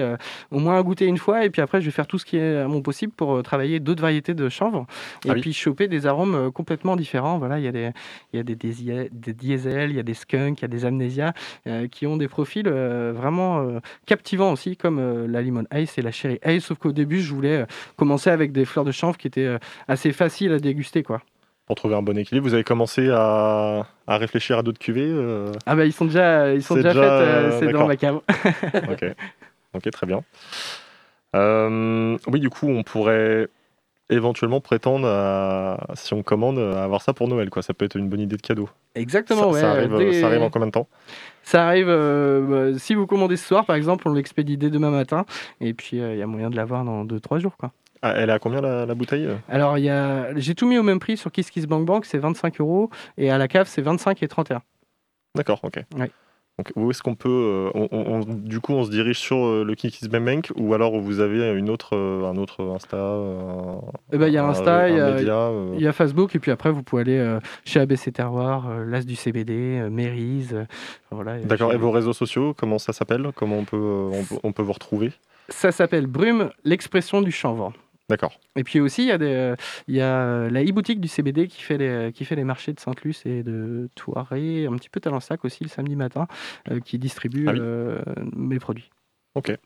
au 0.50 0.58
moins 0.58 0.78
à 0.78 0.82
goûter 0.82 1.06
une 1.06 1.18
fois. 1.18 1.44
Et 1.44 1.50
puis 1.50 1.62
après, 1.62 1.80
je 1.80 1.86
vais 1.86 1.90
faire 1.92 2.06
tout 2.06 2.18
ce 2.18 2.24
qui 2.24 2.36
est 2.36 2.58
à 2.58 2.68
mon 2.68 2.82
possible 2.82 3.12
pour 3.12 3.42
travailler 3.42 3.80
d'autres 3.80 4.02
variétés 4.02 4.34
de 4.34 4.48
chanvre 4.48 4.86
et 5.24 5.30
Ah 5.30 5.34
oui. 5.34 5.40
puis 5.40 5.52
choper 5.52 5.88
des 5.88 6.06
arômes 6.06 6.50
complètement 6.52 6.96
différents. 6.96 7.38
Voilà, 7.38 7.58
il 7.58 7.64
y 7.64 7.68
a 7.68 7.72
des, 7.72 7.90
il 8.32 8.36
y 8.36 8.40
a 8.40 8.42
des, 8.42 8.54
désia- 8.56 9.08
des 9.12 9.32
diesel, 9.32 9.90
il 9.90 9.96
y 9.96 10.00
a 10.00 10.02
des 10.02 10.14
skunks, 10.14 10.58
il 10.60 10.62
y 10.62 10.64
a 10.64 10.68
des 10.68 10.84
amnésias 10.84 11.32
euh, 11.70 11.88
qui 11.88 12.06
ont 12.06 12.16
des 12.16 12.28
profils 12.28 12.66
euh, 12.66 13.12
vraiment 13.14 13.60
euh, 13.60 13.78
captivants 14.06 14.52
aussi, 14.52 14.76
comme 14.76 15.26
la 15.26 15.40
limon 15.42 15.64
ice 15.72 15.96
et 15.98 16.02
la 16.02 16.10
cherry 16.10 16.38
ice. 16.44 16.64
Sauf 16.64 16.78
qu'au 16.78 16.92
début, 16.92 17.20
je 17.20 17.32
voulais 17.32 17.66
commencer 17.96 18.30
avec 18.30 18.52
des 18.52 18.64
fleurs 18.64 18.84
de 18.84 18.92
chanvre 18.92 19.16
qui 19.16 19.26
étaient 19.26 19.56
assez 19.88 20.12
faciles 20.12 20.52
à 20.52 20.58
déguster, 20.58 21.02
quoi. 21.02 21.22
Pour 21.66 21.76
trouver 21.76 21.94
un 21.94 22.02
bon 22.02 22.18
équilibre, 22.18 22.46
vous 22.48 22.54
avez 22.54 22.64
commencé 22.64 23.08
à, 23.12 23.86
à 24.06 24.16
réfléchir 24.18 24.58
à 24.58 24.62
d'autres 24.62 24.80
cuvées 24.80 25.14
Ah 25.66 25.76
bah 25.76 25.84
ils 25.86 25.92
sont 25.92 26.04
déjà, 26.04 26.52
ils 26.52 26.62
sont 26.64 26.74
déjà, 26.74 26.92
déjà, 26.92 27.50
faites, 27.50 27.60
c'est 27.60 27.72
dans 27.72 27.86
ma 27.86 27.96
cave. 27.96 28.20
Ok, 28.90 29.04
ok, 29.74 29.90
très 29.90 30.06
bien. 30.06 30.22
Oui, 32.26 32.40
du 32.40 32.50
coup, 32.50 32.68
on 32.68 32.82
pourrait 32.82 33.48
éventuellement 34.10 34.60
prétendre, 34.60 35.06
à, 35.08 35.86
si 35.94 36.12
on 36.14 36.22
commande, 36.22 36.58
à 36.58 36.82
avoir 36.84 37.02
ça 37.02 37.12
pour 37.12 37.28
Noël. 37.28 37.48
Quoi. 37.50 37.62
Ça 37.62 37.72
peut 37.74 37.84
être 37.84 37.96
une 37.96 38.08
bonne 38.08 38.20
idée 38.20 38.36
de 38.36 38.42
cadeau. 38.42 38.68
Exactement, 38.94 39.42
ça, 39.42 39.48
ouais. 39.48 39.60
ça 39.60 39.70
arrive, 39.70 39.96
dès- 39.96 40.20
ça 40.20 40.26
arrive 40.26 40.42
en 40.42 40.50
combien 40.50 40.66
de 40.66 40.72
temps? 40.72 40.88
Ça 41.50 41.66
arrive, 41.66 41.88
euh, 41.88 42.70
bah, 42.72 42.78
si 42.78 42.94
vous 42.94 43.08
commandez 43.08 43.36
ce 43.36 43.44
soir 43.44 43.66
par 43.66 43.74
exemple, 43.74 44.08
on 44.08 44.12
l'expédie 44.12 44.56
dès 44.56 44.70
demain 44.70 44.90
matin. 44.90 45.24
Et 45.60 45.74
puis 45.74 46.00
euh, 46.00 46.14
il 46.14 46.18
y 46.20 46.22
a 46.22 46.26
moyen 46.28 46.48
de 46.48 46.54
l'avoir 46.54 46.84
dans 46.84 47.04
2-3 47.04 47.40
jours, 47.40 47.56
quoi. 47.56 47.72
Ah, 48.02 48.12
Elle 48.16 48.30
est 48.30 48.32
à 48.32 48.38
combien 48.38 48.60
la, 48.60 48.86
la 48.86 48.94
bouteille 48.94 49.28
Alors 49.48 49.76
il 49.76 49.82
y 49.82 49.90
a, 49.90 50.32
j'ai 50.38 50.54
tout 50.54 50.68
mis 50.68 50.78
au 50.78 50.84
même 50.84 51.00
prix 51.00 51.16
sur 51.16 51.32
KissKissBankBank, 51.32 52.04
c'est 52.04 52.18
25 52.18 52.60
euros. 52.60 52.88
Et 53.18 53.32
à 53.32 53.38
la 53.38 53.48
cave, 53.48 53.66
c'est 53.66 53.82
25 53.82 54.22
et 54.22 54.28
31. 54.28 54.62
D'accord, 55.34 55.58
ok. 55.64 55.82
Ouais. 55.98 56.12
Donc, 56.60 56.72
où 56.76 56.90
est-ce 56.90 57.02
qu'on 57.02 57.14
peut. 57.14 57.28
euh, 57.30 57.70
on- 57.74 57.88
on- 57.90 58.20
on- 58.20 58.34
du 58.34 58.60
coup, 58.60 58.74
on 58.74 58.84
se 58.84 58.90
dirige 58.90 59.18
sur 59.18 59.38
euh, 59.46 59.64
le 59.64 59.74
Kikis 59.74 60.08
Bank 60.08 60.52
ou 60.56 60.74
alors 60.74 61.00
vous 61.00 61.20
avez 61.20 61.52
une 61.58 61.70
autre, 61.70 61.96
euh, 61.96 62.30
un 62.30 62.36
autre 62.36 62.62
Insta 62.74 63.16
Eh 64.12 64.18
ben, 64.18 64.26
il 64.26 64.34
y 64.34 64.36
a 64.36 64.44
Insta, 64.46 64.90
il 64.90 64.96
y 64.96 65.00
a- 65.00 65.88
y 65.88 65.92
Facebook 65.94 66.36
et 66.36 66.38
puis 66.38 66.50
après 66.50 66.70
vous 66.70 66.82
pouvez 66.82 67.00
aller 67.02 67.38
chez 67.64 67.80
ABC 67.80 68.12
Terroir, 68.12 68.68
l'As 68.84 69.06
du 69.06 69.16
CBD, 69.16 69.88
Mérise. 69.90 70.66
voilà, 71.10 71.38
D'accord, 71.38 71.72
et 71.72 71.78
vos 71.78 71.90
réseaux 71.90 72.12
sociaux, 72.12 72.54
comment 72.54 72.78
ça 72.78 72.92
s'appelle? 72.92 73.30
Comment 73.34 73.56
on 73.56 73.64
peut, 73.64 73.78
on, 74.12 74.22
peut- 74.24 74.40
on 74.42 74.52
peut 74.52 74.62
vous 74.62 74.72
retrouver? 74.74 75.12
Ça 75.48 75.72
s'appelle 75.72 76.06
Brume, 76.06 76.50
l'expression 76.64 77.22
du 77.22 77.32
chanvre. 77.32 77.72
D'accord. 78.10 78.32
Et 78.56 78.64
puis 78.64 78.80
aussi, 78.80 79.02
il 79.04 79.08
y 79.08 79.12
a, 79.12 79.18
des, 79.18 79.32
euh, 79.32 79.54
il 79.86 79.94
y 79.94 80.00
a 80.00 80.50
la 80.50 80.62
e-boutique 80.64 81.00
du 81.00 81.06
CBD 81.06 81.46
qui 81.46 81.62
fait, 81.62 81.78
les, 81.78 82.10
qui 82.12 82.24
fait 82.24 82.34
les 82.34 82.42
marchés 82.42 82.72
de 82.72 82.80
Sainte-Luce 82.80 83.24
et 83.24 83.44
de 83.44 83.88
Touareg, 83.94 84.66
un 84.66 84.74
petit 84.76 84.88
peu 84.90 84.98
Talensac 84.98 85.44
aussi 85.44 85.62
le 85.62 85.70
samedi 85.70 85.94
matin, 85.94 86.26
euh, 86.70 86.80
qui 86.80 86.98
distribue 86.98 87.46
Ah 87.48 87.52
oui. 87.52 87.58
euh, 87.62 87.98
mes 88.34 88.58
produits. 88.58 88.90
Ok. 89.36 89.56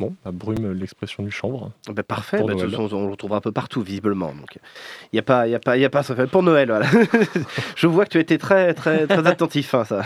Bon, 0.00 0.14
bah, 0.24 0.30
brume, 0.32 0.72
l'expression 0.72 1.22
du 1.22 1.30
chanvre. 1.30 1.70
Parfait, 2.08 2.38
Pour 2.38 2.46
ben, 2.46 2.56
Noël. 2.56 2.70
façon, 2.70 2.88
on 2.96 3.04
le 3.04 3.10
retrouvera 3.10 3.36
un 3.36 3.42
peu 3.42 3.52
partout, 3.52 3.82
visiblement. 3.82 4.32
Donc, 4.32 4.54
il 4.56 5.16
n'y 5.16 5.18
a 5.18 5.22
pas, 5.22 5.46
il 5.46 5.50
y 5.50 5.54
a 5.54 5.58
pas, 5.60 5.76
il 5.76 5.80
y 5.80 5.84
a 5.84 5.90
pas 5.90 6.02
ça. 6.02 6.14
Pour 6.28 6.42
Noël, 6.42 6.68
voilà. 6.70 6.86
Je 7.76 7.86
vois 7.86 8.06
que 8.06 8.10
tu 8.12 8.16
as 8.16 8.22
été 8.22 8.38
très, 8.38 8.72
très, 8.72 9.06
très 9.06 9.26
attentif, 9.26 9.74
hein, 9.74 9.84
ça. 9.84 10.00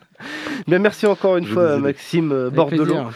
Mais 0.66 0.80
merci 0.80 1.06
encore 1.06 1.36
une 1.36 1.46
Je 1.46 1.52
fois. 1.52 1.78
Maxime 1.78 2.48
Bordelot. 2.50 3.10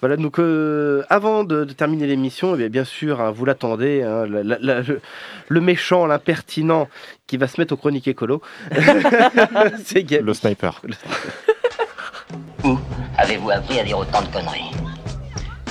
Voilà, 0.00 0.16
donc 0.16 0.38
euh, 0.38 1.02
avant 1.10 1.44
de, 1.44 1.64
de 1.64 1.72
terminer 1.74 2.06
l'émission, 2.06 2.54
eh 2.54 2.56
bien, 2.58 2.68
bien 2.68 2.84
sûr, 2.84 3.20
hein, 3.20 3.30
vous 3.30 3.44
l'attendez, 3.44 4.02
hein, 4.02 4.26
la- 4.26 4.42
la- 4.42 4.58
la- 4.60 4.80
le, 4.80 5.00
le 5.48 5.60
méchant, 5.60 6.06
l'impertinent 6.06 6.88
qui 7.26 7.36
va 7.36 7.46
se 7.46 7.60
mettre 7.60 7.74
aux 7.74 7.76
chroniques 7.76 8.08
écolo. 8.08 8.40
C'est 9.84 10.04
Gabi. 10.04 10.24
Le 10.24 10.32
sniper. 10.34 10.80
Où 12.64 12.78
avez-vous 13.18 13.50
appris 13.50 13.78
à 13.78 13.84
dire 13.84 13.98
autant 13.98 14.22
de 14.22 14.28
conneries? 14.28 14.70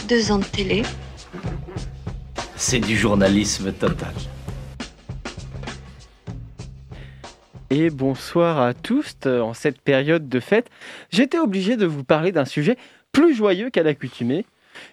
Deux 0.07 0.31
ans 0.31 0.37
de 0.39 0.43
télé. 0.45 0.83
C'est 2.55 2.79
du 2.79 2.95
journalisme 2.97 3.71
total. 3.71 4.13
Et 7.71 7.89
bonsoir 7.91 8.59
à 8.59 8.73
tous. 8.73 9.15
Euh, 9.25 9.41
En 9.41 9.53
cette 9.53 9.79
période 9.81 10.27
de 10.27 10.39
fête, 10.39 10.69
j'étais 11.11 11.37
obligé 11.37 11.77
de 11.77 11.85
vous 11.85 12.03
parler 12.03 12.31
d'un 12.31 12.45
sujet 12.45 12.77
plus 13.11 13.33
joyeux 13.33 13.69
qu'à 13.69 13.83
l'accoutumée. 13.83 14.45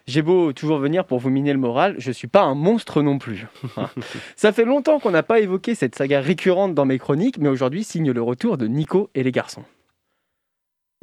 J'ai 0.07 0.23
beau 0.23 0.53
toujours 0.53 0.79
venir 0.79 1.05
pour 1.05 1.19
vous 1.19 1.31
miner 1.31 1.53
le 1.53 1.59
moral, 1.59 1.95
je 1.99 2.11
suis 2.11 2.29
pas 2.29 2.43
un 2.43 2.55
monstre 2.55 3.03
non 3.03 3.19
plus. 3.19 3.47
Ça 4.37 4.53
fait 4.53 4.65
longtemps 4.65 4.99
qu'on 4.99 5.11
n'a 5.11 5.23
pas 5.23 5.41
évoqué 5.41 5.75
cette 5.75 5.95
saga 5.95 6.21
récurrente 6.21 6.75
dans 6.75 6.85
mes 6.85 6.99
chroniques, 6.99 7.39
mais 7.39 7.49
aujourd'hui 7.49 7.85
signe 7.85 8.11
le 8.11 8.23
retour 8.23 8.57
de 8.57 8.67
Nico 8.67 9.11
et 9.15 9.23
les 9.23 9.33
garçons. 9.33 9.65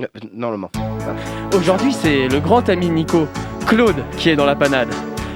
Euh, 0.02 0.08
Normalement. 0.34 0.72
Aujourd'hui, 1.56 1.94
c'est 1.94 2.28
le 2.28 2.40
grand 2.40 2.68
ami 2.68 2.90
Nico, 2.90 3.28
Claude, 3.68 4.04
qui 4.18 4.30
est 4.30 4.36
dans 4.36 4.46
la 4.46 4.56
panade. 4.56 4.94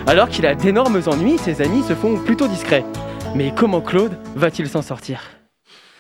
Alors 0.07 0.30
qu'il 0.30 0.45
a 0.45 0.55
d'énormes 0.55 1.01
ennuis, 1.05 1.38
ses 1.38 1.61
amis 1.61 1.84
se 1.84 1.93
font 1.93 2.17
plutôt 2.17 2.47
discrets. 2.47 2.86
Mais 3.36 3.53
comment 3.55 3.82
Claude 3.82 4.17
va-t-il 4.36 4.67
s'en 4.67 4.82
sortir? 4.82 5.36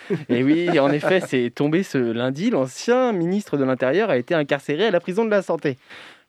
Et 0.29 0.43
oui, 0.43 0.79
en 0.79 0.91
effet, 0.91 1.21
c'est 1.21 1.51
tombé 1.53 1.83
ce 1.83 1.97
lundi, 1.97 2.49
l'ancien 2.49 3.11
ministre 3.11 3.57
de 3.57 3.63
l'Intérieur 3.63 4.09
a 4.09 4.17
été 4.17 4.33
incarcéré 4.33 4.87
à 4.87 4.91
la 4.91 4.99
prison 4.99 5.25
de 5.25 5.31
la 5.31 5.41
Santé. 5.41 5.77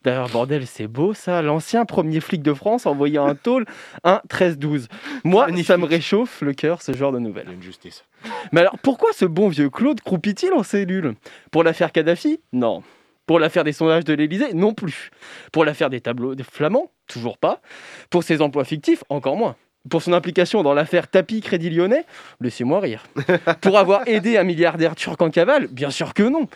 D'ailleurs, 0.04 0.28
bordel, 0.28 0.66
c'est 0.66 0.86
beau 0.86 1.12
ça, 1.12 1.42
l'ancien 1.42 1.84
premier 1.84 2.20
flic 2.20 2.40
de 2.40 2.54
France 2.54 2.86
envoyé 2.86 3.18
un 3.18 3.34
tôle, 3.34 3.66
un 4.04 4.20
13-12. 4.28 4.86
Moi, 5.24 5.48
ça 5.64 5.76
me 5.76 5.86
réchauffe 5.86 6.40
le 6.40 6.52
cœur, 6.52 6.82
ce 6.82 6.92
genre 6.92 7.10
de 7.10 7.18
nouvelles. 7.18 7.48
Une 7.52 7.62
justice. 7.62 8.04
Mais 8.52 8.60
alors, 8.60 8.78
pourquoi 8.82 9.12
ce 9.12 9.24
bon 9.24 9.48
vieux 9.48 9.70
Claude 9.70 10.00
croupit-il 10.00 10.52
en 10.52 10.62
cellule? 10.62 11.14
Pour 11.50 11.64
l'affaire 11.64 11.90
Kadhafi? 11.90 12.40
Non. 12.52 12.84
Pour 13.26 13.40
l'affaire 13.40 13.64
des 13.64 13.72
sondages 13.72 14.04
de 14.04 14.14
l'Élysée? 14.14 14.54
Non 14.54 14.72
plus. 14.72 15.10
Pour 15.52 15.64
l'affaire 15.64 15.90
des 15.90 16.00
tableaux 16.00 16.34
des 16.34 16.44
flamands? 16.44 16.90
Toujours 17.08 17.36
pas. 17.36 17.60
Pour 18.08 18.22
ses 18.22 18.40
emplois 18.40 18.64
fictifs? 18.64 19.02
Encore 19.08 19.36
moins. 19.36 19.56
Pour 19.90 20.02
son 20.02 20.12
implication 20.12 20.62
dans 20.62 20.74
l'affaire 20.74 21.08
Tapi 21.08 21.40
Crédit 21.40 21.70
Lyonnais 21.70 22.04
Laissez-moi 22.40 22.80
rire. 22.80 23.04
Pour 23.60 23.78
avoir 23.78 24.06
aidé 24.06 24.36
un 24.36 24.44
milliardaire 24.44 24.94
turc 24.94 25.20
en 25.22 25.30
cavale 25.30 25.68
Bien 25.68 25.90
sûr 25.90 26.14
que 26.14 26.22
non. 26.22 26.48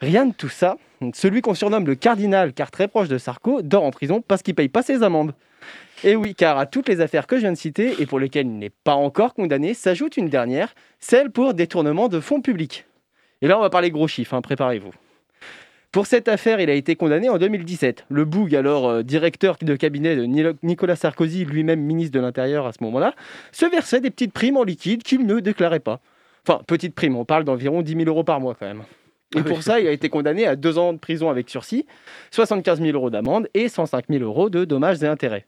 Rien 0.00 0.26
de 0.26 0.34
tout 0.34 0.48
ça. 0.48 0.76
Celui 1.14 1.42
qu'on 1.42 1.54
surnomme 1.54 1.86
le 1.86 1.94
cardinal, 1.94 2.52
car 2.52 2.70
très 2.70 2.88
proche 2.88 3.08
de 3.08 3.18
Sarko, 3.18 3.62
dort 3.62 3.84
en 3.84 3.90
prison 3.90 4.22
parce 4.26 4.42
qu'il 4.42 4.54
paye 4.54 4.68
pas 4.68 4.82
ses 4.82 5.02
amendes. 5.02 5.34
Et 6.04 6.16
oui, 6.16 6.34
car 6.34 6.58
à 6.58 6.66
toutes 6.66 6.88
les 6.88 7.00
affaires 7.00 7.26
que 7.26 7.36
je 7.36 7.42
viens 7.42 7.52
de 7.52 7.56
citer 7.56 8.00
et 8.00 8.06
pour 8.06 8.18
lesquelles 8.18 8.46
il 8.46 8.58
n'est 8.58 8.70
pas 8.70 8.94
encore 8.94 9.34
condamné, 9.34 9.74
s'ajoute 9.74 10.16
une 10.16 10.28
dernière, 10.28 10.74
celle 11.00 11.30
pour 11.30 11.54
détournement 11.54 12.08
de 12.08 12.20
fonds 12.20 12.40
publics. 12.40 12.84
Et 13.42 13.48
là, 13.48 13.58
on 13.58 13.62
va 13.62 13.70
parler 13.70 13.90
gros 13.90 14.08
chiffres, 14.08 14.34
hein, 14.34 14.42
préparez-vous. 14.42 14.92
Pour 15.96 16.06
cette 16.06 16.28
affaire, 16.28 16.60
il 16.60 16.68
a 16.68 16.74
été 16.74 16.94
condamné 16.94 17.30
en 17.30 17.38
2017. 17.38 18.04
Le 18.10 18.26
Boug, 18.26 18.54
alors 18.54 18.86
euh, 18.86 19.02
directeur 19.02 19.56
de 19.58 19.76
cabinet 19.76 20.14
de 20.14 20.26
Nicolas 20.62 20.94
Sarkozy, 20.94 21.46
lui-même 21.46 21.80
ministre 21.80 22.12
de 22.12 22.20
l'Intérieur 22.20 22.66
à 22.66 22.72
ce 22.74 22.84
moment-là, 22.84 23.14
se 23.50 23.64
versait 23.64 24.02
des 24.02 24.10
petites 24.10 24.34
primes 24.34 24.58
en 24.58 24.62
liquide 24.62 25.02
qu'il 25.02 25.24
ne 25.24 25.40
déclarait 25.40 25.80
pas. 25.80 26.00
Enfin, 26.46 26.60
petites 26.66 26.94
primes, 26.94 27.16
on 27.16 27.24
parle 27.24 27.44
d'environ 27.44 27.80
10 27.80 27.92
000 27.96 28.04
euros 28.08 28.24
par 28.24 28.40
mois 28.40 28.54
quand 28.54 28.66
même. 28.66 28.82
Et 29.34 29.38
Ah 29.38 29.42
pour 29.44 29.62
ça, 29.62 29.80
il 29.80 29.88
a 29.88 29.90
été 29.90 30.10
condamné 30.10 30.46
à 30.46 30.54
deux 30.54 30.76
ans 30.76 30.92
de 30.92 30.98
prison 30.98 31.30
avec 31.30 31.48
sursis, 31.48 31.86
75 32.30 32.82
000 32.82 32.94
euros 32.94 33.08
d'amende 33.08 33.48
et 33.54 33.70
105 33.70 34.04
000 34.10 34.22
euros 34.22 34.50
de 34.50 34.66
dommages 34.66 35.02
et 35.02 35.06
intérêts. 35.06 35.46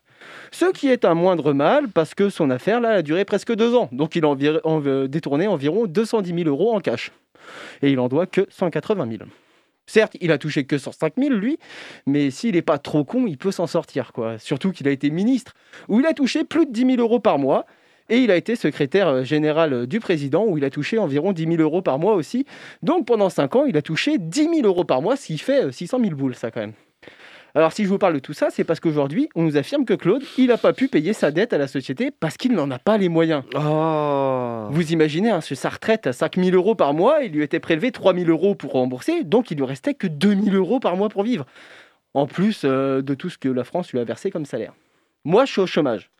Ce 0.51 0.73
qui 0.73 0.89
est 0.89 1.05
un 1.05 1.13
moindre 1.13 1.53
mal 1.53 1.89
parce 1.89 2.15
que 2.15 2.31
son 2.31 2.49
affaire 2.49 2.81
là, 2.81 2.89
a 2.93 3.03
duré 3.03 3.27
presque 3.27 3.55
deux 3.55 3.75
ans. 3.75 3.91
Donc 3.93 4.17
il 4.17 4.25
a 4.25 4.29
en- 4.31 4.39
euh, 4.87 5.09
détourné 5.09 5.47
environ 5.47 5.85
210 5.85 6.33
000 6.45 6.49
euros 6.49 6.75
en 6.75 6.81
cash. 6.81 7.13
Et 7.83 7.91
il 7.91 8.01
en 8.01 8.09
doit 8.09 8.25
que 8.25 8.47
180 8.49 9.07
000. 9.11 9.25
Certes, 9.89 10.17
il 10.21 10.31
a 10.31 10.39
touché 10.39 10.65
que 10.65 10.77
105 10.77 11.15
000 11.17 11.35
lui, 11.35 11.59
mais 12.07 12.31
s'il 12.31 12.55
n'est 12.55 12.63
pas 12.63 12.79
trop 12.79 13.05
con, 13.05 13.27
il 13.27 13.39
peut 13.39 13.51
s'en 13.51 13.67
sortir. 13.67 14.13
quoi. 14.13 14.39
Surtout 14.39 14.71
qu'il 14.71 14.87
a 14.87 14.91
été 14.91 15.11
ministre, 15.11 15.55
où 15.89 15.99
il 15.99 16.07
a 16.07 16.13
touché 16.13 16.45
plus 16.45 16.67
de 16.67 16.73
10 16.73 16.97
000 16.97 17.01
euros 17.01 17.19
par 17.19 17.39
mois. 17.39 17.65
Et 18.11 18.19
il 18.19 18.31
a 18.31 18.37
été 18.37 18.57
secrétaire 18.57 19.09
euh, 19.09 19.25
général 19.25 19.73
euh, 19.73 19.87
du 19.87 20.01
président, 20.01 20.47
où 20.47 20.57
il 20.57 20.65
a 20.65 20.71
touché 20.71 20.99
environ 20.99 21.33
10 21.33 21.43
000 21.45 21.57
euros 21.57 21.83
par 21.83 21.99
mois 21.99 22.15
aussi. 22.15 22.47
Donc 22.83 23.07
pendant 23.07 23.29
5 23.29 23.57
ans, 23.57 23.65
il 23.67 23.77
a 23.77 23.83
touché 23.83 24.17
10 24.19 24.45
000 24.45 24.53
euros 24.65 24.85
par 24.85 25.03
mois, 25.03 25.17
ce 25.17 25.27
qui 25.27 25.39
fait 25.39 25.65
euh, 25.65 25.73
600 25.73 26.01
000 26.01 26.15
boules, 26.15 26.35
ça 26.35 26.51
quand 26.51 26.61
même. 26.61 26.73
Alors 27.55 27.73
si 27.73 27.85
je 27.85 27.89
vous 27.89 27.99
parle 27.99 28.15
de 28.15 28.19
tout 28.19 28.35
ça, 28.35 28.51
c'est 28.51 28.65
parce 28.65 28.79
qu'aujourd'hui, 28.79 29.29
on 29.35 29.43
nous 29.43 29.57
affirme 29.57 29.85
que 29.85 29.95
Claude, 29.95 30.23
il 30.37 30.49
n'a 30.49 30.59
pas 30.59 30.73
pu 30.73 30.89
payer 30.89 31.13
sa 31.13 31.31
dette 31.31 31.53
à 31.53 31.59
la 31.59 31.67
société 31.67 32.11
parce 32.11 32.37
qu'il 32.37 32.53
n'en 32.53 32.71
a 32.71 32.79
pas 32.79 32.99
les 32.99 33.09
moyens. 33.09 33.43
Oh 33.55 34.67
Vous 34.71 34.93
imaginez, 34.93 35.31
hein, 35.31 35.41
sur 35.41 35.57
sa 35.57 35.71
retraite 35.71 36.07
à 36.07 36.13
5 36.13 36.37
000 36.37 36.55
euros 36.55 36.75
par 36.75 36.95
mois, 36.95 37.23
il 37.23 37.33
lui 37.33 37.43
était 37.43 37.61
prélevé 37.61 37.91
3 37.91 38.15
000 38.15 38.31
euros 38.31 38.55
pour 38.55 38.73
rembourser, 38.73 39.25
donc 39.25 39.51
il 39.51 39.57
lui 39.57 39.65
restait 39.65 39.95
que 39.95 40.07
2 40.07 40.35
000 40.35 40.57
euros 40.57 40.81
par 40.81 40.97
mois 40.97 41.09
pour 41.09 41.23
vivre. 41.23 41.47
En 42.15 42.27
plus 42.27 42.63
euh, 42.65 43.03
de 43.03 43.15
tout 43.15 43.31
ce 43.31 43.39
que 43.39 43.49
la 43.49 43.65
France 43.65 43.93
lui 43.93 43.99
a 43.99 44.05
versé 44.05 44.31
comme 44.31 44.45
salaire. 44.45 44.73
Moi, 45.25 45.45
je 45.45 45.53
suis 45.53 45.61
au 45.61 45.67
chômage. 45.67 46.11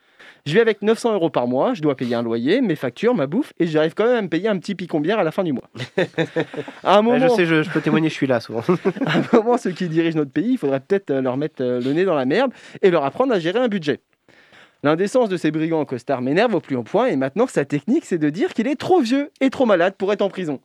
Je 0.47 0.53
vis 0.53 0.61
avec 0.61 0.83
900 0.83 1.15
euros 1.15 1.31
par 1.31 1.47
mois, 1.47 1.75
je 1.75 1.83
dois 1.83 1.97
payer 1.97 2.15
un 2.15 2.23
loyer, 2.23 2.61
mes 2.61 2.77
factures, 2.77 3.15
ma 3.15 3.27
bouffe, 3.27 3.53
et 3.59 3.67
j'arrive 3.67 3.95
quand 3.95 4.05
même 4.05 4.17
à 4.17 4.23
me 4.23 4.29
payer 4.29 4.49
un 4.49 4.59
petit 4.59 4.75
picombière 4.75 5.19
à 5.19 5.25
la 5.25 5.31
fin 5.31 5.45
du 5.45 5.53
mois. 5.53 5.69
à 5.97 6.03
un 6.03 6.99
Ah, 6.99 7.03
moment, 7.03 7.19
Je 7.19 7.29
sais, 7.35 7.45
je, 7.47 7.63
je 7.63 7.71
peux 7.71 7.81
témoigner, 7.81 8.09
je 8.09 8.15
suis 8.15 8.27
là 8.27 8.41
souvent. 8.41 8.61
à 9.07 9.19
un 9.19 9.23
moment, 9.33 9.59
ceux 9.59 9.73
qui 9.73 9.89
dirigent 9.89 10.17
notre 10.17 10.33
pays, 10.33 10.53
il 10.53 10.59
faudrait 10.59 10.81
peut-être 10.81 11.11
euh, 11.11 11.21
leur 11.21 11.37
mettre 11.37 11.63
euh, 11.63 11.81
le 11.81 11.93
nez 11.93 12.05
dans 12.05 12.15
la 12.15 12.25
merde 12.25 12.53
et 12.83 12.91
leur 12.91 13.05
apprendre 13.05 13.33
à 13.33 13.39
gérer 13.39 13.59
un 13.59 13.69
budget. 13.69 14.01
L'indécence 14.85 15.29
de 15.29 15.37
ces 15.37 15.51
brigands 15.51 15.81
en 15.81 15.85
costard 15.85 16.23
m'énerve 16.23 16.55
au 16.55 16.61
plus 16.61 16.77
haut 16.77 16.85
point 16.85 17.07
et 17.07 17.17
maintenant 17.17 17.49
sa 17.49 17.65
technique 17.65 18.05
c'est 18.05 18.19
de 18.19 18.31
dire 18.31 18.55
qu'il 18.55 18.69
est 18.69 18.77
trop 18.77 19.01
vieux 19.01 19.31
et 19.41 19.51
trop 19.51 19.67
malade 19.67 19.95
pour 19.99 20.13
être 20.13 20.23
en 20.23 20.29
prison. 20.29 20.61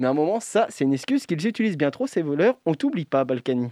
Mais 0.00 0.06
à 0.06 0.10
un 0.10 0.14
moment, 0.14 0.40
ça, 0.40 0.66
c'est 0.70 0.84
une 0.84 0.94
excuse 0.94 1.26
qu'ils 1.26 1.46
utilisent 1.46 1.76
bien 1.76 1.90
trop, 1.90 2.06
ces 2.06 2.22
voleurs. 2.22 2.56
On 2.64 2.72
t'oublie 2.72 3.04
pas, 3.04 3.24
Balkany. 3.24 3.68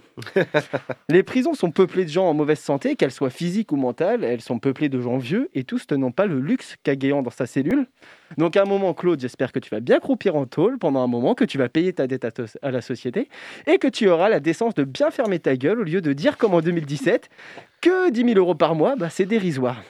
Les 1.08 1.22
prisons 1.22 1.54
sont 1.54 1.70
peuplées 1.70 2.04
de 2.04 2.10
gens 2.10 2.28
en 2.28 2.34
mauvaise 2.34 2.58
santé, 2.58 2.96
qu'elles 2.96 3.12
soient 3.12 3.30
physiques 3.30 3.72
ou 3.72 3.76
mentales. 3.76 4.22
Elles 4.22 4.42
sont 4.42 4.58
peuplées 4.58 4.90
de 4.90 5.00
gens 5.00 5.16
vieux 5.16 5.48
et 5.54 5.64
tous 5.64 5.90
n'ont 5.90 6.12
pas 6.12 6.26
le 6.26 6.38
luxe 6.38 6.76
qu'a 6.82 6.96
Guéant 6.96 7.22
dans 7.22 7.30
sa 7.30 7.46
cellule. 7.46 7.86
Donc 8.36 8.58
à 8.58 8.62
un 8.62 8.66
moment, 8.66 8.92
Claude, 8.92 9.18
j'espère 9.18 9.52
que 9.52 9.58
tu 9.58 9.70
vas 9.70 9.80
bien 9.80 10.00
croupir 10.00 10.36
en 10.36 10.44
tôle 10.44 10.78
pendant 10.78 11.02
un 11.02 11.06
moment, 11.06 11.34
que 11.34 11.46
tu 11.46 11.56
vas 11.56 11.70
payer 11.70 11.94
ta 11.94 12.06
dette 12.06 12.26
à, 12.26 12.30
à 12.60 12.70
la 12.70 12.82
société 12.82 13.30
et 13.66 13.78
que 13.78 13.88
tu 13.88 14.06
auras 14.10 14.28
la 14.28 14.40
décence 14.40 14.74
de 14.74 14.84
bien 14.84 15.10
fermer 15.10 15.38
ta 15.38 15.56
gueule 15.56 15.80
au 15.80 15.84
lieu 15.84 16.02
de 16.02 16.12
dire 16.12 16.36
comme 16.36 16.52
en 16.52 16.60
2017 16.60 17.30
que 17.80 18.10
10 18.10 18.24
000 18.34 18.38
euros 18.38 18.54
par 18.54 18.74
mois, 18.74 18.96
bah, 18.96 19.08
c'est 19.08 19.24
dérisoire. 19.24 19.82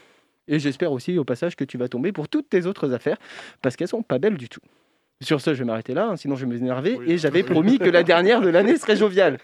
Et 0.47 0.61
j'espère 0.61 0.93
aussi 0.93 1.19
au 1.19 1.25
passage 1.25 1.57
que 1.57 1.65
tu 1.65 1.79
vas 1.79 1.89
tomber 1.89 2.13
pour 2.13 2.29
toutes 2.29 2.49
tes 2.49 2.65
autres 2.67 2.93
affaires 2.93 3.19
parce 3.61 3.75
qu'elles 3.75 3.89
sont 3.89 4.03
pas 4.03 4.21
belles 4.21 4.37
du 4.37 4.49
tout. 4.49 4.61
Sur 5.21 5.41
ce, 5.41 5.53
je 5.53 5.59
vais 5.59 5.65
m'arrêter 5.65 5.95
là, 5.95 6.11
hein, 6.11 6.17
sinon 6.17 6.37
je 6.37 6.47
vais 6.47 6.55
m'énerver. 6.55 6.97
et 7.05 7.19
j'avais 7.19 7.43
promis 7.55 7.79
que 7.79 7.91
la 7.91 8.05
dernière 8.05 8.41
de 8.41 8.49
l'année 8.49 8.77
serait 8.77 8.95
joviale. 8.97 9.39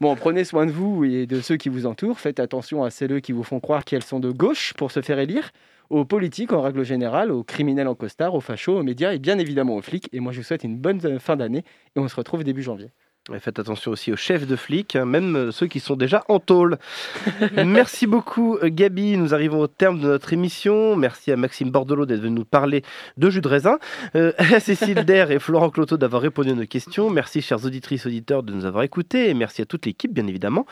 Bon, 0.00 0.14
prenez 0.14 0.44
soin 0.44 0.64
de 0.64 0.70
vous 0.70 1.04
et 1.04 1.26
de 1.26 1.40
ceux 1.40 1.56
qui 1.56 1.68
vous 1.68 1.86
entourent. 1.86 2.20
Faites 2.20 2.38
attention 2.38 2.84
à 2.84 2.90
celles 2.90 3.20
qui 3.20 3.32
vous 3.32 3.42
font 3.42 3.58
croire 3.58 3.84
qu'elles 3.84 4.04
sont 4.04 4.20
de 4.20 4.30
gauche 4.30 4.74
pour 4.74 4.92
se 4.92 5.02
faire 5.02 5.18
élire, 5.18 5.50
aux 5.90 6.04
politiques 6.04 6.52
en 6.52 6.62
règle 6.62 6.84
générale, 6.84 7.32
aux 7.32 7.42
criminels 7.42 7.88
en 7.88 7.96
costard, 7.96 8.34
aux 8.36 8.40
fachos, 8.40 8.78
aux 8.78 8.84
médias 8.84 9.12
et 9.12 9.18
bien 9.18 9.38
évidemment 9.38 9.74
aux 9.74 9.82
flics. 9.82 10.08
Et 10.12 10.20
moi, 10.20 10.30
je 10.30 10.38
vous 10.38 10.44
souhaite 10.44 10.62
une 10.62 10.76
bonne 10.76 11.00
euh, 11.04 11.18
fin 11.18 11.34
d'année 11.34 11.64
et 11.96 11.98
on 11.98 12.06
se 12.06 12.14
retrouve 12.14 12.44
début 12.44 12.62
janvier. 12.62 12.90
Et 13.34 13.40
faites 13.40 13.58
attention 13.58 13.90
aussi 13.90 14.12
aux 14.12 14.16
chefs 14.16 14.46
de 14.46 14.54
flics, 14.54 14.94
hein, 14.94 15.04
même 15.04 15.34
euh, 15.34 15.50
ceux 15.50 15.66
qui 15.66 15.80
sont 15.80 15.96
déjà 15.96 16.22
en 16.28 16.38
tôle. 16.38 16.78
Merci 17.56 18.06
beaucoup 18.06 18.56
euh, 18.58 18.68
Gabi, 18.70 19.16
nous 19.16 19.34
arrivons 19.34 19.60
au 19.60 19.66
terme 19.66 19.98
de 19.98 20.06
notre 20.06 20.32
émission. 20.32 20.94
Merci 20.94 21.32
à 21.32 21.36
Maxime 21.36 21.70
Bordelot 21.70 22.06
d'être 22.06 22.20
venu 22.20 22.36
nous 22.36 22.44
parler 22.44 22.82
de 23.16 23.28
jus 23.28 23.40
de 23.40 23.48
raisin, 23.48 23.78
Euh, 24.14 24.32
à 24.38 24.60
Cécile 24.60 25.04
Der 25.04 25.32
et 25.32 25.40
Florent 25.40 25.70
Cloteau 25.70 25.96
d'avoir 25.96 26.22
répondu 26.22 26.50
à 26.50 26.54
nos 26.54 26.66
questions. 26.66 27.10
Merci 27.10 27.42
chers 27.42 27.64
auditrices, 27.64 28.06
auditeurs 28.06 28.44
de 28.44 28.52
nous 28.52 28.64
avoir 28.64 28.84
écoutés 28.84 29.28
et 29.28 29.34
merci 29.34 29.60
à 29.60 29.66
toute 29.66 29.86
l'équipe 29.86 30.12
bien 30.12 30.26
évidemment. 30.28 30.64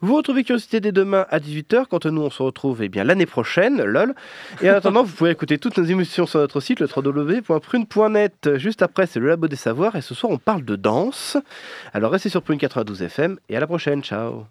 Vous 0.00 0.14
retrouvez 0.14 0.44
Curiosité 0.44 0.80
dès 0.80 0.92
demain 0.92 1.26
à 1.30 1.38
18h. 1.38 1.86
Quant 1.86 1.98
à 1.98 2.10
nous, 2.10 2.22
on 2.22 2.30
se 2.30 2.42
retrouve 2.42 2.82
eh 2.82 2.88
bien 2.88 3.04
l'année 3.04 3.26
prochaine, 3.26 3.82
lol. 3.82 4.14
Et 4.62 4.70
en 4.70 4.74
attendant, 4.76 5.02
vous 5.02 5.14
pouvez 5.14 5.30
écouter 5.30 5.58
toutes 5.58 5.78
nos 5.78 5.84
émissions 5.84 6.26
sur 6.26 6.40
notre 6.40 6.60
site, 6.60 6.80
le 6.80 6.88
www.prune.net. 6.94 8.56
Juste 8.56 8.82
après, 8.82 9.06
c'est 9.06 9.20
le 9.20 9.28
Labo 9.28 9.48
des 9.48 9.56
Savoirs. 9.56 9.96
Et 9.96 10.00
ce 10.00 10.14
soir, 10.14 10.32
on 10.32 10.38
parle 10.38 10.64
de 10.64 10.76
danse. 10.76 11.36
Alors 11.92 12.12
restez 12.12 12.28
sur 12.28 12.42
Prune 12.42 12.58
92 12.58 13.02
FM 13.02 13.38
et 13.48 13.56
à 13.56 13.60
la 13.60 13.66
prochaine. 13.66 14.02
Ciao. 14.02 14.46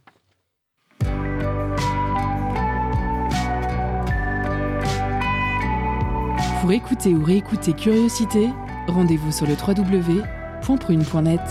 Pour 6.61 6.71
écouter 6.71 7.13
ou 7.13 7.23
réécouter 7.23 7.73
Curiosité, 7.73 8.49
rendez-vous 8.87 9.31
sur 9.31 9.45
le 9.45 9.53
www.prune.net. 9.53 11.41